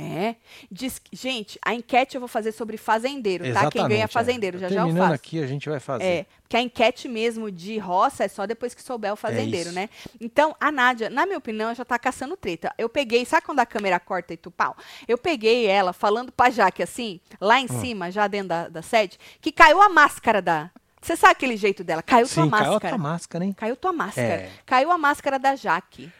[0.00, 0.36] É.
[0.70, 3.50] Diz, gente, a enquete eu vou fazer sobre fazendeiro, tá?
[3.50, 3.72] Exatamente.
[3.72, 4.08] Quem ganha é.
[4.08, 5.14] fazendeiro, já já eu Terminando faço.
[5.14, 6.04] aqui, a gente vai fazer.
[6.04, 9.74] É, porque a enquete mesmo de roça é só depois que souber o fazendeiro, isso.
[9.74, 9.88] né?
[10.20, 12.72] Então, a Nádia, na minha opinião, já tá caçando treta.
[12.78, 14.76] Eu peguei, sabe quando a câmera corta e tu pau?
[15.08, 19.18] Eu peguei ela falando pra Jaque assim, lá em cima, já dentro da, da sede,
[19.40, 20.70] que caiu a máscara da.
[21.00, 22.02] Você sabe aquele jeito dela?
[22.02, 22.88] Caiu tua Sim, caiu a máscara.
[22.88, 23.52] tua máscara, hein?
[23.52, 24.28] Caiu tua máscara.
[24.28, 24.50] É.
[24.64, 26.10] Caiu a máscara da Jaque.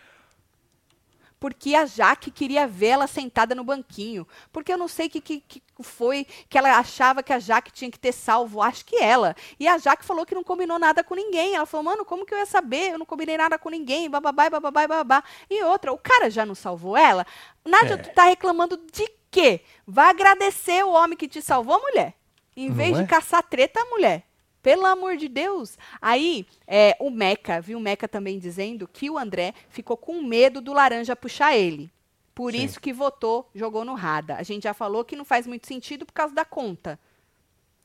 [1.38, 4.26] Porque a Jaque queria ver ela sentada no banquinho.
[4.52, 7.70] Porque eu não sei o que, que, que foi que ela achava que a Jaque
[7.70, 8.62] tinha que ter salvo.
[8.62, 9.36] Acho que ela.
[9.60, 11.54] E a Jaque falou que não combinou nada com ninguém.
[11.54, 12.92] Ela falou, mano, como que eu ia saber?
[12.92, 14.08] Eu não combinei nada com ninguém.
[14.08, 15.24] Bababá, bababá, bababá.
[15.50, 17.26] E outra, o cara já não salvou ela?
[17.64, 17.96] Nádia, É.
[17.98, 19.60] tu tá reclamando de quê?
[19.86, 22.14] Vai agradecer o homem que te salvou, mulher.
[22.56, 23.02] Em Não vez é?
[23.02, 24.25] de caçar treta, mulher.
[24.66, 25.78] Pelo amor de Deus.
[26.02, 30.60] Aí, é, o Meca, viu o Meca também dizendo que o André ficou com medo
[30.60, 31.88] do laranja puxar ele.
[32.34, 32.64] Por Sim.
[32.64, 34.34] isso que votou, jogou no Rada.
[34.34, 36.98] A gente já falou que não faz muito sentido por causa da conta.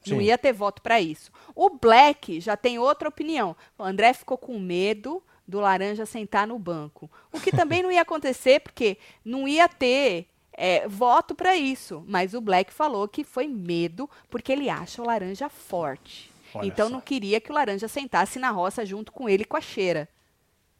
[0.08, 0.24] Não Sim.
[0.24, 1.32] ia ter voto para isso.
[1.53, 3.56] O Black já tem outra opinião.
[3.78, 7.08] O André ficou com medo do laranja sentar no banco.
[7.32, 12.03] O que também não ia acontecer, porque não ia ter é, voto para isso.
[12.08, 16.31] Mas o Black falou que foi medo, porque ele acha o laranja forte.
[16.53, 16.94] Olha então só.
[16.94, 20.07] não queria que o laranja sentasse na roça junto com ele com a cheira.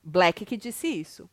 [0.04, 1.30] Black que disse isso.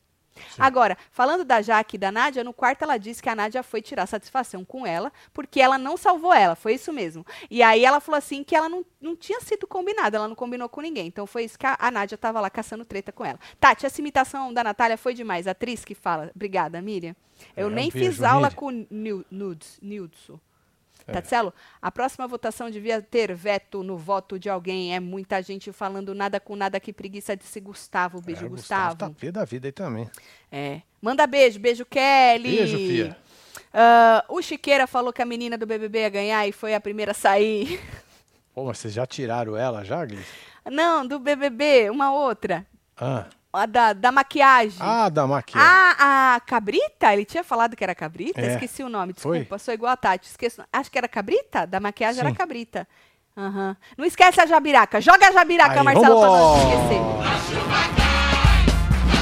[0.56, 3.82] Agora, falando da Jaque e da Nádia, no quarto ela disse que a Nádia foi
[3.82, 7.26] tirar satisfação com ela, porque ela não salvou ela, foi isso mesmo.
[7.50, 10.68] E aí ela falou assim que ela não, não tinha sido combinada, ela não combinou
[10.68, 11.06] com ninguém.
[11.08, 13.38] Então foi isso que a, a Nádia tava lá caçando treta com ela.
[13.58, 15.46] Tati, essa imitação da Natália foi demais.
[15.46, 16.30] A atriz que fala.
[16.34, 17.16] Obrigada, Miriam.
[17.56, 18.56] Eu É, nem fiz aula Miriam.
[18.56, 18.86] com
[19.82, 20.38] Nildson.
[21.08, 21.12] É.
[21.12, 24.94] Tatselo, a próxima votação devia ter veto no voto de alguém.
[24.94, 28.20] É muita gente falando nada com nada, que preguiça de se Gustavo.
[28.20, 28.96] Beijo, É, o Gustavo.
[28.96, 30.08] tá pé da vida aí também.
[30.52, 30.82] É.
[31.00, 32.56] Manda beijo, beijo, Kelly.
[32.56, 33.16] Beijo, fia.
[33.72, 37.12] Ah, o Chiqueira falou que a menina do BBB ia ganhar e foi a primeira
[37.12, 37.80] a sair.
[38.54, 40.26] Pô, mas vocês já tiraram ela já, Gleice?
[40.70, 42.66] Não, do BBB, uma outra.
[42.96, 43.26] Ah,
[43.58, 44.78] A da, da maquiagem.
[44.80, 45.68] ah da maquiagem.
[45.68, 47.12] Ah, a Cabrita?
[47.12, 48.40] Ele tinha falado que era Cabrita?
[48.40, 48.52] É.
[48.54, 49.38] Esqueci o nome, Foi?
[49.40, 50.28] desculpa, sou igual a Tati.
[50.28, 50.62] Esqueço.
[50.72, 51.66] Acho que era Cabrita?
[51.66, 52.34] Da maquiagem era Sim.
[52.36, 52.86] Cabrita.
[53.36, 53.76] Aham.
[53.96, 55.00] Não esquece a Jabiraca.
[55.00, 57.00] Joga a Jabiraca, Aí, Marcelo, pra não esquecer.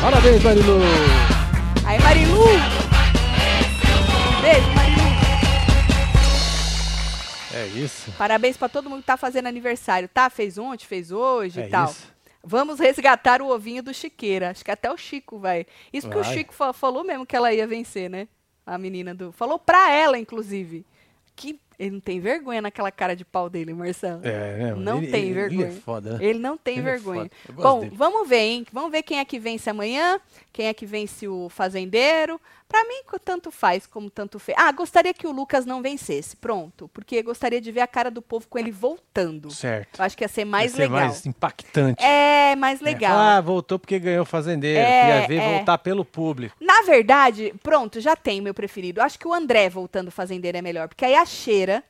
[0.01, 0.79] Parabéns, Marilu!
[1.87, 2.45] Aí, Marilu!
[4.41, 5.07] Beijo, Marilu.
[7.55, 8.13] É isso.
[8.19, 10.29] Parabéns pra todo mundo que tá fazendo aniversário, tá?
[10.29, 11.87] Fez ontem, fez hoje É e tal.
[11.87, 12.16] isso.
[12.49, 14.51] Vamos resgatar o ovinho do Chiqueira.
[14.51, 15.67] Acho que até o Chico vai.
[15.93, 16.33] Isso porque o.
[16.33, 18.29] Chico fa- falou mesmo que ela ia vencer, né?
[18.65, 19.33] A menina do.
[19.33, 20.87] Falou pra ela, inclusive.
[21.35, 24.21] Que ele não tem vergonha naquela cara de pau dele, Marcelo.
[24.25, 24.75] É, né?
[24.77, 25.67] Não ele, tem ele- vergonha.
[25.67, 26.25] Ele é foda, né?
[26.25, 27.31] Ele não tem Ele é vergonha.
[27.49, 27.93] gosto Bom, dele.
[27.97, 28.67] vamos ver, hein?
[28.73, 30.19] Vamos ver quem é que vence amanhã,
[30.53, 32.41] quem é que vence o fazendeiro.
[32.69, 34.57] Pra mim, tanto faz como tanto fez.
[34.59, 36.37] Ah, gostaria que o Lucas não vencesse.
[36.37, 36.89] Pronto.
[36.93, 39.51] Porque gostaria de ver a cara do povo com ele voltando.
[39.51, 39.99] Certo.
[39.99, 40.99] Eu acho que ia ser mais Ia ser legal.
[40.99, 42.03] mais impactante.
[42.05, 43.17] É, mais É, legal.
[43.17, 44.81] Ah, voltou porque ganhou o fazendeiro.
[44.81, 45.57] É, Queria ver é.
[45.57, 46.57] voltar pelo público.
[46.61, 49.01] Na verdade, pronto, já tem meu preferido.
[49.01, 51.83] Acho que o André voltando fazendeiro é melhor, porque aí a cheira,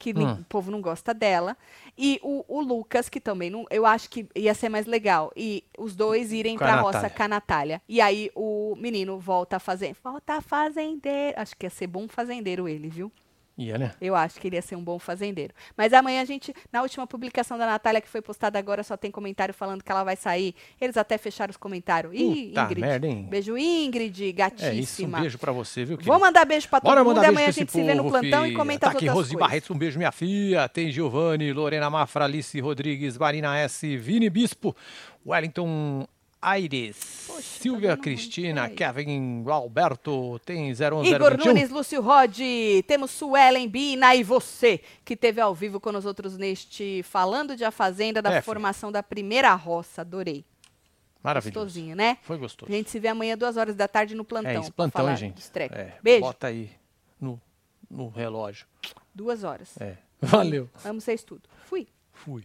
[0.00, 0.32] que Hum.
[0.40, 1.54] o povo não gosta dela,
[1.96, 5.30] e o, o Lucas, que também não, eu acho que ia ser mais legal.
[5.36, 7.16] E os dois irem Com a pra roça Natália.
[7.16, 7.82] com a Natália.
[7.86, 9.94] E aí o menino volta a fazer.
[10.02, 11.38] Volta a fazendeiro.
[11.38, 13.12] Acho que ia ser bom fazendeiro ele, viu?
[13.60, 13.92] Ia, né?
[14.00, 15.52] Eu acho que ele ia ser um bom fazendeiro.
[15.76, 19.10] Mas amanhã a gente, na última publicação da Natália, que foi postada agora, só tem
[19.10, 20.54] comentário falando que ela vai sair.
[20.80, 22.14] Eles até fecharam os comentários.
[22.14, 22.80] Ih, Puta Ingrid.
[22.80, 23.26] merda, hein?
[23.28, 24.70] Beijo, Ingrid, gatíssima.
[24.70, 26.20] É isso, um beijo pra você, viu, Vou querido?
[26.20, 28.48] mandar beijo pra todo Bora mundo e amanhã a gente se vê no plantão e
[28.48, 28.58] filha.
[28.58, 29.32] comenta Tá aqui coisas.
[29.34, 30.66] Barretos, um beijo minha filha.
[30.68, 34.74] Tem Giovanni, Lorena Mafra, Alice Rodrigues, Marina S, Vini Bispo,
[35.26, 36.06] Wellington
[36.42, 41.04] Aires, Poxa, tá Silvia tá Cristina, Kevin Alberto, tem 01021.
[41.04, 41.46] Igor 021.
[41.46, 42.38] Nunes, Lúcio Rod,
[42.86, 47.64] temos Suelen Bina e você, que teve ao vivo com nós outros neste Falando de
[47.64, 50.44] A Fazenda, da é, formação da primeira roça, adorei.
[51.22, 51.66] Maravilhoso.
[51.66, 52.16] Gostosinho, né?
[52.22, 52.72] Foi gostoso.
[52.72, 54.50] A gente se vê amanhã, duas horas da tarde, no plantão.
[54.50, 55.42] É, esse plantão, gente.
[55.70, 56.20] É, Beijo.
[56.22, 56.70] Bota aí
[57.20, 57.40] no,
[57.90, 58.66] no relógio.
[59.14, 59.76] Duas horas.
[59.78, 59.98] É.
[60.20, 60.68] Valeu.
[60.82, 61.42] Vamos ser tudo.
[61.66, 61.86] Fui.
[62.12, 62.44] Fui.